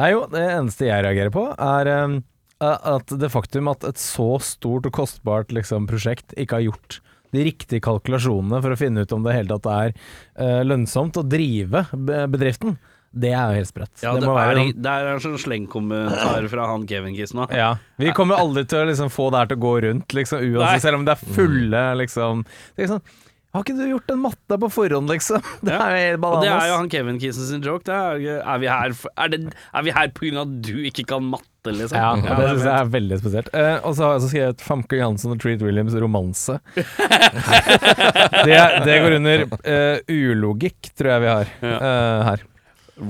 Nei 0.00 0.10
jo, 0.10 0.24
det 0.32 0.42
eneste 0.48 0.88
jeg 0.88 1.06
reagerer 1.06 1.32
på, 1.34 1.44
er 1.54 1.90
um, 2.02 2.18
at 2.62 3.14
det 3.22 3.30
faktum 3.30 3.70
at 3.70 3.86
et 3.86 4.00
så 4.02 4.28
stort 4.42 4.88
og 4.90 4.94
kostbart 4.98 5.54
liksom, 5.54 5.86
prosjekt 5.90 6.34
ikke 6.34 6.58
har 6.58 6.66
gjort 6.70 6.98
de 7.32 7.46
riktige 7.46 7.80
kalkulasjonene 7.84 8.58
for 8.60 8.74
å 8.74 8.80
finne 8.80 9.06
ut 9.06 9.14
om 9.14 9.22
det 9.24 9.36
hele 9.38 9.54
tatt 9.54 9.70
er 9.72 9.94
uh, 9.94 10.60
lønnsomt 10.66 11.16
å 11.16 11.24
drive 11.24 11.86
bedriften, 11.94 12.76
det 13.12 13.30
er 13.36 13.52
jo 13.52 13.58
helt 13.60 13.68
sprøtt. 13.68 13.92
Ja, 14.00 14.14
det, 14.16 14.22
det, 14.24 14.28
er, 14.28 14.36
være 14.52 14.66
det 14.72 14.92
er 14.92 15.08
en 15.12 15.20
sånn 15.24 15.38
slengkommentar 15.42 16.46
fra 16.52 16.68
han 16.72 16.86
Kevin 16.88 17.16
Kiss 17.18 17.34
nå. 17.36 17.44
ja, 17.52 17.74
Vi 18.00 18.12
kommer 18.16 18.40
aldri 18.40 18.64
til 18.68 18.80
å 18.84 18.86
liksom, 18.88 19.10
få 19.12 19.30
det 19.34 19.42
her 19.42 19.50
til 19.52 19.60
å 19.60 19.64
gå 19.66 19.74
rundt, 19.88 20.14
liksom, 20.16 20.40
Nei. 20.40 20.54
uansett, 20.56 20.86
selv 20.88 21.00
om 21.02 21.04
det 21.08 21.16
er 21.18 21.34
fulle 21.36 21.82
liksom, 22.00 22.46
det 22.76 22.86
er 22.86 22.90
sånn, 22.94 23.04
Har 23.52 23.66
ikke 23.66 23.74
du 23.76 23.84
gjort 23.84 24.08
en 24.14 24.20
matte 24.22 24.56
på 24.62 24.68
forhånd, 24.72 25.10
liksom? 25.12 25.42
Det 25.68 25.74
er 25.76 25.96
jo 26.14 26.20
Og 26.24 26.38
det 26.40 26.48
er 26.54 26.70
jo 26.70 26.76
han 26.80 26.88
Kevin 26.88 27.18
Kissen 27.20 27.44
sin 27.50 27.60
joke. 27.60 27.84
Det 27.84 27.92
er, 27.92 28.38
er 28.40 28.62
vi 28.62 28.70
her 28.72 28.94
for- 28.96 29.12
Er, 29.20 29.28
det, 29.28 29.42
er 29.52 29.82
vi 29.84 29.92
her 29.92 30.08
på 30.16 30.24
grunn 30.24 30.40
av 30.40 30.46
at 30.48 30.54
du 30.70 30.78
ikke 30.88 31.04
kan 31.10 31.26
matte, 31.28 31.68
liksom? 31.68 31.98
Ja, 32.00 32.14
og 32.16 32.40
det 32.40 32.46
syns 32.54 32.64
jeg 32.64 32.78
er 32.78 32.88
veldig 32.94 33.18
spesielt. 33.20 33.50
Eh, 33.52 33.76
og 33.84 33.92
så 33.98 34.06
har 34.06 34.14
jeg 34.14 34.22
også 34.22 34.30
skrevet 34.32 34.64
Famke 34.64 34.96
Jansson 35.02 35.34
og 35.36 35.42
Treat 35.44 35.60
Williams 35.68 35.92
romanse. 36.00 36.56
det, 38.48 38.56
det 38.88 38.96
går 39.04 39.18
under 39.20 39.44
eh, 39.62 40.00
ulogikk, 40.08 40.88
tror 40.96 41.12
jeg 41.14 41.24
vi 41.26 41.30
har 41.34 41.52
eh, 41.60 42.24
her. 42.30 42.48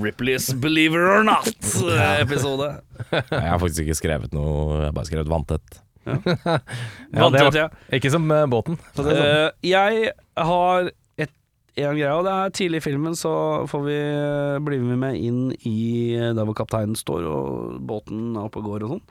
Ripley's 0.00 0.52
Believer 0.54 1.10
or 1.18 1.24
Not-episode. 1.26 2.68
Jeg 3.12 3.48
har 3.50 3.60
faktisk 3.60 3.84
ikke 3.84 3.98
skrevet 3.98 4.34
noe, 4.36 4.78
jeg 4.78 4.88
har 4.88 4.94
bare 4.96 5.08
skrevet 5.08 5.30
vanntett. 5.30 5.80
Ja, 6.06 6.16
Vanntett, 7.24 7.54
ja. 7.58 7.68
ikke 7.94 8.10
som 8.10 8.24
eh, 8.32 8.46
båten. 8.50 8.78
Så 8.96 9.04
det 9.06 9.12
er 9.14 9.18
sånn. 9.20 9.32
uh, 9.32 9.66
jeg 9.66 10.12
har 10.48 10.88
et, 11.22 11.32
en 11.78 11.96
greie, 11.98 12.14
og 12.14 12.24
det 12.26 12.32
er 12.34 12.54
tidlig 12.58 12.80
i 12.80 12.84
filmen, 12.86 13.14
så 13.18 13.32
får 13.70 13.84
vi 13.86 13.98
eh, 13.98 14.56
bli 14.66 14.80
med 14.88 15.18
inn 15.18 15.42
i 15.68 15.82
eh, 16.16 16.32
der 16.34 16.48
hvor 16.48 16.56
kapteinen 16.58 16.96
står 16.98 17.26
og 17.30 17.76
båten 17.86 18.32
er 18.34 18.48
oppe 18.48 18.62
og 18.62 18.70
går 18.70 18.86
og 18.86 18.96
sånn. 18.96 19.04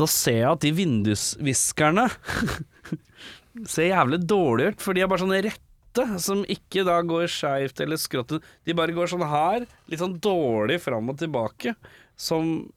Da 0.00 0.08
ser 0.08 0.38
jeg 0.40 0.48
at 0.48 0.64
de 0.64 0.72
vindusviskerne 0.74 2.08
ser 3.74 3.90
jævlig 3.92 4.22
dårlig 4.24 4.72
ut, 4.72 4.82
for 4.82 4.96
de 4.96 5.04
er 5.04 5.10
bare 5.12 5.22
sånne 5.22 5.42
rette 5.44 5.71
som 6.22 6.44
ikke 6.50 6.84
da 6.88 6.98
går 7.06 7.26
skeivt 7.30 7.80
eller 7.84 8.00
skrått. 8.00 8.38
De 8.64 8.76
bare 8.76 8.94
går 8.96 9.10
sånn 9.12 9.24
her, 9.28 9.66
litt 9.90 10.02
sånn 10.02 10.18
dårlig 10.22 10.80
fram 10.84 11.10
og 11.12 11.18
tilbake, 11.20 11.74
som 12.16 12.70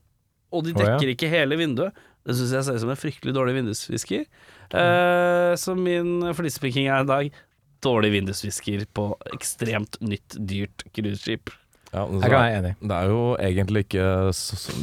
Og 0.54 0.62
de 0.62 0.72
Å, 0.72 0.78
ja. 0.78 0.94
dekker 0.94 1.10
ikke 1.10 1.28
hele 1.28 1.56
vinduet. 1.58 1.96
Det 2.26 2.34
syns 2.38 2.52
jeg 2.54 2.64
ser 2.66 2.76
ut 2.78 2.82
som 2.84 2.90
en 2.92 2.98
fryktelig 2.98 3.34
dårlig 3.34 3.56
vindusvisker. 3.58 4.22
Eh, 4.70 5.52
så 5.58 5.74
min 5.78 6.22
flisepikking 6.38 6.86
er 6.86 7.02
i 7.02 7.08
dag 7.08 7.40
dårlig 7.84 8.12
vindusvisker 8.14 8.86
på 8.96 9.08
ekstremt 9.34 9.98
nytt, 10.00 10.38
dyrt 10.38 10.86
cruiseskip. 10.94 11.50
Ja, 11.96 12.02
så 12.04 12.20
Jeg 12.20 12.28
kan 12.28 12.36
er- 12.36 12.44
være 12.44 12.58
enig. 12.60 12.72
Det 12.90 12.96
er 13.00 13.08
jo 13.08 13.20
egentlig 13.40 13.82
ikke 13.86 14.06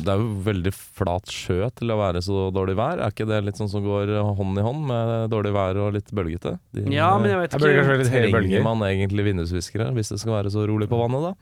Det 0.03 0.09
er 0.15 0.17
jo 0.23 0.29
veldig 0.47 0.73
flat 0.73 1.29
sjø 1.29 1.69
til 1.77 1.93
å 1.93 1.97
være 1.99 2.23
så 2.25 2.47
dårlig 2.55 2.75
vær. 2.79 2.97
Er 3.05 3.13
ikke 3.13 3.27
det 3.29 3.43
litt 3.45 3.59
sånn 3.61 3.69
som 3.69 3.85
går 3.85 4.09
hånd 4.35 4.57
i 4.57 4.65
hånd 4.65 4.85
med 4.89 5.29
dårlig 5.29 5.53
vær 5.53 5.77
og 5.85 5.93
litt 5.93 6.09
bølgete? 6.11 6.57
De, 6.73 6.87
Ja, 6.91 7.13
men 7.19 7.29
jeg 7.29 7.39
vet 7.43 7.53
ikke 7.53 7.69
jeg 7.69 8.01
litt 8.01 8.09
Trenger 8.09 8.31
bølger. 8.39 8.63
man 8.65 8.79
egentlig 8.89 9.27
vindusviskere 9.29 9.91
hvis 9.93 10.09
det 10.09 10.19
skal 10.23 10.39
være 10.41 10.49
så 10.51 10.65
rolig 10.67 10.89
på 10.89 10.97
vannet, 10.97 11.21
da? 11.29 11.33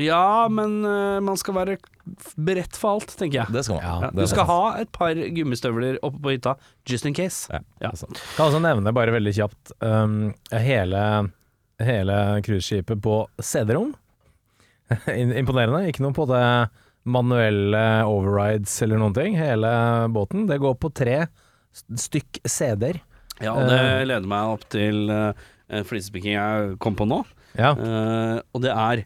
Ja, 0.00 0.48
men 0.48 0.86
uh, 0.86 1.20
man 1.20 1.36
skal 1.36 1.52
være 1.58 1.74
beredt 2.40 2.78
for 2.80 2.94
alt, 2.96 3.10
tenker 3.18 3.42
jeg. 3.42 3.52
Det 3.52 3.64
skal 3.66 3.76
man. 3.76 3.84
Ja, 3.84 4.10
du 4.14 4.26
skal 4.30 4.46
ha 4.48 4.60
et 4.80 4.90
par 4.94 5.12
gummistøvler 5.12 5.98
oppe 6.02 6.22
på 6.22 6.32
hytta, 6.32 6.54
just 6.88 7.04
in 7.04 7.12
case. 7.12 7.50
Ja, 7.52 7.60
Ja. 7.82 7.90
Kan 8.38 8.46
også 8.46 8.62
nevne 8.62 8.94
bare 8.96 9.12
veldig 9.12 9.34
kjapt 9.36 9.74
um, 9.84 10.32
hele, 10.50 11.02
hele 11.82 12.16
cruiseskipet 12.46 13.02
på 13.04 13.18
CD-rom. 13.42 13.92
Imponerende. 15.42 15.84
Ikke 15.90 16.04
noe 16.04 16.14
på 16.16 16.26
det 16.30 16.42
manuelle 17.08 17.84
overrides 18.06 18.74
eller 18.86 19.00
noen 19.02 19.14
ting. 19.16 19.34
Hele 19.38 19.70
båten. 20.14 20.44
Det 20.50 20.60
går 20.62 20.76
på 20.82 20.92
tre 20.94 21.22
stykk 21.74 22.42
CD-er. 22.46 23.00
Ja, 23.42 23.54
det 23.66 23.78
Eh. 23.80 24.04
leder 24.06 24.28
meg 24.28 24.52
opp 24.54 24.66
til 24.70 25.08
en 25.10 25.86
flisepikking 25.88 26.34
jeg 26.36 26.76
kom 26.84 26.94
på 26.98 27.06
nå, 27.08 27.22
Ja. 27.58 27.72
Uh, 27.76 28.38
og 28.54 28.62
det 28.64 28.70
er 28.72 29.02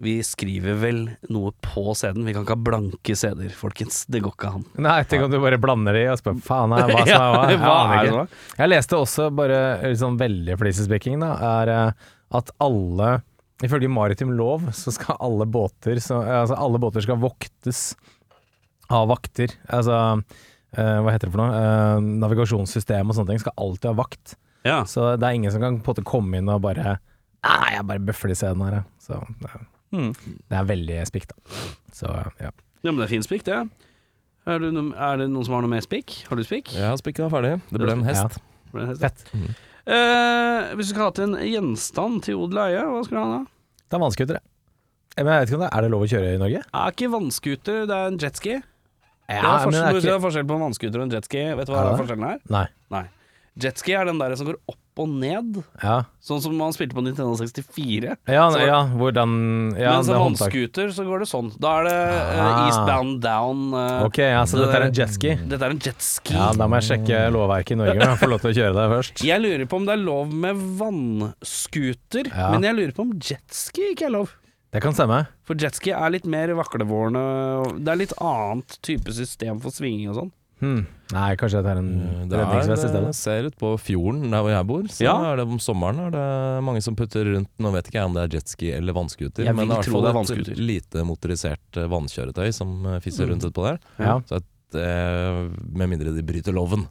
Vi 0.00 0.14
skriver 0.24 0.78
vel 0.80 1.00
noe 1.28 1.50
på 1.60 1.92
CD-en. 1.98 2.24
Vi 2.24 2.32
kan 2.32 2.46
ikke 2.46 2.54
ha 2.56 2.62
blanke 2.70 3.12
CD-er, 3.20 3.50
folkens. 3.52 4.06
Det 4.08 4.22
går 4.24 4.32
ikke 4.32 4.52
an. 4.56 4.62
Nei, 4.80 5.02
tenk 5.04 5.26
om 5.26 5.34
du 5.34 5.36
bare 5.42 5.58
blander 5.60 5.92
de 5.98 6.06
og 6.08 6.16
spør 6.22 6.38
faen 6.46 6.72
er, 6.72 6.86
hva 6.88 7.02
som 7.10 7.20
er 7.20 7.20
hva. 7.20 7.50
Jeg 7.52 7.60
hva 7.60 7.74
er 7.98 8.08
det? 8.14 8.38
Jeg 8.62 8.70
leste 8.72 8.96
også 8.96 9.26
bare 9.36 9.58
eh, 9.84 9.92
sånn 10.00 10.16
veldig 10.22 10.56
flisespikking, 10.62 11.20
da, 11.20 11.34
er 11.60 11.72
eh, 11.74 12.08
at 12.40 12.54
alle 12.64 13.10
Ifølge 13.66 13.90
maritim 13.92 14.30
lov 14.38 14.70
så 14.76 14.92
skal 14.94 15.18
alle 15.20 15.44
båter 15.46 15.98
så, 16.00 16.22
Altså 16.24 16.56
alle 16.56 16.78
båter 16.80 17.04
skal 17.04 17.18
voktes 17.20 17.94
av 18.90 19.08
vakter. 19.10 19.52
Altså 19.68 19.96
uh, 20.20 21.00
hva 21.04 21.12
heter 21.12 21.28
det 21.28 21.34
for 21.34 21.42
noe? 21.42 21.58
Uh, 21.60 22.06
navigasjonssystem 22.24 23.10
og 23.12 23.18
sånne 23.18 23.34
ting 23.34 23.42
skal 23.42 23.56
alltid 23.60 23.90
ha 23.92 23.96
vakt. 24.00 24.36
Ja. 24.66 24.78
Så 24.88 25.10
det 25.20 25.28
er 25.28 25.36
ingen 25.38 25.52
som 25.52 25.60
kan 25.62 25.78
på 25.80 25.92
en 25.92 25.94
måte 25.94 26.06
komme 26.08 26.40
inn 26.40 26.48
og 26.52 26.62
bare 26.64 26.98
Nei, 27.40 27.70
jeg 27.72 27.86
bare 27.88 28.02
bøffer 28.04 28.28
de 28.28 28.34
scenen 28.36 28.66
her, 28.66 28.74
jeg. 28.80 28.88
Så 29.06 29.20
det, 29.40 29.48
er- 29.54 29.68
Hmm. 29.90 30.12
det 30.46 30.54
er 30.54 30.66
veldig 30.68 30.96
spikk, 31.08 31.24
da. 31.32 31.54
Så 31.96 32.06
ja. 32.38 32.50
ja, 32.84 32.90
men 32.92 33.00
det 33.00 33.06
er 33.08 33.10
fin 33.10 33.24
spikk, 33.26 33.42
det. 33.48 33.56
Er, 34.46 34.60
det 34.62 34.68
noen, 34.76 34.92
er 34.94 35.16
det 35.18 35.26
noen 35.32 35.44
som 35.48 35.56
har 35.56 35.64
noe 35.64 35.72
mer 35.72 35.82
spikk? 35.82 36.12
Har 36.28 36.38
du 36.38 36.44
spikk? 36.46 36.70
Ja, 36.78 36.92
spikken 37.00 37.26
er 37.26 37.32
ferdig. 37.32 37.50
Det 37.72 37.80
ble 37.82 37.96
en 37.96 38.04
hest. 38.06 38.36
Ble 38.70 38.84
en 38.84 38.92
hest? 38.92 39.02
Fett. 39.02 39.24
Eh, 39.90 40.70
hvis 40.76 40.90
du 40.90 40.92
skulle 40.92 41.08
hatt 41.08 41.18
en 41.24 41.34
gjenstand 41.42 42.20
til 42.28 42.38
odel 42.38 42.60
og 42.62 42.68
eie, 42.68 42.84
hva 42.86 43.00
skulle 43.02 43.18
du 43.18 43.24
ha 43.24 43.40
da? 43.40 43.40
Det 43.90 43.98
er 43.98 44.02
vannskutere. 44.04 44.38
det. 44.40 45.24
Men 45.24 45.26
jeg 45.34 45.40
vet 45.40 45.48
ikke 45.50 45.58
om 45.58 45.64
det 45.66 45.70
er 45.74 45.82
det 45.82 45.90
lov 45.90 46.02
å 46.06 46.10
kjøre 46.10 46.34
i 46.34 46.38
Norge? 46.40 46.60
Det 46.62 46.80
Er 46.80 46.92
ikke 46.94 47.08
vannskuter, 47.10 47.78
det 47.90 47.96
er 47.96 48.06
en 48.12 48.18
jetski. 48.22 48.52
Ja, 48.54 48.62
det 49.30 49.38
er 49.38 49.64
forskjell, 49.66 49.72
det 49.72 50.04
er 50.04 50.10
ikke- 50.10 50.22
forskjell 50.24 50.46
på 50.46 50.54
en 50.54 50.62
vannskuter 50.66 50.96
og 51.00 51.02
en 51.06 51.10
jetski. 51.16 51.42
Vet 51.56 51.66
du 51.66 51.72
hva 51.72 51.80
Er 51.80 51.90
det? 51.90 51.98
forskjellen 52.00 52.26
er? 52.30 52.38
Nei. 52.50 52.66
Nei. 52.90 53.04
Jetski 53.58 53.94
er 53.98 54.04
den 54.06 54.18
der 54.18 54.36
som 54.36 54.46
går 54.46 54.56
opp 54.68 54.78
og 55.00 55.08
ned, 55.08 55.62
Ja, 55.82 55.96
sånn 56.22 56.40
som 56.44 56.54
man 56.60 56.74
spilte 56.76 56.94
på 56.96 57.02
Nintendo 57.06 57.32
64. 57.40 58.16
ja, 58.28 58.44
Så- 58.52 58.60
ja 58.66 58.80
hvordan 59.00 59.34
ja, 59.78 59.94
Mens 59.96 60.08
en 60.08 60.14
er 60.14 60.22
vannscooter, 60.24 60.92
så 60.92 61.06
går 61.08 61.24
det 61.24 61.28
sånn. 61.30 61.48
Da 61.58 61.72
er 61.80 61.84
det 61.88 62.40
Ah. 62.40 62.66
eastbound 62.68 63.20
down. 63.24 63.72
Uh, 63.74 64.04
Ok, 64.04 64.18
ja, 64.18 64.44
så 64.44 64.58
det 64.60 64.66
dette 64.68 64.76
er 64.82 64.86
en 64.86 64.92
jetski. 65.00 65.48
Dette 65.48 65.62
er 65.62 65.70
en 65.70 65.78
jetski. 65.78 66.34
Ja, 66.34 66.52
da 66.52 66.66
må 66.68 66.80
jeg 66.80 66.90
sjekke 66.90 67.22
lovverket 67.32 67.72
i 67.72 67.80
Norge, 67.80 67.96
men 67.98 68.08
jeg 68.08 68.18
får 68.18 68.28
lov 68.34 68.40
til 68.44 68.50
å 68.50 68.56
kjøre 68.60 68.74
det 68.76 68.86
først. 68.94 69.24
Jeg 69.30 69.40
lurer 69.42 69.66
på 69.66 69.76
om 69.76 69.86
det 69.86 69.92
er 69.98 70.04
lov 70.04 70.32
med 70.32 70.56
vannscooter, 70.78 72.26
Ja. 72.34 72.50
men 72.52 72.62
jeg 72.62 72.74
lurer 72.76 72.92
på 72.94 73.00
om 73.06 73.12
jetski 73.18 73.92
ikke 73.94 74.06
er 74.06 74.10
lov. 74.18 74.30
Det 74.72 74.80
kan 74.82 74.92
stemme. 74.94 75.26
For 75.44 75.54
jetski 75.58 75.90
er 75.92 76.10
litt 76.14 76.26
mer 76.30 76.48
vaklevårende, 76.54 77.80
det 77.84 77.88
er 77.90 77.96
litt 77.98 78.12
annet 78.20 78.76
type 78.86 79.10
system 79.12 79.58
for 79.60 79.70
svinging 79.74 80.10
og 80.10 80.16
sånn. 80.20 80.32
Hmm. 80.60 80.86
Nei, 81.10 81.34
kanskje 81.40 81.58
dette 81.62 81.72
er 81.72 81.78
en 81.80 82.28
Det 82.28 82.38
redningsvest 82.38 82.84
i 82.84 82.88
stedet. 82.92 83.14
ser 83.16 83.46
ut 83.48 83.56
på 83.58 83.70
fjorden 83.80 84.30
der 84.30 84.42
hvor 84.44 84.50
jeg 84.52 84.66
bor. 84.68 84.82
Så 84.92 85.02
Ja. 85.02 85.14
er 85.32 85.36
det 85.40 85.46
om 85.48 85.58
sommeren 85.58 85.98
er 86.06 86.10
det 86.14 86.62
mange 86.64 86.82
som 86.82 86.94
putter 86.94 87.24
rundt 87.34 87.48
Nå 87.58 87.72
vet 87.72 87.88
ikke 87.88 87.98
jeg 87.98 88.04
om 88.04 88.14
det 88.14 88.22
er 88.26 88.36
jetski 88.38 88.70
eller 88.76 88.92
vannscooter, 88.92 89.44
men 89.54 89.64
i 89.64 89.68
det 89.68 89.76
er 89.78 89.80
i 89.80 89.90
det 89.90 89.94
er 89.96 90.12
hvert 90.12 90.28
fall 90.28 90.50
et 90.52 90.58
lite 90.58 91.02
motorisert 91.08 91.76
eh, 91.80 91.88
vannkjøretøy 91.88 92.52
som 92.54 92.86
eh, 92.86 93.00
fisser 93.00 93.26
Mm. 93.26 93.30
rundt 93.32 93.44
utpå 93.50 93.62
der. 93.66 93.78
Ja. 93.98 94.20
Så 94.28 94.36
at, 94.36 94.74
eh, 94.76 95.48
med 95.72 95.88
mindre 95.88 96.14
de 96.14 96.22
bryter 96.22 96.52
loven, 96.54 96.86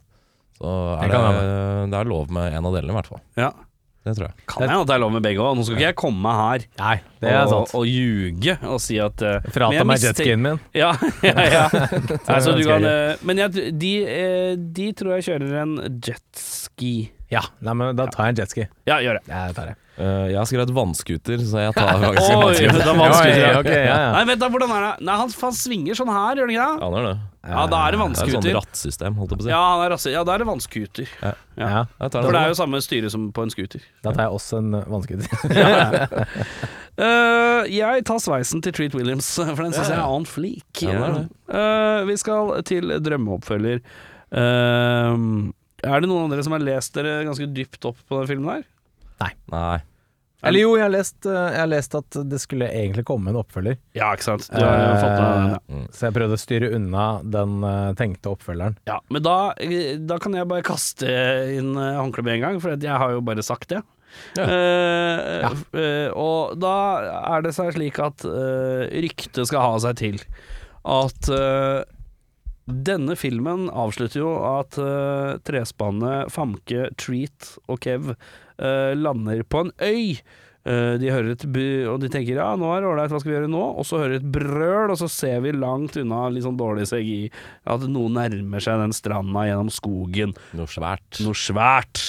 så 0.60 1.00
er 1.00 1.08
Det 1.08 1.16
det, 1.16 1.90
det 1.90 1.98
er 2.00 2.04
lov 2.04 2.30
med 2.30 2.52
en 2.52 2.66
av 2.66 2.74
delene, 2.74 2.90
i 2.90 3.00
hvert 3.00 3.06
fall. 3.06 3.20
Ja. 3.36 3.52
Det 4.00 4.14
tror 4.16 4.30
jeg. 4.30 4.44
Kan 4.48 4.64
hende 4.64 4.80
at 4.80 4.88
det 4.88 4.94
er 4.94 5.02
lov 5.02 5.10
med 5.12 5.24
begge 5.24 5.42
òg. 5.44 5.58
Nå 5.58 5.64
skal 5.66 5.76
ikke 5.76 5.88
jeg 5.90 5.96
komme 6.00 6.32
her 6.32 6.62
Nei, 6.78 6.94
det 7.20 7.32
er 7.36 7.50
sant. 7.50 7.74
og 7.76 7.84
ljuge 7.84 8.54
og 8.64 8.78
si 8.80 8.96
at 9.02 9.24
uh, 9.26 9.50
Frata 9.52 9.84
meg 9.84 10.06
jetskien 10.06 10.40
min. 10.40 10.60
Ja, 10.76 10.94
ja, 11.28 11.34
ja. 11.44 11.64
altså, 12.34 12.56
du 12.56 12.64
kan, 12.64 12.86
jeg 12.86 13.12
eh, 13.12 13.26
men 13.28 13.42
jeg, 13.42 13.66
de, 13.76 13.92
uh, 14.08 14.54
de 14.80 14.88
tror 14.96 15.18
jeg 15.18 15.28
kjører 15.28 15.58
en 15.66 15.76
jetski. 16.00 16.94
Ja, 17.30 17.44
nei, 17.60 17.76
men 17.76 17.92
da 17.98 18.08
tar 18.10 18.30
jeg 18.30 18.38
en 18.38 18.40
jetski. 18.40 18.66
Ja, 18.88 19.02
gjør 19.04 19.20
det. 19.20 19.26
Ja, 19.28 19.44
det 19.50 19.58
tar 19.60 19.74
jeg. 19.74 19.80
Eh, 20.00 20.26
jeg 20.30 20.38
har 20.38 20.48
skrevet 20.48 20.70
vannscooter, 20.72 21.42
så 21.44 21.64
jeg 21.66 21.74
tar 21.76 21.90
faktisk 22.04 22.30
en 22.30 22.38
Oi, 22.38 22.44
vannscooter. 22.46 22.64
ja. 22.64 22.92
er 22.92 23.00
vanskelig. 23.00 23.34
Oi, 23.40 23.50
ok, 23.58 23.68
ja, 23.74 23.82
ja. 23.90 24.12
Nei, 24.14 24.22
vent 24.30 24.40
da, 24.40 24.48
hvordan 24.54 24.72
er 24.76 24.86
det? 24.86 24.92
Nei, 25.08 25.16
han, 25.20 25.34
han 25.42 25.58
svinger 25.58 25.98
sånn 25.98 26.12
her, 26.12 26.40
gjør 26.40 26.48
han 26.48 26.54
ikke 26.54 26.68
det? 26.70 26.80
Ja, 26.80 26.88
det 26.94 27.00
er 27.02 27.08
det. 27.08 27.18
Ja, 27.40 27.62
da 27.72 27.78
er 27.88 27.94
det 27.94 27.98
Det 28.00 28.00
er 28.00 28.00
sånn 28.00 28.02
vannskuter. 28.04 28.56
rattsystem, 28.58 29.14
holdt 29.16 29.30
jeg 29.32 29.40
på 29.40 29.44
å 29.44 29.46
si. 29.46 29.52
Ja, 29.52 29.60
han 29.64 29.84
er 29.84 29.94
ja, 30.12 30.24
da 30.28 30.34
er 30.34 30.42
det 30.42 30.48
vannskuter. 30.50 31.12
Ja. 31.20 31.32
Ja. 31.60 31.84
For 32.04 32.32
det 32.32 32.40
er 32.40 32.52
jo 32.52 32.56
samme 32.58 32.80
styre 32.84 33.12
som 33.12 33.28
på 33.36 33.44
en 33.44 33.52
scooter. 33.52 33.84
Da 34.04 34.12
tar 34.16 34.28
jeg 34.28 34.36
også 34.36 34.60
en 34.60 34.76
vannskuter. 34.92 35.28
uh, 37.04 37.62
jeg 37.68 38.04
tar 38.08 38.20
sveisen 38.24 38.64
til 38.64 38.76
Treat 38.76 38.96
Williams, 38.96 39.28
for 39.40 39.64
den 39.64 39.76
syns 39.76 39.88
jeg 39.88 40.00
er 40.00 40.04
on 40.08 40.28
fleak. 40.28 40.84
Ja, 40.84 40.96
det 40.96 41.06
er 41.08 41.16
det. 41.16 41.24
Eh, 41.60 42.00
vi 42.08 42.18
skal 42.20 42.52
til 42.68 42.92
drømmeoppfølger. 43.04 43.80
Uh, 44.32 45.48
er 45.80 46.04
det 46.04 46.08
noen 46.10 46.28
av 46.28 46.34
dere 46.34 46.44
som 46.44 46.56
har 46.56 46.64
lest 46.64 46.96
dere 46.96 47.22
ganske 47.28 47.48
dypt 47.56 47.88
opp 47.88 48.00
på 48.04 48.20
den 48.20 48.28
filmen 48.28 48.52
her? 48.52 48.68
Nei. 49.20 49.78
Eller 50.40 50.62
jo, 50.62 50.70
jeg 50.78 50.86
har, 50.86 50.92
lest, 50.94 51.18
eh, 51.28 51.36
jeg 51.52 51.60
har 51.60 51.68
lest 51.68 51.94
at 51.98 52.16
det 52.30 52.38
skulle 52.40 52.70
egentlig 52.72 53.04
komme 53.08 53.28
en 53.32 53.38
oppfølger. 53.42 53.76
Ja, 53.96 54.08
ikke 54.16 54.30
sant. 54.30 54.48
Du 54.48 54.56
har 54.56 54.78
jo 54.80 54.94
fått 54.96 55.18
med 55.20 55.50
ja. 55.52 55.80
Så 55.92 56.06
jeg 56.06 56.16
prøvde 56.16 56.38
å 56.38 56.40
styre 56.40 56.70
unna 56.78 57.06
den 57.36 57.58
eh, 57.66 57.92
tenkte 58.00 58.32
oppfølgeren. 58.32 58.78
Ja, 58.88 58.96
men 59.12 59.24
da, 59.26 59.36
da 60.08 60.20
kan 60.22 60.36
jeg 60.38 60.48
bare 60.48 60.64
kaste 60.64 61.12
inn 61.58 61.74
eh, 61.76 62.00
håndkleet 62.00 62.28
med 62.30 62.38
en 62.38 62.46
gang, 62.46 62.60
for 62.64 62.72
jeg 62.72 63.02
har 63.04 63.12
jo 63.12 63.24
bare 63.26 63.44
sagt 63.44 63.68
det. 63.74 63.82
Ja. 64.38 64.46
Eh, 64.48 65.46
eh, 65.76 66.08
og 66.16 66.56
da 66.60 66.74
er 67.36 67.44
det 67.44 67.54
seg 67.56 67.74
slik 67.76 68.00
at 68.02 68.24
uh, 68.26 68.88
ryktet 68.90 69.46
skal 69.46 69.62
ha 69.62 69.78
seg 69.84 70.00
til 70.00 70.20
at 70.88 71.30
uh, 71.30 71.82
denne 72.70 73.16
filmen 73.18 73.68
avslutter 73.70 74.22
jo 74.22 74.32
at 74.46 74.78
uh, 74.82 75.38
trespannet 75.46 76.30
Famke, 76.32 76.88
Treat 77.00 77.54
og 77.70 77.82
Kev 77.84 78.14
eh, 78.60 78.92
lander 78.98 79.42
på 79.48 79.66
en 79.66 79.74
øy. 79.80 80.20
Uh, 80.60 80.98
de 81.00 81.08
hører 81.08 81.30
et 81.32 81.44
og 81.88 82.02
de 82.02 82.08
tenker 82.12 82.36
ja, 82.36 82.50
nå 82.60 82.66
er 82.68 82.82
det 82.82 82.88
ålreit, 82.90 83.08
hva 83.08 83.20
skal 83.22 83.30
vi 83.30 83.36
gjøre 83.38 83.48
nå? 83.48 83.62
Og 83.80 83.86
så 83.88 84.02
hører 84.02 84.18
et 84.18 84.26
brøl, 84.28 84.90
og 84.92 84.98
så 85.00 85.06
ser 85.08 85.38
vi 85.40 85.54
langt 85.56 85.96
unna 85.96 86.26
litt 86.28 86.44
sånn 86.44 86.58
dårlig 86.60 86.84
CGI 86.90 87.30
at 87.72 87.86
noen 87.88 88.18
nærmer 88.18 88.60
seg 88.60 88.82
den 88.82 88.92
stranda 88.92 89.46
gjennom 89.48 89.70
skogen. 89.72 90.34
Noe 90.58 90.68
svært. 90.68 91.22
Noe 91.24 91.38
svært. 91.38 92.02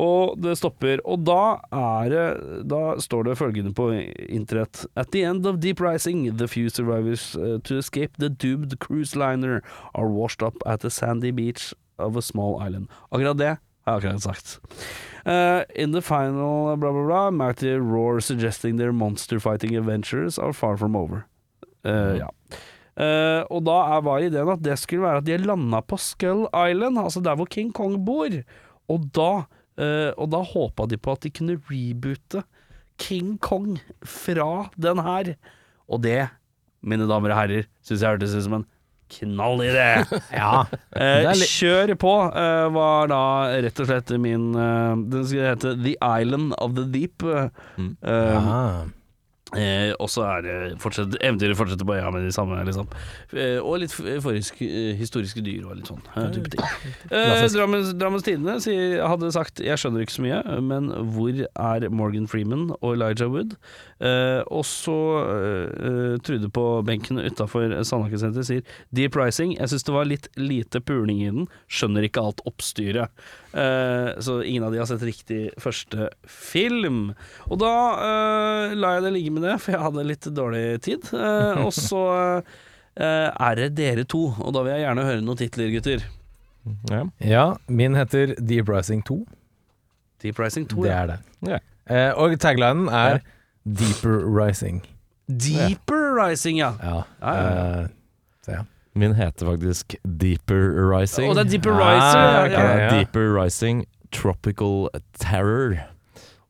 Og 0.00 0.40
det 0.40 0.56
stopper. 0.56 1.02
Og 1.04 1.26
da 1.28 1.60
er 1.76 2.08
det 2.14 2.24
Da 2.72 2.96
står 3.04 3.28
det 3.28 3.36
følgende 3.36 3.74
på 3.76 3.90
internett 4.32 4.86
At 4.96 5.12
the 5.12 5.20
end 5.28 5.44
of 5.46 5.60
deep 5.60 5.82
rising, 5.84 6.24
the 6.38 6.48
few 6.48 6.72
survivors 6.72 7.34
uh, 7.36 7.58
to 7.68 7.76
escape 7.76 8.16
the 8.16 8.30
doomed 8.32 8.78
cruise 8.80 9.12
liner 9.12 9.60
are 9.92 10.08
washed 10.08 10.42
up 10.42 10.56
at 10.64 10.80
the 10.80 10.90
sandy 10.90 11.30
beach 11.30 11.74
of 11.98 12.16
a 12.16 12.22
small 12.22 12.56
island. 12.64 12.88
Akkurat 13.10 13.38
det 13.38 13.56
har 13.84 14.00
jeg 14.00 14.14
akkurat 14.14 14.24
sagt. 14.24 14.58
Uh, 15.24 15.64
in 15.74 15.92
the 15.92 16.02
final 16.04 16.76
bla, 16.76 16.92
bla, 16.92 17.04
bla, 17.06 17.30
Matty 17.30 17.76
roar 17.78 18.20
suggesting 18.20 18.76
their 18.76 18.92
monster 18.92 19.40
fighting 19.40 19.76
adventures 19.76 20.38
are 20.38 20.52
far 20.52 20.76
from 20.76 20.96
over. 20.96 21.24
Uh, 21.84 22.18
ja. 22.20 22.28
Uh, 22.94 23.42
og 23.50 23.64
da 23.66 23.78
er, 23.96 24.04
var 24.06 24.22
ideen 24.22 24.52
at 24.52 24.62
det 24.62 24.76
skulle 24.78 25.02
være 25.02 25.22
at 25.22 25.26
de 25.26 25.38
landa 25.42 25.80
på 25.82 25.98
Skull 25.98 26.44
Island, 26.52 27.00
altså 27.00 27.20
der 27.24 27.36
hvor 27.36 27.48
King 27.50 27.72
Kong 27.74 27.98
bor. 28.06 28.36
Og 28.88 29.08
da, 29.16 29.30
uh, 29.80 30.28
da 30.30 30.42
håpa 30.44 30.86
de 30.86 31.00
på 31.00 31.16
at 31.16 31.24
de 31.24 31.32
kunne 31.34 31.58
reboote 31.70 32.44
King 33.00 33.38
Kong 33.42 33.80
fra 34.06 34.68
den 34.76 35.02
her. 35.02 35.34
Og 35.88 36.04
det, 36.04 36.28
mine 36.84 37.08
damer 37.10 37.34
og 37.34 37.40
herrer, 37.40 37.68
syns 37.82 38.04
jeg 38.04 38.14
hørtes 38.14 38.36
ut 38.36 38.46
som 38.46 38.60
en 38.60 38.68
knallidé. 39.08 40.04
Ja. 40.32 40.66
Eh, 40.92 40.98
Det 40.98 41.22
ja. 41.22 41.30
Eh, 41.30 41.46
kjør 41.50 41.94
på 42.00 42.14
eh, 42.34 42.68
var 42.74 43.06
da 43.12 43.22
rett 43.62 43.80
og 43.80 43.86
slett 43.90 44.10
min 44.20 44.54
eh, 44.54 44.96
Den 45.12 45.24
skulle 45.26 45.52
hete 45.54 45.74
The 45.84 45.96
Island 46.00 46.54
of 46.58 46.74
the 46.74 46.84
Deep. 46.90 47.22
eh, 47.22 47.48
Mm. 47.78 47.96
Eh. 49.56 49.88
Eh, 49.90 49.92
og 50.00 50.08
så 50.08 50.22
er 50.26 50.42
det 50.42 50.54
fortsatt, 50.82 51.16
eventyret 51.20 51.56
fortsetter 51.56 51.86
på 51.86 51.96
ja 51.96 52.10
med 52.10 52.22
de 52.26 52.32
samme, 52.32 52.58
liksom. 52.66 52.86
Eh, 53.32 53.58
og 53.62 53.78
litt 53.80 53.90
f- 53.94 54.22
forhisk- 54.24 54.62
eh, 54.62 54.94
historiske 54.98 55.42
dyr 55.44 55.64
og 55.68 55.76
litt 55.76 55.86
sånn 55.90 56.02
eh, 56.16 56.30
type 56.34 56.50
ting. 56.50 56.60
Eh, 57.10 57.46
Drammens, 57.54 57.92
Drammens 57.98 58.24
Tidende 58.26 58.58
hadde 59.08 59.32
sagt 59.32 59.60
'jeg 59.60 59.78
skjønner 59.78 60.02
ikke 60.04 60.16
så 60.18 60.22
mye', 60.24 60.60
men 60.62 60.88
hvor 61.14 61.30
er 61.44 61.88
Morgan 61.90 62.26
Freeman 62.26 62.70
og 62.82 62.94
Elijah 62.94 63.28
Wood? 63.30 63.56
Eh, 64.00 64.42
og 64.50 64.64
så 64.64 64.96
eh, 65.24 66.18
Trude 66.24 66.48
på 66.50 66.82
benken 66.84 67.18
utafor 67.18 67.70
Sandaker 67.84 68.18
senter 68.18 68.42
sier 68.42 68.62
'Deep 68.92 69.14
Rising'. 69.16 69.56
Jeg 69.58 69.68
syns 69.68 69.84
det 69.84 69.94
var 69.94 70.04
litt 70.04 70.28
lite 70.36 70.80
puling 70.80 71.22
i 71.22 71.30
den. 71.30 71.48
Skjønner 71.68 72.02
ikke 72.08 72.22
alt 72.24 72.40
oppstyret. 72.46 73.08
Eh, 73.54 74.08
så 74.18 74.40
ingen 74.42 74.64
av 74.66 74.74
de 74.74 74.80
har 74.82 74.88
sett 74.90 75.04
riktig 75.06 75.40
første 75.62 76.08
film. 76.26 77.12
Og 77.46 77.60
da 77.62 77.74
uh, 78.00 78.74
la 78.74 78.96
jeg 78.96 79.04
det 79.06 79.12
ligge 79.14 79.34
med 79.36 79.46
det, 79.46 79.58
for 79.62 79.76
jeg 79.76 79.84
hadde 79.84 80.06
litt 80.08 80.30
dårlig 80.34 80.64
tid. 80.82 81.06
Uh, 81.14 81.62
og 81.66 81.72
så 81.76 82.04
eh, 82.96 83.30
er 83.30 83.60
det 83.60 83.70
dere 83.78 84.04
to, 84.08 84.26
og 84.38 84.54
da 84.54 84.64
vil 84.64 84.74
jeg 84.74 84.84
gjerne 84.86 85.06
høre 85.08 85.24
noen 85.24 85.40
titler, 85.40 85.70
gutter. 85.74 86.04
Ja. 86.88 87.02
ja, 87.20 87.44
min 87.68 87.96
heter 87.98 88.34
Deep 88.40 88.70
Rising 88.72 89.04
2. 89.04 89.18
Deep 90.24 90.38
Rising 90.40 90.66
2, 90.70 90.82
Det 90.82 90.90
ja. 90.90 90.98
er 91.02 91.10
det. 91.12 91.18
Ja. 91.44 91.62
Eh, 91.92 92.10
og 92.16 92.38
taglinen 92.40 92.88
er 92.88 93.20
Deeper 93.64 94.24
Rising. 94.24 94.80
Deeper 95.28 96.14
Rising, 96.16 96.58
ja. 96.58 96.72
Ja. 96.80 97.02
Ja, 97.20 97.34
ja, 97.34 97.50
ja. 97.50 97.82
eh, 97.82 97.88
så 98.44 98.56
ja. 98.58 98.62
Min 98.94 99.14
heter 99.14 99.46
faktisk 99.46 99.94
Deeper 100.06 100.70
Rising. 100.78 101.28
Og 101.28 101.34
det 101.36 101.46
er 101.46 101.50
Deeper 101.50 101.72
Ah, 101.82 102.44
okay, 102.44 102.78
ja. 102.78 102.90
Deeper 102.98 103.42
Rising 103.42 103.84
Tropical 104.12 104.88
Terror 105.18 105.74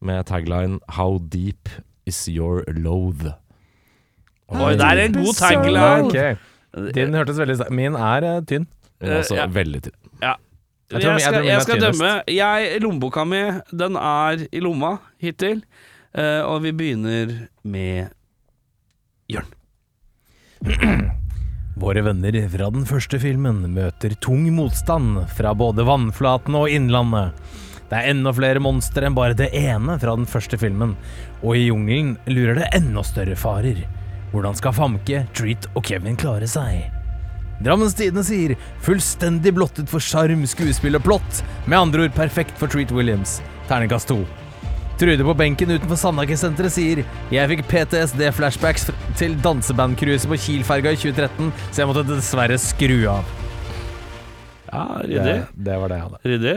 med 0.05 0.25
tagline 0.29 0.79
How 0.89 1.19
deep 1.19 1.69
is 2.07 2.27
your 2.29 2.65
loathe? 2.69 3.33
Oi, 4.53 4.73
det 4.77 4.85
er 4.85 5.01
en 5.07 5.17
god 5.17 5.35
tagline. 5.39 6.05
Okay. 6.11 6.37
Din 6.95 7.15
hørtes 7.15 7.39
veldig 7.41 7.57
sterk 7.57 7.73
Min 7.73 7.97
er 7.97 8.27
eh, 8.29 8.43
tynn. 8.45 8.69
Men 9.01 9.11
er 9.11 9.17
altså 9.23 9.41
ja. 9.41 9.47
veldig 9.47 9.83
tynn. 9.89 9.97
Ja. 10.21 10.35
Jeg 10.93 11.01
Jeg, 11.01 11.03
tror- 11.03 11.13
jeg 11.13 11.21
skal, 11.21 11.45
jeg 11.45 11.63
skal 11.63 11.81
dømme. 11.81 12.13
Jeg, 12.29 12.81
lommeboka 12.85 13.25
mi, 13.25 13.41
den 13.73 13.97
er 13.97 14.47
i 14.53 14.61
lomma 14.61 14.97
hittil. 15.19 15.65
Uh, 16.19 16.45
og 16.45 16.63
vi 16.63 16.71
begynner 16.73 17.33
med 17.65 18.13
Jørn. 19.33 19.49
Våre 21.75 22.05
venner 22.07 22.37
fra 22.49 22.69
den 22.71 22.85
første 22.87 23.19
filmen 23.19 23.65
møter 23.75 24.13
tung 24.23 24.45
motstand 24.55 25.25
fra 25.35 25.51
både 25.59 25.83
vannflaten 25.89 26.55
og 26.55 26.71
innlandet. 26.71 27.35
Det 27.91 27.99
er 27.99 28.13
enda 28.13 28.31
flere 28.35 28.63
monstre 28.63 29.09
enn 29.09 29.17
bare 29.17 29.35
det 29.39 29.51
ene 29.59 29.97
fra 29.99 30.15
den 30.15 30.29
første 30.31 30.59
filmen, 30.59 30.95
og 31.43 31.59
i 31.59 31.67
jungelen 31.67 32.15
lurer 32.31 32.61
det 32.61 32.71
enda 32.79 33.03
større 33.03 33.35
farer. 33.39 33.83
Hvordan 34.31 34.55
skal 34.59 34.77
Famke, 34.79 35.25
Treat 35.35 35.67
og 35.75 35.83
Kevin 35.87 36.19
klare 36.19 36.47
seg? 36.51 36.87
Drammens 37.63 37.95
Tidende 37.99 38.25
sier 38.27 38.57
'fullstendig 38.83 39.55
blottet 39.55 39.91
for 39.91 40.03
sjarm, 40.03 40.47
skuespill 40.47 40.99
og 40.99 41.03
plott'. 41.03 41.43
Med 41.67 41.79
andre 41.79 42.07
ord 42.07 42.15
perfekt 42.15 42.59
for 42.59 42.67
Treat 42.67 42.91
Williams. 42.93 43.41
Terningkast 43.69 44.09
to. 44.09 44.25
Trude 44.99 45.25
på 45.27 45.35
benken 45.35 45.71
utenfor 45.75 45.97
Sandaker-senteret 45.99 46.71
sier 46.71 47.01
'Jeg 47.33 47.49
fikk 47.51 47.63
PTSD-flashbacks 47.71 48.85
til 49.19 49.33
dansebandcruiset 49.43 50.29
på 50.31 50.37
Kiel-ferga 50.39 50.93
i 50.95 50.97
2013, 51.01 51.49
så 51.73 51.77
jeg 51.83 51.89
måtte 51.91 52.05
dessverre 52.07 52.59
skru 52.63 53.01
av'. 53.11 53.25
Ja, 54.75 54.85
ryddig. 55.03 55.25
Det, 55.25 55.47
det 55.67 55.77
var 55.81 55.89
det 55.89 55.97
jeg 55.99 56.05
hadde. 56.07 56.19
Ryddig. 56.31 56.57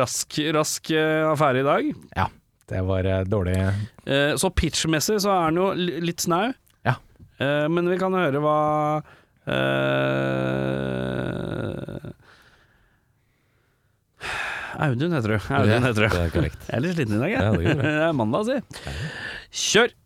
Rask, 0.00 0.28
rask 0.56 0.90
eh, 0.90 1.28
affære 1.32 1.58
i 1.60 1.62
dag. 1.68 1.82
Ja. 2.16 2.26
Det 2.68 2.80
var 2.84 3.04
eh, 3.06 3.24
dårlig 3.24 3.56
Eh, 4.06 4.34
Så 4.36 4.50
pitchmessig 4.54 5.20
så 5.22 5.30
er 5.30 5.46
den 5.50 5.56
jo 5.60 5.72
litt 6.02 6.20
snau. 6.20 6.52
Ja. 6.84 6.94
Eh, 7.40 7.68
Men 7.68 7.88
vi 7.90 7.96
kan 7.98 8.12
høre 8.12 8.40
hva 8.42 9.02
eh, 9.46 9.52
Audun 14.78 15.14
heter 15.16 15.34
du. 15.34 15.36
Audun 15.54 15.86
heter 15.88 16.08
Det 16.08 16.22
er 16.24 16.34
korrekt. 16.34 16.64
Jeg 16.68 16.76
er 16.76 16.84
litt 16.84 16.96
sliten 16.98 17.16
i 17.16 17.22
dag, 17.22 17.30
jeg. 17.32 17.40
Ja, 17.42 17.52
det 17.52 17.64
går 17.64 17.80
bra. 17.80 17.94
det 18.00 18.04
er 18.08 18.18
mandag, 18.20 18.50
si. 18.50 18.60
Kjør! 19.66 19.96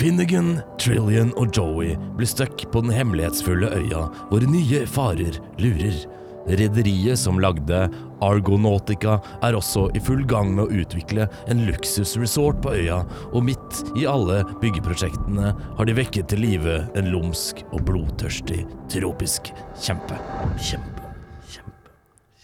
Finnegan, 0.00 0.56
Trillian 0.80 1.30
og 1.38 1.52
Joey 1.54 1.94
blir 2.16 2.26
stuck 2.26 2.64
på 2.72 2.82
den 2.82 2.94
hemmelighetsfulle 2.94 3.68
øya 3.76 4.06
hvor 4.30 4.46
nye 4.50 4.82
farer 4.90 5.38
lurer. 5.62 6.02
Rederiet 6.48 7.20
som 7.20 7.38
lagde 7.38 7.84
Argonautica 8.22 9.18
er 9.46 9.54
også 9.54 9.84
i 9.94 10.02
full 10.02 10.24
gang 10.26 10.50
med 10.56 10.64
å 10.64 10.80
utvikle 10.82 11.28
en 11.50 11.62
luksusresort 11.68 12.58
på 12.64 12.74
øya, 12.80 13.02
og 13.30 13.46
midt 13.46 13.82
i 13.98 14.08
alle 14.10 14.40
byggeprosjektene 14.62 15.52
har 15.78 15.88
de 15.88 15.96
vekket 15.98 16.32
til 16.32 16.42
live 16.42 16.80
en 16.98 17.12
lumsk 17.14 17.62
og 17.70 17.86
blodtørstig 17.86 18.64
tropisk. 18.90 19.54
Kjempe, 19.78 20.18
kjempe. 20.58 21.01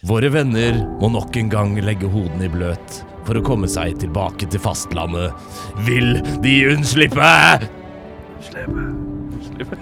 Våre 0.06 0.28
venner 0.30 0.76
må 1.00 1.08
nok 1.10 1.34
en 1.40 1.48
gang 1.50 1.72
legge 1.82 2.06
hodene 2.06 2.46
i 2.46 2.50
bløt 2.52 3.00
for 3.26 3.34
å 3.34 3.42
komme 3.42 3.66
seg 3.66 3.96
tilbake 3.98 4.46
til 4.46 4.62
fastlandet. 4.62 5.34
Vil 5.88 6.20
de 6.44 6.52
unnslippe? 6.70 7.30
Slippe 8.46 8.84
Slippe 9.48 9.80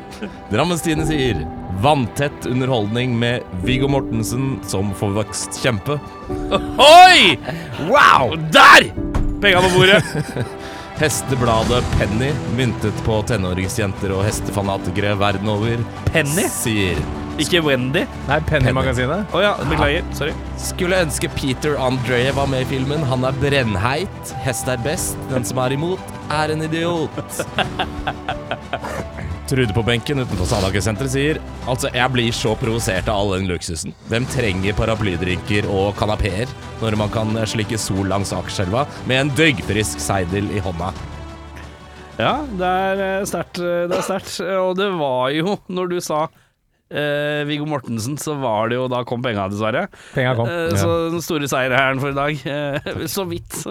Drammenstiene 0.52 1.04
sier 1.04 1.44
vanntett 1.84 2.48
underholdning 2.48 3.12
med 3.20 3.44
Viggo 3.68 3.88
Mortensen 3.92 4.56
som 4.64 4.94
forvokst 4.96 5.60
kjempe. 5.60 6.00
Oi! 6.80 7.36
Wow! 7.92 8.38
Der! 8.56 8.88
Penga 9.44 9.60
på 9.66 9.74
bordet. 9.76 10.00
Hestebladet 11.00 11.84
Penny, 11.98 12.32
myntet 12.56 12.96
på 13.04 13.20
tenåringsjenter 13.28 14.16
og 14.16 14.24
hestefanatikere 14.24 15.18
verden 15.20 15.52
over, 15.52 15.84
Penny? 16.08 16.48
sier 16.52 17.00
Ikke 17.40 17.62
Wendy. 17.64 18.02
Nei, 18.28 18.36
Penny-magasinet. 18.44 19.30
Å 19.32 19.40
ja, 19.40 19.54
beklager. 19.64 20.04
Sorry. 20.16 20.32
Skulle 20.60 20.98
ønske 21.06 21.28
Peter 21.32 21.78
André 21.80 22.26
var 22.36 22.50
med 22.52 22.66
i 22.66 22.68
filmen. 22.68 23.00
Han 23.08 23.24
er 23.24 23.36
brennheit. 23.40 24.32
Hest 24.44 24.68
er 24.68 24.80
best. 24.84 25.16
Den 25.30 25.46
som 25.48 25.56
er 25.64 25.72
imot, 25.72 26.02
er 26.36 26.52
en 26.52 26.60
idiot. 26.66 27.16
Trude 29.50 29.72
på 29.74 29.82
benken 29.82 30.20
utenfor 30.20 30.46
Salaker-senteret 30.46 31.10
sier 31.10 31.38
Altså, 31.66 31.88
jeg 31.90 32.12
blir 32.14 32.28
så 32.36 32.52
provosert 32.60 33.08
av 33.10 33.22
all 33.22 33.32
den 33.38 33.48
luksusen. 33.50 33.94
Hvem 34.12 34.28
trenger 34.30 34.76
paraplydrinker 34.78 35.66
og 35.72 35.96
kanapeer 35.98 36.46
når 36.82 36.98
man 37.00 37.10
kan 37.14 37.32
slikke 37.48 37.80
sol 37.80 38.04
langs 38.12 38.34
Akerselva 38.36 38.84
med 39.10 39.16
en 39.24 39.32
døggfrisk 39.40 39.98
seidel 40.04 40.46
i 40.52 40.60
hånda? 40.62 40.92
Ja, 42.20 42.36
det 42.52 42.68
eh, 42.68 43.00
eh, 43.00 43.24
Det 43.88 43.96
er 43.96 44.04
sterkt. 44.04 44.36
Og 44.60 44.76
det 44.76 44.92
var 45.00 45.32
jo, 45.32 45.56
når 45.72 45.86
du 45.96 45.98
sa 46.04 46.26
eh, 46.90 47.42
Viggo 47.48 47.66
Mortensen, 47.70 48.18
så 48.20 48.34
var 48.40 48.70
det 48.70 48.76
jo 48.78 48.88
Da 48.90 49.02
kom 49.08 49.22
penga, 49.24 49.48
dessverre. 49.52 49.86
Penga 50.14 50.34
kom. 50.38 50.50
Eh, 50.50 50.76
så 50.78 50.90
den 51.14 51.24
store 51.24 51.48
seierherren 51.50 52.02
for 52.02 52.12
i 52.12 52.18
dag, 52.18 52.44
eh, 52.44 53.06
så 53.10 53.26
vidt, 53.30 53.62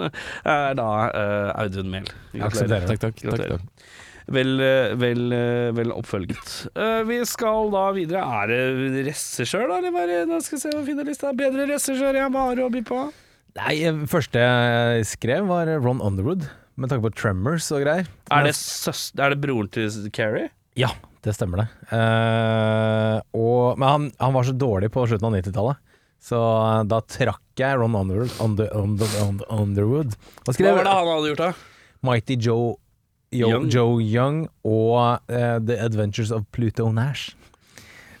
er 0.44 0.76
da 0.80 0.90
eh, 1.08 1.50
Audun 1.64 1.90
Mehl. 1.92 2.08
Gratulerer. 2.34 2.88
Takk, 2.90 3.02
takk. 3.08 3.24
Gratulerer. 3.26 3.66
Vel, 4.30 4.52
eh, 4.62 4.92
vel, 4.94 5.24
eh, 5.34 5.70
vel 5.74 5.90
oppfølget. 5.90 6.52
Eh, 6.78 7.00
vi 7.08 7.18
skal 7.26 7.72
da 7.72 7.88
videre. 7.96 8.22
Er 8.22 8.52
det 8.52 8.60
regissør, 9.08 9.66
da? 9.66 9.80
Eller 9.80 9.90
hva 9.96 10.04
er 10.04 10.12
det? 10.12 10.20
Nå 10.30 10.38
skal 10.44 10.56
vi 10.58 10.62
se 10.62 10.74
hva 10.76 10.84
finne 10.86 11.06
lista. 11.08 11.32
Bedre 11.34 11.66
regissør 11.66 12.14
jeg 12.20 12.32
bare 12.36 12.62
å 12.68 12.70
by 12.70 12.84
på. 12.86 13.00
Nei, 13.58 13.74
eh, 13.82 14.04
første 14.06 14.38
jeg 14.38 15.08
skrev 15.10 15.48
var 15.50 15.66
Ron 15.82 15.98
Underwood, 16.06 16.46
med 16.78 16.92
tanke 16.92 17.08
på 17.08 17.14
Tremors 17.18 17.66
og 17.74 17.82
greier. 17.82 18.06
Er 18.30 18.46
det, 18.46 18.54
søs 18.54 19.08
er 19.18 19.34
det 19.34 19.40
broren 19.42 19.68
til 19.74 19.90
Carrie? 20.14 20.52
Ja, 20.78 20.92
det 21.24 21.34
stemmer 21.36 21.62
det. 21.62 21.68
Uh, 21.92 23.16
og, 23.36 23.78
men 23.78 23.88
han, 23.88 24.10
han 24.20 24.36
var 24.36 24.46
så 24.48 24.54
dårlig 24.56 24.90
på 24.94 25.06
slutten 25.08 25.28
av 25.28 25.36
90-tallet, 25.36 25.80
så 26.20 26.36
eh, 26.36 26.82
da 26.84 26.98
trakk 27.08 27.60
jeg 27.60 27.78
Ron 27.80 27.96
Underwood, 27.96 28.32
under, 28.44 28.68
under, 28.76 29.12
under, 29.24 29.46
Underwood 29.56 30.12
og 30.12 30.50
Hva 30.50 30.52
skrev 30.52 30.76
var 30.76 30.84
det 30.84 30.92
han 30.92 31.08
hadde 31.08 31.30
gjort, 31.30 31.40
da? 31.40 31.94
Mighty 32.04 32.36
Joe, 32.36 32.74
Yo, 33.32 33.48
Young. 33.48 33.68
Joe 33.72 34.02
Young 34.04 34.42
og 34.68 34.98
uh, 35.32 35.56
The 35.64 35.78
Adventures 35.80 36.32
of 36.36 36.44
Pluto 36.52 36.90
Nash. 36.92 37.36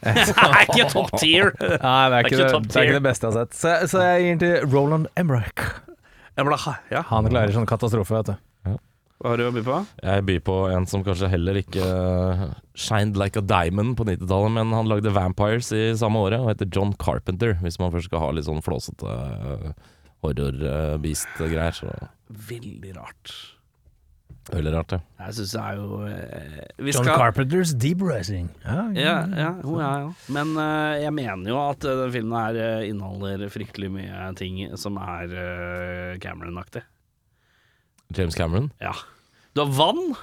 Det 0.00 0.32
er 0.32 0.62
ikke 0.64 0.88
top 0.88 1.12
tier! 1.20 1.52
Nei, 1.60 2.04
det 2.08 2.16
er 2.16 2.24
ikke 2.24 2.36
ikke 2.38 2.46
det, 2.48 2.60
det, 2.64 2.76
er 2.76 2.86
ikke 2.88 2.96
det 2.96 3.04
beste 3.04 3.26
jeg 3.28 3.36
har 3.36 3.42
sett. 3.42 3.58
Så, 3.58 3.74
så 3.92 4.04
jeg 4.06 4.22
gir 4.22 4.30
den 4.30 4.40
til 4.40 4.70
Roland 4.72 5.10
Emmerich. 5.20 5.66
Ja, 6.40 7.02
Han 7.10 7.28
klarer 7.28 7.52
sånn 7.52 7.68
katastrofe, 7.68 8.16
vet 8.16 8.30
du. 8.32 8.49
Hva 9.20 9.34
har 9.34 9.36
du 9.40 9.44
å 9.44 9.52
by 9.52 9.62
på? 9.66 9.78
Jeg 10.00 10.24
byr 10.30 10.38
på 10.46 10.56
en 10.72 10.86
som 10.88 11.02
kanskje 11.04 11.28
heller 11.28 11.58
ikke 11.60 11.84
uh, 11.84 12.46
shined 12.72 13.18
like 13.20 13.36
a 13.36 13.44
diamond 13.44 13.92
på 13.98 14.06
90-tallet, 14.08 14.54
men 14.56 14.72
han 14.72 14.88
lagde 14.88 15.12
Vampires 15.12 15.68
i 15.76 15.90
samme 16.00 16.22
året 16.24 16.40
og 16.40 16.48
heter 16.54 16.70
John 16.72 16.94
Carpenter, 16.96 17.52
hvis 17.60 17.76
man 17.82 17.92
først 17.92 18.08
skal 18.08 18.22
ha 18.24 18.30
litt 18.32 18.48
sånn 18.48 18.64
flåsete 18.64 19.04
uh, 19.04 19.72
horror-beast-greier. 20.24 21.76
Så 21.76 21.92
Veldig 22.30 22.92
rart. 22.96 23.32
veldig 24.50 24.72
rart, 24.74 24.92
ja. 24.96 25.00
Jeg 25.26 25.36
syns 25.36 25.52
det 25.54 25.60
er 25.62 25.76
jo 25.78 25.98
eh, 26.08 26.54
Vi 26.80 26.94
John 26.94 27.04
skal 27.04 27.18
Carpenters 27.20 27.74
Deep 27.76 28.00
Rising. 28.02 28.48
Ja, 28.64 28.84
ja, 28.96 29.16
ja, 29.36 29.50
jo, 29.62 29.76
ja, 29.82 29.90
ja. 30.06 30.14
Men 30.32 30.54
eh, 30.58 31.02
jeg 31.04 31.12
mener 31.18 31.52
jo 31.52 31.58
at 31.60 31.84
uh, 31.86 31.92
den 32.04 32.14
filmen 32.14 32.38
her 32.38 32.58
eh, 32.58 32.86
inneholder 32.88 33.44
fryktelig 33.52 33.92
mye 33.94 34.30
ting 34.40 34.62
som 34.80 34.96
er 35.02 35.36
uh, 35.36 36.16
Cameron-aktig. 36.24 36.82
James 38.16 38.34
Cameron. 38.34 38.70
Ja. 38.78 38.94
Du 39.52 39.60
har 39.60 39.66
vann, 39.66 40.14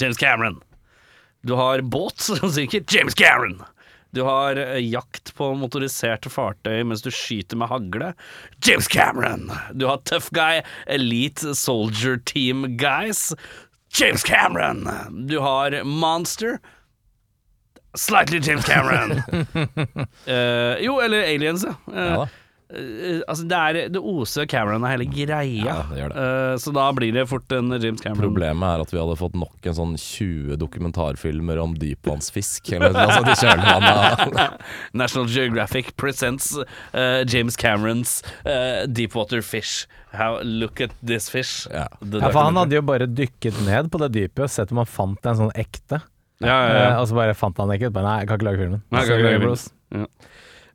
James 0.00 0.16
Cameron. 0.16 0.60
Du 1.42 1.54
har 1.54 1.80
båt, 1.80 2.20
sikkert 2.54 2.92
James 2.94 3.14
Cameron. 3.14 3.62
Du 4.10 4.22
har 4.26 4.56
eh, 4.56 4.78
jakt 4.90 5.34
på 5.38 5.52
motoriserte 5.54 6.30
fartøy 6.30 6.82
mens 6.84 7.02
du 7.02 7.10
skyter 7.14 7.56
med 7.60 7.70
hagle. 7.70 8.12
James 8.66 8.88
Cameron. 8.90 9.46
Du 9.74 9.86
har 9.86 10.02
tough 10.04 10.30
guy, 10.34 10.62
elite 10.86 11.54
soldier 11.54 12.18
team 12.26 12.76
guys. 12.76 13.30
James 13.98 14.22
Cameron. 14.26 14.86
Du 15.26 15.38
har 15.40 15.82
monster. 15.84 16.58
Slightly 17.98 18.38
James 18.38 18.66
Cameron. 18.66 19.22
uh, 20.26 20.76
jo, 20.86 21.00
eller 21.00 21.22
aliens, 21.22 21.64
ja. 21.66 21.74
Eh, 21.94 22.12
Ja 22.12 22.28
eh, 22.70 23.20
altså, 23.26 23.46
det, 23.50 23.58
er, 23.58 23.78
det 23.94 24.00
oser 24.00 24.46
Cameron 24.50 24.84
av 24.86 24.94
hele 24.94 25.06
greia. 25.10 25.64
Ja, 25.64 25.76
det 25.90 26.00
gjør 26.00 26.12
det. 26.12 26.24
Uh, 26.24 26.54
så 26.62 26.72
da 26.76 26.86
blir 26.96 27.14
det 27.16 27.26
fort 27.30 27.54
en 27.56 27.72
James 27.74 28.02
Cameron. 28.02 28.30
Problemet 28.30 28.68
er 28.68 28.84
at 28.84 28.94
vi 28.94 29.00
hadde 29.00 29.16
fått 29.20 29.38
nok 29.38 29.70
en 29.70 29.76
sånn 29.76 29.96
20 30.00 30.58
dokumentarfilmer 30.60 31.60
om 31.62 31.74
dypvannsfisk. 31.80 32.72
National 35.00 35.30
Geographic 35.30 35.94
presents 36.00 36.52
uh, 36.56 37.22
James 37.26 37.58
Camerons 37.60 38.20
Deepwater 38.88 39.42
Fish. 39.42 39.86
How, 40.12 40.40
look 40.42 40.80
at 40.80 40.90
this 41.06 41.28
fish. 41.30 41.68
Ja. 41.70 41.86
Ja, 42.02 42.30
for 42.32 42.42
han 42.42 42.56
hadde 42.58 42.74
jo 42.74 42.82
bare 42.82 43.06
dykket 43.06 43.60
ned 43.66 43.92
på 43.92 44.00
det 44.02 44.10
dypet 44.16 44.48
og 44.48 44.50
sett 44.50 44.72
om 44.74 44.80
han 44.82 44.88
fant 44.90 45.28
en 45.30 45.38
sånn 45.44 45.52
ekte. 45.54 46.00
ja, 46.42 46.48
ja, 46.48 46.74
ja. 46.74 46.88
og 46.98 47.06
så 47.10 47.18
bare 47.18 47.36
fant 47.38 47.58
han 47.62 47.70
ikke. 47.76 47.92
Bare, 47.94 48.08
Nei, 48.08 48.16
jeg 48.22 48.30
kan 48.30 48.40
ikke 48.40 48.48
lage 48.48 48.62
filmen. 48.64 48.82
Nei, 48.88 49.04
jeg 49.04 49.10
kan 49.10 49.20
ikke 49.20 49.28
lage 49.28 49.38
filmen. 49.38 49.52
Bros. 49.52 49.68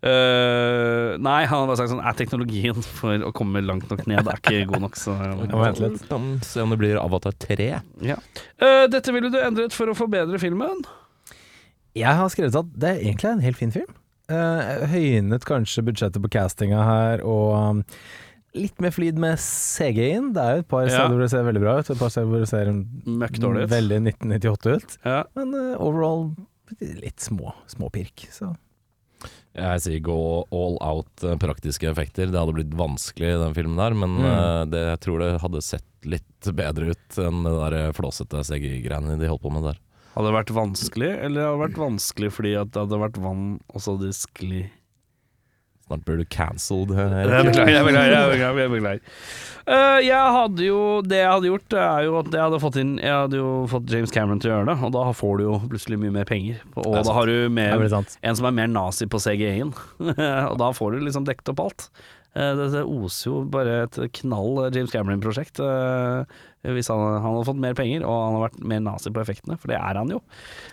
Eh, 0.05 1.15
nei, 1.17 1.39
han 1.49 1.55
hadde 1.55 1.69
bare 1.71 1.79
sagt 1.79 1.89
sånn 1.89 2.01
Er 2.05 2.13
teknologien 2.19 2.77
for 2.99 3.23
å 3.25 3.31
komme 3.33 3.61
langt 3.65 3.87
nok 3.89 4.03
ned 4.05 4.27
er 4.29 4.37
ikke 4.37 4.67
god 4.69 4.83
nok, 4.83 4.99
så 5.01 5.15
Jeg 5.23 5.49
må 5.49 5.61
vente 5.63 5.87
litt. 5.87 6.45
Se 6.45 6.61
om 6.61 6.73
det 6.73 6.77
blir 6.81 6.99
Avatar 7.01 7.33
3. 7.41 7.69
ja. 8.05 8.17
Uh, 8.61 8.85
Dette 8.91 9.13
ville 9.15 9.31
du 9.33 9.39
endret 9.41 9.73
for 9.73 9.89
å 9.89 9.95
forbedre 9.97 10.37
filmen? 10.41 10.83
Jeg 11.97 12.11
har 12.19 12.29
skrevet 12.29 12.57
at 12.59 12.69
det 12.75 12.91
er 12.91 13.01
egentlig 13.07 13.31
en 13.31 13.41
helt 13.47 13.57
fin 13.57 13.73
film. 13.73 13.93
Uh, 14.29 14.85
høynet 14.91 15.45
kanskje 15.47 15.83
budsjettet 15.87 16.21
på 16.21 16.29
castinga 16.33 16.81
her, 16.85 17.21
og 17.25 17.53
um, 17.55 17.81
litt 18.57 18.77
mer 18.83 18.91
flid 18.95 19.17
med 19.21 19.39
CG-en. 19.41 20.31
Det 20.35 20.43
er 20.43 20.57
jo 20.59 20.65
et 20.65 20.69
par 20.71 20.85
Ja. 20.85 20.91
steder 20.99 21.13
hvor 21.15 21.23
det 21.23 21.31
ser 21.33 21.47
veldig 21.47 21.63
bra 21.63 21.77
ut, 21.79 21.89
et 21.93 22.01
par 22.01 22.11
steder 22.13 22.29
hvor 22.29 22.43
det 22.43 22.49
ser 22.51 22.71
Møkk 22.73 23.39
dårlig 23.41 23.65
ut. 23.65 23.71
veldig 23.73 23.99
1998 24.11 24.75
ut. 24.75 24.97
Ja. 25.07 25.21
Men 25.39 25.55
uh, 25.55 25.73
overall 25.81 26.27
litt 26.81 27.21
små, 27.23 27.53
små 27.71 27.89
pirk. 27.93 28.25
Så 28.33 28.51
Jeg 29.55 29.81
sier 29.85 30.01
gå 30.03 30.15
all 30.51 30.75
out 30.83 31.23
eh, 31.23 31.37
praktiske 31.39 31.87
effekter. 31.89 32.27
Det 32.31 32.37
hadde 32.41 32.55
blitt 32.57 32.73
vanskelig 32.75 33.29
i 33.33 33.39
den 33.39 33.55
filmen 33.55 33.79
der, 33.79 33.95
men 33.95 34.17
Mm. 34.19 34.25
eh, 34.27 34.65
det, 34.73 34.81
jeg 34.91 34.99
tror 35.05 35.19
det 35.23 35.29
hadde 35.41 35.61
sett 35.63 35.85
litt 36.05 36.49
bedre 36.53 36.91
ut 36.91 37.17
enn 37.23 37.43
det 37.47 37.53
der 37.63 37.93
flåsete 37.97 38.43
CGI-greiene 38.45 39.15
de 39.17 39.27
holdt 39.31 39.41
på 39.41 39.51
med 39.55 39.63
der. 39.71 39.79
Hadde 40.15 40.29
det 40.29 40.35
vært 40.37 40.51
vanskelig, 40.55 41.11
eller 41.25 41.41
hadde 41.47 41.55
det 41.57 41.63
vært 41.65 41.79
vanskelig 41.81 42.31
fordi 42.31 42.53
at 42.59 42.69
det 42.71 42.83
hadde 42.85 42.99
vært 43.01 43.17
vann, 43.23 43.45
og 43.73 43.81
så 43.81 43.95
hadde 43.95 44.11
de 44.11 44.15
skli 44.15 44.61
Snart 45.85 46.05
blir 46.05 46.17
du 46.17 46.25
cancelled. 46.25 46.89
Beklager, 46.89 47.83
beklager. 47.85 48.31
Beklager, 48.31 48.87
jeg. 48.95 49.01
Eh, 49.65 49.99
jeg 50.05 50.33
hadde 50.35 50.61
jo 50.65 50.79
Det 51.01 51.17
jeg 51.17 51.29
hadde 51.31 51.49
gjort, 51.49 51.73
er 51.81 52.03
jo 52.05 52.17
at 52.19 52.27
jeg 52.29 52.41
hadde 52.43 52.59
fått 52.61 52.75
inn 52.77 52.91
Jeg 53.01 53.09
hadde 53.15 53.39
jo 53.39 53.47
fått 53.71 53.89
James 53.89 54.11
Cameron 54.13 54.37
til 54.41 54.51
å 54.51 54.59
gjøre 54.59 54.67
det, 54.69 54.75
og 54.85 54.91
da 54.93 55.05
får 55.17 55.39
du 55.39 55.43
jo 55.47 55.55
plutselig 55.71 55.97
mye 56.03 56.13
mer 56.19 56.27
penger. 56.29 56.59
Og 56.77 56.91
da 57.05 57.15
har 57.17 57.25
du 57.31 57.49
mer, 57.49 57.73
er 57.81 57.95
en 58.29 58.37
som 58.37 58.45
er 58.49 58.57
mer 58.59 58.69
nazi 58.69 59.07
på 59.09 59.21
CGI-en, 59.21 59.73
og 60.51 60.59
da 60.61 60.69
får 60.77 60.93
du 60.99 61.05
liksom 61.07 61.25
dekket 61.25 61.53
opp 61.55 61.63
alt. 61.65 61.87
Eh, 62.35 62.51
Det, 62.59 62.67
det 62.75 62.83
oser 62.85 63.31
jo 63.31 63.43
bare 63.49 63.83
et 63.87 63.97
knall 64.21 64.65
James 64.75 64.93
Cameron-prosjekt. 64.93 65.61
Hvis 66.73 66.87
han, 66.89 66.99
han 67.21 67.25
hadde 67.25 67.45
fått 67.47 67.59
mer 67.61 67.75
penger 67.77 68.03
og 68.07 68.15
han 68.15 68.33
hadde 68.35 68.45
vært 68.47 68.63
mer 68.71 68.79
nazi 68.85 69.11
på 69.13 69.21
effektene, 69.21 69.57
for 69.61 69.69
det 69.71 69.77
er 69.77 69.99
han 69.99 70.09
jo. 70.09 70.19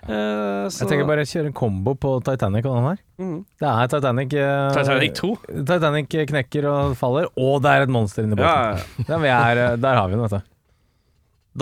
Uh, 0.06 0.68
så- 0.72 0.82
Jeg 0.86 0.88
tenker 0.94 1.06
bare 1.10 1.26
kjøre 1.28 1.50
en 1.50 1.56
kombo 1.58 1.94
på 1.94 2.14
Titanic 2.24 2.64
og 2.64 2.78
den 2.78 2.88
her. 2.88 3.02
Mm. 3.22 3.36
Det 3.60 3.68
er 3.72 3.92
Titanic 3.92 4.32
uh, 4.38 4.72
Titanic 4.76 5.12
2. 5.20 5.30
Titanic 5.68 6.16
knekker 6.32 6.68
og 6.72 6.96
faller, 6.96 7.28
og 7.36 7.60
det 7.62 7.70
er 7.76 7.86
et 7.86 7.92
monster 7.92 8.24
inni 8.24 8.38
båten. 8.40 8.48
Ja, 8.48 8.80
ja. 8.80 9.06
Der, 9.12 9.28
er, 9.28 9.62
eh, 9.72 9.76
der 9.76 10.00
har 10.00 10.08
vi 10.08 10.16
den, 10.16 10.24
vet 10.24 10.38
du. 10.38 10.48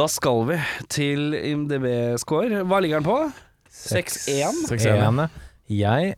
Da 0.01 0.07
skal 0.07 0.45
vi 0.47 0.57
til 0.89 1.33
IMDb-score. 1.35 2.63
Hva 2.63 2.79
ligger 2.81 3.01
den 3.01 3.09
på? 3.11 3.19
6-1. 3.71 4.67
Seks 4.69 4.87
ener. 4.87 5.31
Jeg 5.71 6.15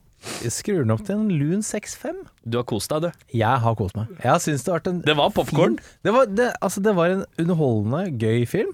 skrur 0.53 0.83
den 0.85 0.93
opp 0.95 1.03
til 1.07 1.17
en 1.19 1.29
lun 1.35 1.63
6-5. 1.67 2.23
Du 2.47 2.59
har 2.61 2.67
kost 2.69 2.91
deg, 2.93 3.07
du. 3.09 3.25
Jeg 3.37 3.63
har 3.65 3.77
kost 3.79 3.97
meg. 3.99 4.11
Jeg 4.23 4.43
syns 4.45 4.63
det 4.67 4.71
har 4.73 4.81
vært 4.81 4.91
en 4.93 5.01
Det 5.07 5.17
var 5.19 5.31
popcorn. 5.35 5.79
Det 6.07 6.15
var, 6.15 6.27
det, 6.31 6.49
altså, 6.63 6.83
det 6.85 6.95
var 6.99 7.15
en 7.17 7.25
underholdende, 7.43 8.03
gøy 8.23 8.45
film. 8.51 8.71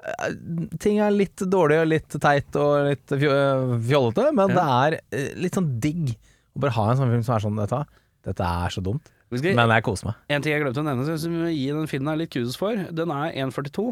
Eh, 0.00 0.34
Ting 0.80 1.00
er 1.04 1.12
litt 1.12 1.40
dårlig 1.52 1.78
og 1.82 1.88
litt 1.92 2.18
teit 2.20 2.56
og 2.60 2.90
litt 2.90 3.14
fjollete, 3.16 4.28
men 4.36 4.52
det 4.56 4.66
er 4.66 4.98
eh, 5.12 5.30
litt 5.40 5.56
sånn 5.58 5.72
digg 5.82 6.12
å 6.56 6.62
bare 6.64 6.74
ha 6.76 6.84
en 6.92 7.00
sånn 7.00 7.12
film 7.14 7.24
som 7.26 7.36
er 7.36 7.44
sånn 7.46 7.58
Dette, 7.60 7.80
dette 8.26 8.46
er 8.64 8.72
så 8.74 8.82
dumt, 8.84 9.10
men 9.30 9.70
jeg 9.76 9.84
koser 9.86 10.08
meg. 10.10 10.16
en 10.34 10.42
ting 10.42 10.52
jeg 10.56 10.62
glemte 10.64 10.82
å 10.82 10.86
nevne, 10.88 11.18
som 11.22 11.34
må 11.38 11.50
gi 11.52 11.68
den 11.70 11.86
filmen 11.90 12.18
litt 12.18 12.32
kudos 12.34 12.56
for. 12.58 12.74
Den 12.90 13.12
er 13.14 13.30
1,42, 13.46 13.84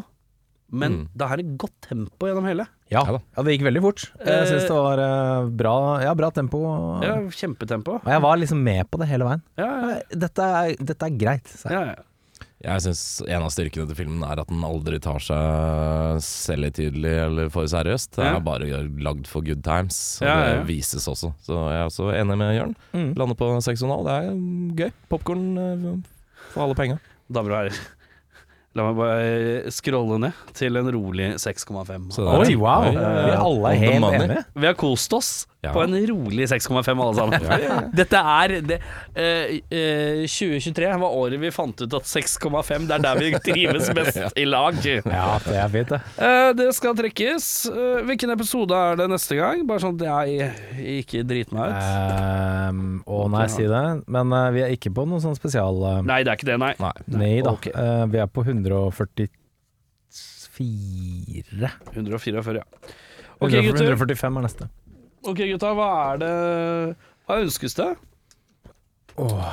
men 0.71 0.91
Mm. 0.91 1.07
det 1.17 1.27
er 1.31 1.39
et 1.39 1.57
godt 1.57 1.73
tempo 1.87 2.27
gjennom 2.27 2.45
hele. 2.45 2.67
Ja, 2.91 3.03
Ja 3.05 3.43
det 3.43 3.53
gikk 3.57 3.65
veldig 3.67 3.81
fort. 3.81 4.11
Jeg 4.25 4.27
Eh, 4.27 4.45
syns 4.49 4.67
det 4.67 4.75
var 4.75 4.97
eh, 4.99 5.49
bra, 5.49 5.75
ja, 6.01 6.13
bra 6.15 6.29
tempo. 6.31 6.59
Ja, 7.03 7.15
kjempetempo. 7.29 7.99
Og 8.03 8.05
jeg 8.09 8.21
var 8.21 8.37
liksom 8.37 8.61
med 8.63 8.89
på 8.89 8.97
det 8.99 9.07
hele 9.09 9.25
veien. 9.25 9.41
Ja, 9.57 9.69
ja, 9.89 9.99
Dette 10.09 10.39
er, 10.41 10.75
dette 10.79 11.03
er 11.05 11.17
greit. 11.17 11.47
sa 11.47 11.69
jeg. 11.69 11.73
ja, 11.79 11.85
ja. 11.95 12.03
Jeg 12.59 12.81
syns 12.83 13.21
en 13.25 13.41
av 13.45 13.51
styrkene 13.55 13.87
til 13.87 13.95
filmen 13.95 14.21
er 14.27 14.41
at 14.41 14.49
den 14.49 14.59
aldri 14.67 14.99
tar 14.99 15.19
seg 15.23 16.19
selvhøytidelig 16.19 17.13
eller 17.25 17.49
for 17.53 17.63
seriøst. 17.71 18.17
Det 18.17 18.25
er 18.25 18.41
bare 18.43 18.67
lagd 18.99 19.27
for 19.31 19.41
good 19.45 19.61
times, 19.63 20.19
og 20.21 20.27
Ja, 20.27 20.33
ja, 20.33 20.47
ja. 20.49 20.57
det 20.59 20.67
vises 20.67 21.07
også. 21.07 21.31
Så 21.45 21.55
jeg 21.71 21.79
er 21.79 21.87
også 21.87 22.09
enig 22.19 22.37
med 22.37 22.55
Jørn. 22.57 22.75
Mm. 22.93 23.13
Lander 23.15 23.35
på 23.39 23.47
6,5. 23.63 24.03
Det 24.03 24.17
er 24.17 24.83
gøy. 24.83 24.91
Popkorn 25.09 26.03
for 26.51 26.63
alle 26.65 26.75
penga. 26.75 26.99
Damer 27.31 27.51
og 27.51 27.57
herrer. 27.63 27.79
La 28.77 28.83
meg 28.85 28.97
bare 28.99 29.71
scrolle 29.73 30.19
ned 30.21 30.31
til 30.53 30.77
en 30.77 30.89
rolig 30.93 31.31
6,5. 31.41 32.11
Så 32.13 32.21
det 32.21 32.29
er- 32.29 32.43
Oi, 32.43 32.55
wow! 32.55 32.83
Oi, 32.85 32.91
ja, 32.93 33.01
ja. 33.01 33.23
Vi 33.25 33.31
alle 33.41 33.71
er 33.71 33.79
helt 33.81 34.05
enige. 34.21 34.43
Vi 34.61 34.65
har 34.69 34.75
kost 34.77 35.13
oss 35.17 35.31
Ja. 35.59 35.73
på 35.75 35.81
en 35.83 36.07
rolig 36.07 36.45
6,5 36.47 37.01
alle 37.03 37.15
sammen. 37.17 37.89
Dette 37.99 38.15
er 38.15 38.53
det, 38.63 38.77
uh, 38.79 39.49
uh, 39.59 40.23
2023 40.23 40.91
var 41.01 41.17
året 41.19 41.41
vi 41.41 41.51
fant 41.51 41.81
ut 41.83 41.95
at 41.97 42.07
6,5 42.07 42.85
det 42.87 42.95
er 42.95 43.03
der 43.03 43.19
vi 43.19 43.31
trives 43.49 43.89
best 43.95 44.39
i 44.39 44.45
lag. 44.47 44.77
Ja, 44.79 45.35
det 45.43 45.57
er 45.59 45.67
fint, 45.73 45.91
det. 45.91 45.99
Uh, 46.15 46.55
det 46.55 46.69
skal 46.77 46.95
trekkes. 46.95 47.67
Eh, 47.69 47.99
hvilken 48.07 48.31
episode 48.33 48.73
er 48.75 48.95
det 48.99 49.07
neste 49.11 49.35
gang? 49.35 49.67
Bare 49.67 49.83
sånn 49.83 49.99
at 49.99 50.03
jeg 50.07 50.25
ikke 51.01 51.23
driter 51.27 51.53
meg 51.57 51.75
ut. 51.75 51.83
Um, 52.69 53.03
å 53.03 53.27
nei, 53.31 53.47
si 53.51 53.65
det. 53.67 53.83
Men 54.07 54.31
eh, 54.35 54.49
vi 54.55 54.61
er 54.63 54.71
ikke 54.75 54.91
på 54.95 55.03
noe 55.09 55.19
sånn 55.23 55.35
spesial... 55.37 55.75
Nei, 56.07 56.21
det 56.23 56.31
er 56.31 56.37
ikke 56.39 56.51
det, 56.53 56.59
nei. 56.61 56.73
Nei. 56.79 56.95
nei 57.11 57.35
da. 57.43 57.51
Okay. 57.59 57.73
Vi 58.13 58.17
er 58.23 58.27
på 58.31 58.41
144. 58.47 59.27
144, 61.91 62.55
ja. 62.59 62.65
Ok, 63.39 63.51
gutter. 63.55 63.91
145 63.95 64.39
er 64.39 64.43
neste. 64.47 64.65
Ok, 65.27 65.37
gutta, 65.51 65.73
hva 65.75 65.89
er 66.13 66.21
det 66.21 66.29
Hva 67.27 67.41
ønskes 67.43 67.75
det? 67.75 67.89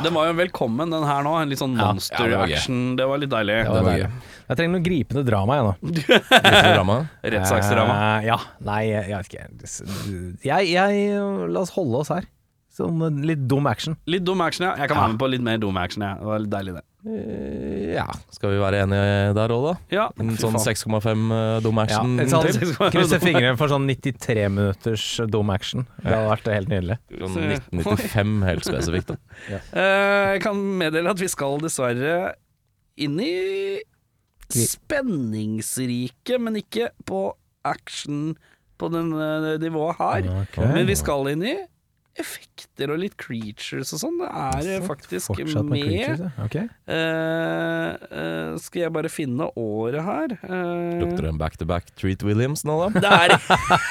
Den 0.05 0.15
var 0.15 0.29
jo 0.29 0.35
velkommen, 0.39 0.93
den 0.95 1.03
her 1.09 1.25
nå. 1.27 1.33
En 1.43 1.49
litt 1.51 1.59
sånn 1.59 1.73
Ja. 1.75 1.89
monster 1.91 2.21
Ja, 2.23 2.29
det 2.31 2.37
var 2.39 2.47
gøy. 2.47 2.55
action. 2.55 2.97
Det 2.97 3.07
var 3.11 3.19
litt 3.19 3.31
deilig. 3.33 3.57
Det 3.65 3.73
var 3.75 3.83
deilig. 3.91 4.11
Jeg 4.47 4.57
trenger 4.61 4.73
noe 4.77 4.85
gripende 4.87 5.25
drama, 5.27 5.57
jeg 5.57 5.65
nå. 5.67 5.73
Drama. 6.77 6.99
Rettssaksdrama. 7.25 7.97
Eh, 8.21 8.27
ja. 8.29 8.37
Nei, 8.63 8.83
jeg, 8.93 9.09
jeg 9.11 9.17
vet 9.17 9.27
ikke. 9.33 10.45
Jeg, 10.47 10.71
jeg 10.71 11.51
La 11.51 11.61
oss 11.67 11.71
holde 11.75 11.99
oss 12.05 12.09
her. 12.15 12.29
Sånn 12.79 13.03
eh, 13.09 13.19
litt 13.33 13.43
dum 13.51 13.67
action. 13.67 13.97
Litt 14.07 14.23
dum 14.29 14.41
action, 14.45 14.69
ja. 14.69 14.77
Jeg 14.79 14.89
kan 14.93 14.99
Ja. 15.01 15.03
være 15.09 15.17
med 15.17 15.19
på 15.25 15.31
litt 15.35 15.43
mer 15.43 15.59
dum 15.59 15.77
action, 15.83 16.03
ja. 16.07 16.15
Det 16.15 16.31
var 16.31 16.39
litt 16.45 16.51
deilig, 16.55 16.75
det. 16.79 16.85
Eh, 17.07 17.95
Ja, 17.95 18.07
skal 18.35 18.51
vi 18.51 18.59
være 18.61 18.81
enige 18.85 19.35
der 19.37 19.53
òg, 19.55 19.63
da? 19.69 19.75
Ja, 19.95 20.07
En 20.21 20.33
sånn 20.41 20.57
6,5 20.59 20.91
uh, 21.31 21.61
dum 21.65 21.79
action 21.79 22.17
Ja, 22.19 22.27
sånn? 22.33 22.91
Krysse 22.93 23.21
fingrene 23.23 23.57
for 23.61 23.71
sånn 23.71 23.87
93 23.89 24.49
minutters 24.51 25.05
dum 25.31 25.53
action. 25.55 25.87
Det 26.03 26.11
hadde 26.13 26.33
vært 26.33 26.51
helt 26.53 26.73
nydelig. 26.73 26.99
Sånn 27.15 27.39
1995 27.55 28.35
helt 28.51 28.67
spesifikt. 28.67 29.13
da 29.15 29.17
ja. 29.55 29.61
Jeg 30.35 30.43
kan 30.45 30.61
meddele 30.83 31.15
at 31.15 31.23
vi 31.23 31.31
skal 31.31 31.61
dessverre 31.63 32.35
inn 32.99 33.21
i 33.23 33.33
spenningsrike, 34.51 36.39
men 36.43 36.59
ikke 36.61 36.91
på 37.09 37.29
action 37.67 38.37
på 38.79 38.91
den 38.93 39.13
eh, 39.15 39.57
nivået 39.63 39.97
her. 40.01 40.29
Okay. 40.45 40.69
Men 40.75 40.87
vi 40.89 40.97
skal 40.99 41.31
inn 41.33 41.43
i 41.47 41.57
effekter 42.21 42.93
og 42.93 43.01
litt 43.03 43.17
creatures 43.21 43.93
og 43.97 44.01
sånn. 44.03 44.21
Det 44.21 44.29
er 44.31 44.67
så, 44.67 44.87
faktisk 44.87 45.41
med 45.41 45.71
med. 45.71 46.23
okay. 46.45 46.67
uh. 46.89 46.95
Eh, 46.97 48.07
eh, 48.11 48.53
skal 48.63 48.87
jeg 48.87 48.95
bare 48.95 49.11
finne 49.13 49.49
året 49.59 50.03
her? 50.07 50.37
uh, 50.45 51.01
Lukter 51.03 51.27
det 51.27 51.33
en 51.33 51.41
back-to-back 51.41 51.91
Treat 51.99 52.25
Williams 52.27 52.65
nå, 52.67 52.77
da? 52.87 53.03
Det 53.05 53.11
er, 53.13 53.35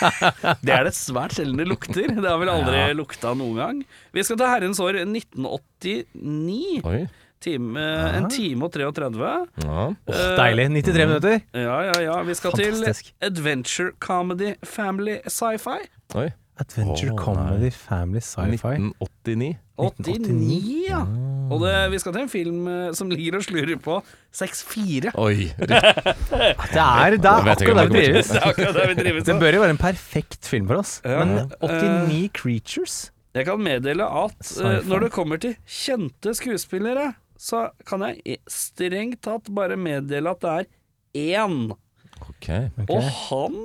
det 0.66 0.74
er 0.78 0.88
det 0.90 0.96
svært 0.98 1.38
sjelden 1.38 1.62
det 1.62 1.68
lukter. 1.70 2.10
Det 2.12 2.26
har 2.26 2.40
vel 2.42 2.52
aldri 2.54 2.82
lukta 2.98 3.36
noen 3.38 3.62
gang. 3.62 3.84
Vi 4.16 4.26
skal 4.26 4.40
til 4.42 4.52
herrens 4.52 4.82
år 4.84 5.02
1989. 5.04 6.82
Oi. 6.86 7.06
Time, 7.46 7.78
en 8.18 8.26
time 8.32 8.66
og 8.66 8.72
33. 8.74 9.34
Ja. 9.62 9.82
Oh, 9.92 10.22
deilig. 10.40 10.66
93 10.82 11.04
minutter. 11.06 11.44
Ja, 11.54 11.76
ja, 11.92 11.98
ja. 12.02 12.16
Vi 12.26 12.34
skal 12.40 12.56
Fantastisk. 12.56 13.12
til 13.12 13.28
adventure 13.28 13.92
comedy 14.02 14.56
family 14.66 15.20
sci-fi. 15.30 15.78
Oi. 16.18 16.32
Adventure 16.58 17.12
oh, 17.12 17.18
comedy 17.20 17.70
family 17.72 18.22
sci-fi. 18.24 18.78
1989. 18.80 19.58
1989, 19.76 20.86
ja. 20.88 21.02
Ah. 21.04 21.52
Og 21.52 21.60
det, 21.66 21.74
vi 21.92 22.00
skal 22.00 22.14
til 22.16 22.24
en 22.24 22.32
film 22.32 22.68
eh, 22.72 22.94
som 22.96 23.10
ligger 23.12 23.38
og 23.42 23.44
slurer 23.44 23.76
på 23.84 23.98
6-4. 24.34 25.12
Oi. 25.20 25.50
Det 25.60 26.82
er, 26.82 27.18
det 27.20 27.28
er 27.28 27.50
akkurat 27.52 27.60
der 27.60 27.92
vi 27.92 28.96
drives. 28.96 29.26
Det 29.28 29.36
bør 29.40 29.58
jo 29.58 29.66
være 29.66 29.76
en 29.76 29.82
perfekt 29.82 30.48
film 30.48 30.72
for 30.72 30.80
oss. 30.80 30.98
Ja. 31.04 31.24
Men 31.24 31.52
89 31.60 32.32
creatures 32.36 32.96
Jeg 33.36 33.48
kan 33.50 33.60
meddele 33.60 34.08
at 34.08 34.52
uh, 34.64 34.80
når 34.88 35.06
det 35.06 35.12
kommer 35.12 35.40
til 35.44 35.58
kjente 35.68 36.34
skuespillere, 36.40 37.12
så 37.38 37.68
kan 37.88 38.08
jeg 38.08 38.40
strengt 38.48 39.26
tatt 39.28 39.52
bare 39.56 39.76
meddele 39.76 40.32
at 40.32 40.44
det 40.44 40.54
er 40.56 41.44
én. 41.44 41.76
Ok. 42.24 42.48
Ok. 42.80 42.90
Og 42.90 43.04
han 43.04 43.60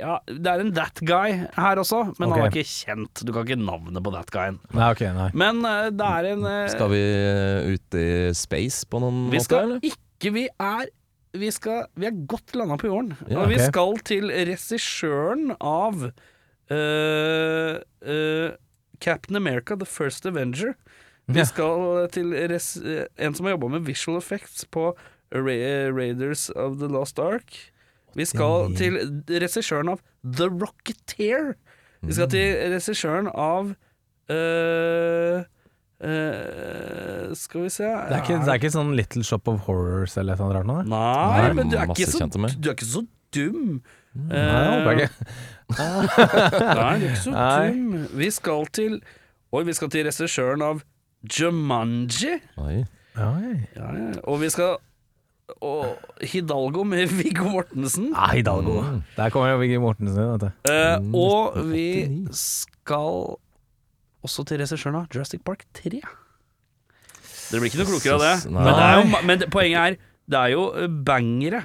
Ja, 0.00 0.16
det 0.26 0.50
er 0.50 0.62
en 0.62 0.72
that 0.76 0.98
guy 1.06 1.36
her 1.54 1.80
også, 1.80 2.00
men 2.18 2.30
okay. 2.30 2.40
han 2.40 2.46
er 2.46 2.50
ikke 2.50 2.70
kjent. 2.70 3.22
Du 3.26 3.32
kan 3.34 3.46
ikke 3.46 3.60
navnet 3.60 4.02
på 4.04 4.12
that 4.14 4.32
guyen. 4.34 4.58
Nei, 4.74 4.90
okay, 4.90 5.12
nei. 5.14 5.28
Men 5.36 5.62
uh, 5.62 5.88
det 5.94 6.10
er 6.10 6.28
en 6.32 6.44
uh, 6.48 6.64
Skal 6.72 6.90
vi 6.92 7.02
uh, 7.04 7.72
ut 7.74 7.98
i 8.00 8.08
space 8.36 8.88
på 8.90 9.00
noen 9.04 9.26
Vi 9.28 9.38
måte, 9.38 9.48
skal 9.48 9.66
eller? 9.68 9.88
ikke 9.92 10.34
Vi 10.34 10.46
er 10.52 10.92
vi, 11.34 11.50
skal, 11.50 11.88
vi 11.98 12.06
er 12.06 12.14
godt 12.30 12.54
landa 12.54 12.76
på 12.78 12.86
jorden. 12.86 13.16
Ja, 13.26 13.42
og 13.42 13.50
vi 13.50 13.58
skal 13.58 13.98
til 14.06 14.30
regissøren 14.30 15.50
av 15.58 16.04
uh, 16.70 17.80
eh, 18.06 18.50
Captain 19.02 19.36
America 19.36 19.76
The 19.76 19.86
First 19.86 20.26
Avenger. 20.26 20.74
Vi 21.26 21.40
Ja. 21.40 21.44
skal 21.44 22.08
til 22.12 22.32
res 22.32 22.76
eh, 22.76 23.06
en 23.18 23.34
som 23.34 23.46
har 23.46 23.56
jobba 23.56 23.68
med 23.68 23.86
visual 23.86 24.18
effects 24.18 24.64
på 24.64 24.94
Ra 25.32 25.90
Raiders 25.90 26.50
of 26.50 26.78
the 26.78 26.86
Lost 26.88 27.18
Ark. 27.18 27.72
Vi 28.14 28.26
skal 28.28 28.74
til 28.78 28.98
regissøren 29.28 29.90
av 29.94 30.02
The 30.22 30.48
Rocketeer. 30.52 31.54
Vi 32.04 32.14
skal 32.16 32.30
til 32.32 32.54
regissøren 32.74 33.30
av 33.32 33.72
øh, 34.30 35.42
eh, 36.04 37.34
Skal 37.38 37.64
vi 37.64 37.72
se 37.72 37.88
Det 37.88 38.18
er, 38.18 38.22
ikke, 38.22 38.38
det 38.44 38.52
er 38.52 38.60
ikke 38.60 38.72
sånn 38.74 38.92
Little 38.98 39.24
Shop 39.24 39.48
of 39.48 39.64
Horrors 39.68 40.16
eller 40.20 40.40
noe 40.40 40.52
rart 40.58 40.68
nå? 40.68 40.78
Nei, 40.92 41.40
Nei, 41.40 41.52
men 41.56 41.72
du 41.72 41.78
er, 41.80 41.88
ikke 41.88 42.10
så, 42.12 42.28
du 42.28 42.68
er 42.68 42.76
ikke 42.76 42.90
så 42.92 43.04
dum. 43.34 43.78
Nei, 44.14 44.38
det 44.38 44.64
håper 44.70 44.98
jeg 45.00 45.10
ikke. 45.10 45.28
Nei, 46.78 46.94
du 47.00 47.06
er 47.06 47.06
ikke 47.08 47.22
så 47.24 47.34
Nei. 47.34 47.68
dum. 47.72 48.08
Vi 48.20 48.32
skal 48.36 48.68
til 48.76 48.98
Oi, 49.54 49.62
vi 49.68 49.74
skal 49.76 49.90
til 49.94 50.08
regissøren 50.08 50.62
av 50.66 50.82
Jumanji. 51.30 52.40
Oi. 52.58 52.80
Oi. 53.14 53.52
Ja, 53.78 53.86
ja. 53.94 54.08
Og 54.26 54.40
vi 54.42 54.48
skal 54.50 54.80
og 55.60 55.96
Hidalgo 56.24 56.84
med 56.88 57.10
Viggo 57.12 57.50
Mortensen. 57.52 58.10
Ja, 58.14 58.30
Hidalgo. 58.32 58.78
Der 59.16 59.32
kommer 59.34 59.52
jo 59.54 59.58
Viggo 59.60 59.80
Mortensen 59.82 60.20
inn, 60.22 60.44
Uh. 60.44 60.70
Eh, 60.70 60.98
Mm, 61.00 61.14
og 61.14 61.58
vi 61.70 61.86
skal 62.32 63.36
også 64.24 64.44
til 64.48 64.58
regissøren 64.62 64.96
av 65.02 65.06
Jurassic 65.12 65.42
Park 65.44 65.66
3. 65.76 66.00
Dere 67.50 67.60
blir 67.60 67.68
ikke 67.68 67.82
noe 67.82 67.90
klokere 67.92 68.16
av 68.16 68.24
det. 68.24 68.50
Men, 68.50 68.64
det 68.64 68.84
er 68.88 68.94
jo, 68.96 69.22
men 69.28 69.44
poenget 69.52 69.80
er, 69.84 69.96
det 70.32 70.38
er 70.40 70.52
jo 70.54 70.62
eh, 70.80 70.88
bangere. 71.06 71.64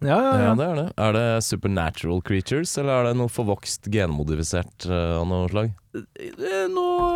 Ja, 0.00 0.16
ja, 0.16 0.32
Ja, 0.32 0.44
ja. 0.48 0.54
det 0.56 0.66
er 0.66 0.74
det. 0.80 0.86
Er 0.96 1.12
det 1.12 1.26
supernatural 1.44 2.22
creatures, 2.24 2.72
eller 2.80 2.92
er 3.02 3.08
det 3.10 3.16
noe 3.20 3.28
forvokst 3.30 3.90
genmodifisert 3.92 4.88
av 4.88 5.20
av 5.20 5.26
noe 5.28 5.48
slag? 5.52 5.70
Eh, 5.90 6.66
Noe 6.70 7.10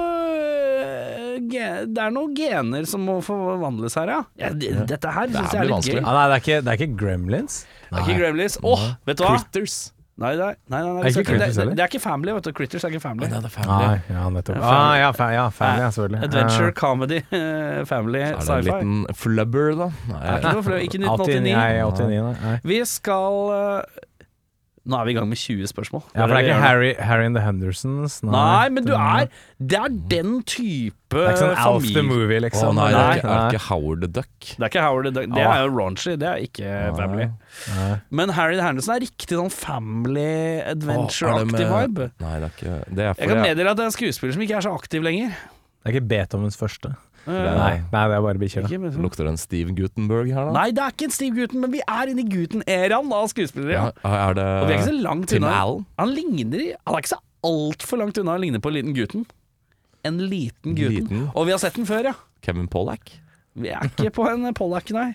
eh, 0.83 1.41
Det 1.87 2.01
er 2.03 2.11
noen 2.15 2.35
gener 2.37 2.87
som 2.91 3.05
må 3.07 3.21
forvandles 3.25 3.95
her, 4.01 4.11
ja. 4.17 4.21
ja 4.41 4.51
det, 4.55 4.73
dette 4.91 5.13
her 5.15 5.31
Det 5.31 5.39
syns 5.39 5.53
jeg 5.55 5.61
er 5.61 5.69
litt 5.69 5.77
vanskelig. 5.79 6.03
gøy. 6.03 6.07
Ah, 6.11 6.15
nei, 6.19 6.25
det 6.27 6.35
er, 6.37 6.45
ikke, 6.45 6.61
det 6.67 6.73
er 6.73 6.81
ikke 6.83 6.97
Gremlins. 7.05 7.59
Det 7.91 7.99
er 8.01 8.07
ikke 8.09 8.21
Gremlins. 8.23 8.57
Åh, 8.67 8.87
vet 9.07 9.21
du 9.21 9.25
hva? 9.27 9.35
Critters. 9.39 9.77
Nei, 10.15 10.29
nei, 10.39 10.53
nei, 10.71 10.79
nei, 10.79 10.91
nei, 10.95 11.01
Er 11.03 11.09
ikke 11.11 11.25
det, 11.35 11.39
det, 11.51 11.55
det, 11.59 11.65
det 11.75 11.83
er 11.83 11.89
ikke 11.91 12.01
Family, 12.05 12.31
vet 12.37 12.47
du. 12.47 12.53
Critters 12.55 12.85
er 12.87 12.93
ikke 12.95 13.03
Family. 13.03 13.27
det 13.33 13.39
er 13.51 13.67
Nei, 13.67 13.97
ja, 14.15 14.27
nettopp. 14.31 14.61
Ah, 14.63 14.93
ja, 15.01 15.09
fa 15.17 15.27
ja, 15.35 15.47
family, 15.51 15.83
ja, 15.83 15.89
selvfølgelig. 15.97 16.21
Adventure, 16.29 16.69
Eh, 16.71 16.75
comedy, 16.79 17.19
family, 17.91 18.21
sci-fi. 18.39 18.53
Er 18.55 18.63
det 18.63 18.75
en 18.79 18.93
liten 18.95 19.19
flubber, 19.19 19.73
da? 19.81 19.89
Nei, 20.13 20.21
er 20.23 20.39
ikke 20.39 20.53
noe 20.55 20.67
for- 20.69 20.79
Ikke 20.87 21.01
1989. 21.03 21.51
nei, 21.51 21.73
89, 21.83 22.23
nei. 22.29 22.35
nei. 22.45 22.59
Vi 22.75 22.79
skal 22.87 23.41
eh, 23.59 24.05
Nå 24.85 24.99
er 25.01 25.07
vi 25.09 25.13
i 25.15 25.17
gang 25.17 25.29
med 25.31 25.39
20 25.41 25.69
spørsmål. 25.71 26.03
Ja, 26.13 26.27
for 26.27 26.35
det 26.35 26.41
er 26.43 26.45
ikke. 26.45 26.57
Harry, 26.61 26.89
Harry 27.01 27.25
and 27.25 27.39
the 27.39 27.41
Hendersons. 27.41 28.19
Nei, 28.23 28.69
men 28.69 28.85
du 28.85 28.93
er 28.93 29.31
Det 29.57 29.79
er 29.79 29.95
den 30.13 30.43
type 30.45 30.93
Det 31.15 31.23
er 31.23 31.31
ikke 31.31 31.41
sånn 31.41 31.63
Alf 31.63 31.87
the. 31.89 32.03
Movie, 32.05 32.37
Å 32.37 32.45
liksom. 32.45 32.77
nei, 32.77 32.91
det 32.93 32.99
er 33.01 33.15
ikke, 33.15 33.23
ikke, 33.25 33.39
er 33.39 33.55
ikke 33.55 33.63
Howard 33.71 34.05
the 34.05 34.11
Duck. 34.19 34.35
Det 34.51 34.59
er 34.61 34.73
ikke 34.75 34.85
Howard 34.85 35.09
the 35.09 35.15
Duck. 35.17 35.31
Det 35.33 35.47
er 35.47 35.63
jo 35.63 35.71
raunchy, 35.79 36.17
det 36.21 36.29
er 36.29 36.45
ikke 36.45 36.75
Family. 36.99 37.31
Nei. 37.79 37.89
Men 38.21 38.35
Harry 38.37 38.59
the 38.61 38.67
Henderson 38.67 38.97
er 38.99 39.05
riktig 39.07 39.41
sånn 39.41 39.51
family 39.55 40.21
Å, 40.21 40.77
det 40.77 40.77
adventure-aktig 40.77 41.71
vibe. 41.73 42.11
Nei, 42.21 42.35
det 42.43 42.51
er 42.51 42.55
ikke 42.59 42.77
Det 42.93 43.09
er 43.09 43.15
Jeg 43.25 43.33
kan 43.33 43.43
meddele 43.47 43.73
at 43.73 43.81
det 43.81 43.87
er 43.87 43.93
en 43.95 43.97
skuespiller 43.97 44.37
som 44.37 44.45
ikke 44.45 44.61
er 44.61 44.69
så 44.69 44.77
aktiv 44.77 45.07
lenger. 45.07 45.33
Det 45.33 45.89
er 45.89 45.97
ikke 45.97 46.09
Beethovens 46.13 46.61
første. 46.61 46.93
Eh, 47.27 47.33
Nei, 47.33 47.77
nei 47.93 48.03
det 48.11 48.17
er 48.19 48.23
bare 48.23 48.39
bikkjer. 48.39 48.65
ikke, 48.69 48.81
men- 48.81 48.99
Lukter 49.01 49.25
det 49.25 49.31
en 49.33 49.37
Steve 49.41 49.73
Gutenberg 49.75 50.29
her, 50.29 50.45
da? 50.45 50.53
Nei, 50.53 50.71
det 50.73 50.83
er 50.85 50.91
ikke 50.93 51.05
en 51.09 51.11
Steve 51.11 51.35
Guten, 51.37 51.61
men 51.61 51.71
vi 51.73 51.81
er 51.81 52.07
inne 52.13 52.21
i 52.21 52.29
Guten-æraen 52.29 53.13
av 53.13 53.29
skuespillere. 53.33 53.73
Ja, 53.73 53.93
Ja. 54.05 54.29
er 54.31 54.35
det 54.35 54.45
Og 54.45 54.69
vi 54.69 54.75
er 54.75 54.79
ikke 54.79 54.91
så 54.93 55.03
langt 55.03 55.29
Tim 55.29 55.43
unna. 55.45 55.55
Allen? 55.63 55.87
Han 55.99 56.09
ligner 56.15 56.59
i- 56.61 56.75
Han 56.87 56.95
er 56.95 57.01
ikke 57.01 57.15
så 57.17 57.21
altfor 57.45 57.99
langt 57.99 58.19
unna 58.19 58.37
å 58.37 58.41
ligne 58.41 58.61
på 58.61 58.69
en 58.69 58.75
liten 58.75 58.95
Guten. 58.95 59.27
En 60.05 60.19
liten 60.19 60.75
Guten. 60.77 61.09
Liten? 61.09 61.31
Og 61.35 61.47
vi 61.47 61.51
har 61.53 61.59
sett 61.59 61.75
den 61.75 61.87
før, 61.87 62.05
ja. 62.05 62.13
Kevin 62.43 62.69
Pollack? 62.69 63.11
Vi 63.57 63.69
er 63.71 63.81
ikke 63.81 64.11
på 64.13 64.29
en 64.31 64.53
Pollack, 64.53 64.91
nei. 64.91 65.15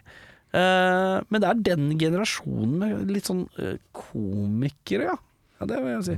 Eh, 0.52 1.22
men 1.30 1.42
det 1.42 1.44
er 1.48 1.54
den 1.76 1.92
generasjonen 2.00 2.80
med 2.80 3.12
litt 3.12 3.26
sånn 3.26 3.48
eh, 3.60 3.78
komikere, 3.94 5.04
ja. 5.12 5.16
ja. 5.62 5.66
Det 5.68 5.78
vil 5.78 5.94
jeg 5.94 6.04
si. 6.06 6.16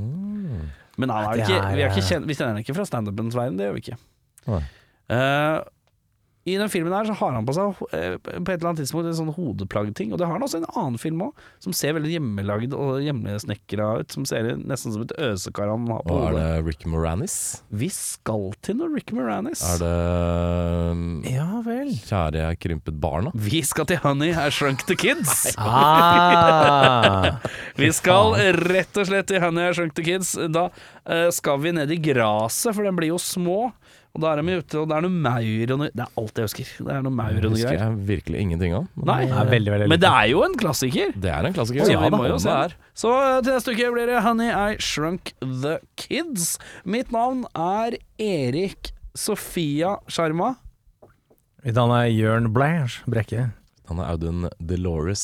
Men 0.97 1.09
han 1.09 1.25
er 1.25 1.27
jo 1.27 1.35
Det 1.35 1.47
ikke, 1.49 1.59
er- 1.65 1.75
vi, 1.75 1.81
er 1.81 1.89
ikke 1.89 2.07
kjent, 2.07 2.25
vi 2.27 2.33
kjenner 2.33 2.53
han 2.55 2.63
ikke 2.63 2.75
fra 2.75 2.85
standupens 2.85 3.35
verden, 3.35 3.57
det 3.57 3.67
gjør 3.67 3.73
vi 3.75 3.81
ikke. 3.81 3.97
Nei. 4.47 4.61
Eh, 5.09 5.61
I 6.43 6.55
den 6.57 6.69
filmen 6.73 6.93
her 6.93 7.05
så 7.05 7.13
har 7.19 7.35
han 7.37 7.45
på 7.45 7.53
seg 7.53 7.81
eh, 7.93 8.15
på 8.17 8.31
et 8.33 8.55
eller 8.55 8.71
annet 8.71 8.79
tidspunkt 8.81 9.05
en 9.11 9.17
sånn 9.19 9.33
hodeplaggting, 9.35 10.09
og 10.09 10.17
det 10.17 10.25
har 10.25 10.33
han 10.33 10.45
også 10.45 10.57
i 10.57 10.63
en 10.63 10.71
annen 10.73 10.97
film 11.01 11.19
òg, 11.27 11.43
som 11.61 11.75
ser 11.77 11.93
veldig 11.93 12.15
hjemmelagd 12.15 12.73
og 12.73 12.95
hjemmesnekra 13.05 13.89
ut, 14.01 14.15
som 14.15 14.25
ser 14.25 14.49
nesten 14.57 14.95
som 14.95 15.03
et 15.05 15.13
øsekar 15.21 15.69
han 15.69 15.85
har 15.93 16.01
på 16.07 16.15
Og 16.17 16.25
er 16.31 16.37
det 16.39 16.47
Rick 16.65 16.87
Moranis? 16.89 17.35
Vi 17.69 17.91
skal 17.93 18.55
til 18.65 18.79
noe 18.79 18.89
Rick 18.89 19.13
Moranis. 19.13 19.61
Er 19.69 19.83
det 19.83 19.91
um, 20.97 21.03
Ja 21.29 21.61
vel. 21.65 21.93
Kjære 22.09 22.41
jeg 22.41 22.61
krympet 22.65 22.97
barna? 23.03 23.35
Vi 23.37 23.61
skal 23.67 23.85
til 23.91 24.01
Honey, 24.01 24.33
I 24.33 24.49
Shrunk 24.49 24.87
the 24.89 24.97
Kids. 24.97 25.45
Ah. 25.61 27.37
Vi 27.79 27.87
skal 27.93 28.33
rett 28.57 28.97
og 28.97 29.07
slett 29.07 29.29
til 29.29 29.41
Honey 29.43 29.69
I 29.69 29.75
Shrunk 29.77 29.93
the 29.97 30.05
Kids. 30.05 30.33
Da 30.51 30.67
eh, 31.05 31.29
skal 31.33 31.61
vi 31.61 31.73
ned 31.75 31.91
i 31.93 31.99
graset, 32.01 32.73
for 32.73 32.85
den 32.85 32.97
blir 32.97 33.13
jo 33.13 33.19
små. 33.21 33.69
Og 34.11 34.19
da 34.19 34.31
er 34.33 34.41
de 34.41 34.55
ute, 34.59 34.79
og 34.81 34.89
det 34.91 34.95
er 34.97 35.03
noe 35.05 35.19
maur 35.23 35.71
og 35.73 35.77
noe 35.79 35.91
Det 35.95 36.03
er 36.03 36.17
alt 36.19 36.39
jeg 36.41 36.49
husker. 36.49 36.71
Det 36.83 36.95
er 36.97 37.03
noe 37.05 37.15
maur 37.15 37.37
og 37.37 37.45
noe 37.45 37.53
husker 37.55 37.77
jeg 37.77 37.99
virkelig 38.09 38.41
ingenting 38.43 38.73
av. 38.75 38.89
Men 38.97 39.07
Nei. 39.07 39.19
Det 39.29 39.37
er 39.39 39.51
veldig, 39.53 39.71
veldig 39.75 39.87
Men 39.93 40.01
det 40.03 40.11
er 40.11 40.25
jo 40.33 40.41
en 40.47 40.57
klassiker. 40.59 41.13
Det 41.15 41.31
er 41.31 41.47
en 41.47 41.55
klassiker. 41.55 41.87
Så 41.87 41.95
ja, 41.95 42.01
vi 42.03 42.11
må 42.17 42.25
jo 42.27 42.39
se 42.43 42.57
det. 42.59 42.79
Så 43.03 43.13
eh, 43.15 43.37
til 43.45 43.55
neste 43.55 43.75
uke 43.77 43.93
blir 43.95 44.11
det 44.11 44.19
Honey 44.25 44.51
I 44.51 44.75
Shrunk 44.83 45.31
the 45.39 45.77
Kids. 46.01 46.57
Mitt 46.83 47.15
navn 47.15 47.45
er 47.55 47.95
Erik 48.19 48.91
Sofia 49.15 49.95
Sjarma. 50.11 50.57
Mitt 51.63 51.79
navn 51.79 51.95
er 51.95 52.11
Jørn 52.11 52.51
Blanche 52.51 53.07
Brekke. 53.07 53.47
Han 53.87 54.03
er 54.03 54.11
Audun 54.11 54.49
Delores 54.59 55.23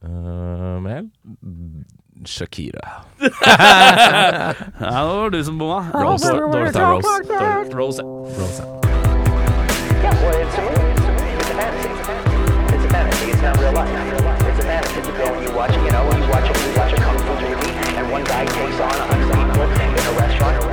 uh, 0.00 0.80
Mehl. 0.80 1.12
Shakira. 2.26 2.88
Ja, 3.18 4.54
det 4.78 5.16
var 5.16 5.30
du 5.30 5.44
som 5.44 5.58
bomma. 5.58 5.86
Rose. 5.94 6.32
Dorothy 6.32 6.78
Rose. 6.78 7.08
Rose. 7.74 8.02
Rose. 8.02 8.62
Yeah, 10.02 10.14
well, 10.22 10.34
it's 10.40 10.58
a 10.58 10.62
movie. 10.62 10.90
It's 10.90 11.06
a 11.06 11.12
movie. 11.12 11.38
It's 11.38 11.50
a 11.50 11.54
fantasy. 11.54 11.88
It's 12.74 12.84
a 12.84 12.88
fantasy. 12.88 13.30
It's 13.30 13.42
not 13.42 13.56
real 13.58 13.72
life. 13.72 13.90
It's 14.48 14.58
a 14.58 14.62
fantasy. 14.62 15.00
You 15.00 15.12
go 15.16 15.24
and 15.34 15.42
you 15.46 15.52
watch, 15.54 15.74
you 15.74 15.90
know, 15.90 16.02
you 16.02 16.26
watch 16.30 16.46
you 16.50 16.72
watch 16.76 16.92
a 16.92 16.96
kung 16.96 17.18
fu 17.18 17.32
movie, 17.42 17.70
and 17.96 18.10
one 18.10 18.24
guy 18.24 18.44
takes 18.44 18.80
on 18.80 18.90
a 18.90 19.06
hundred 19.06 19.28
people 19.30 19.42
in 19.42 19.50
a 19.50 20.12
restaurant. 20.18 20.22
That's 20.22 20.38
fun. 20.42 20.58
That's 20.58 20.71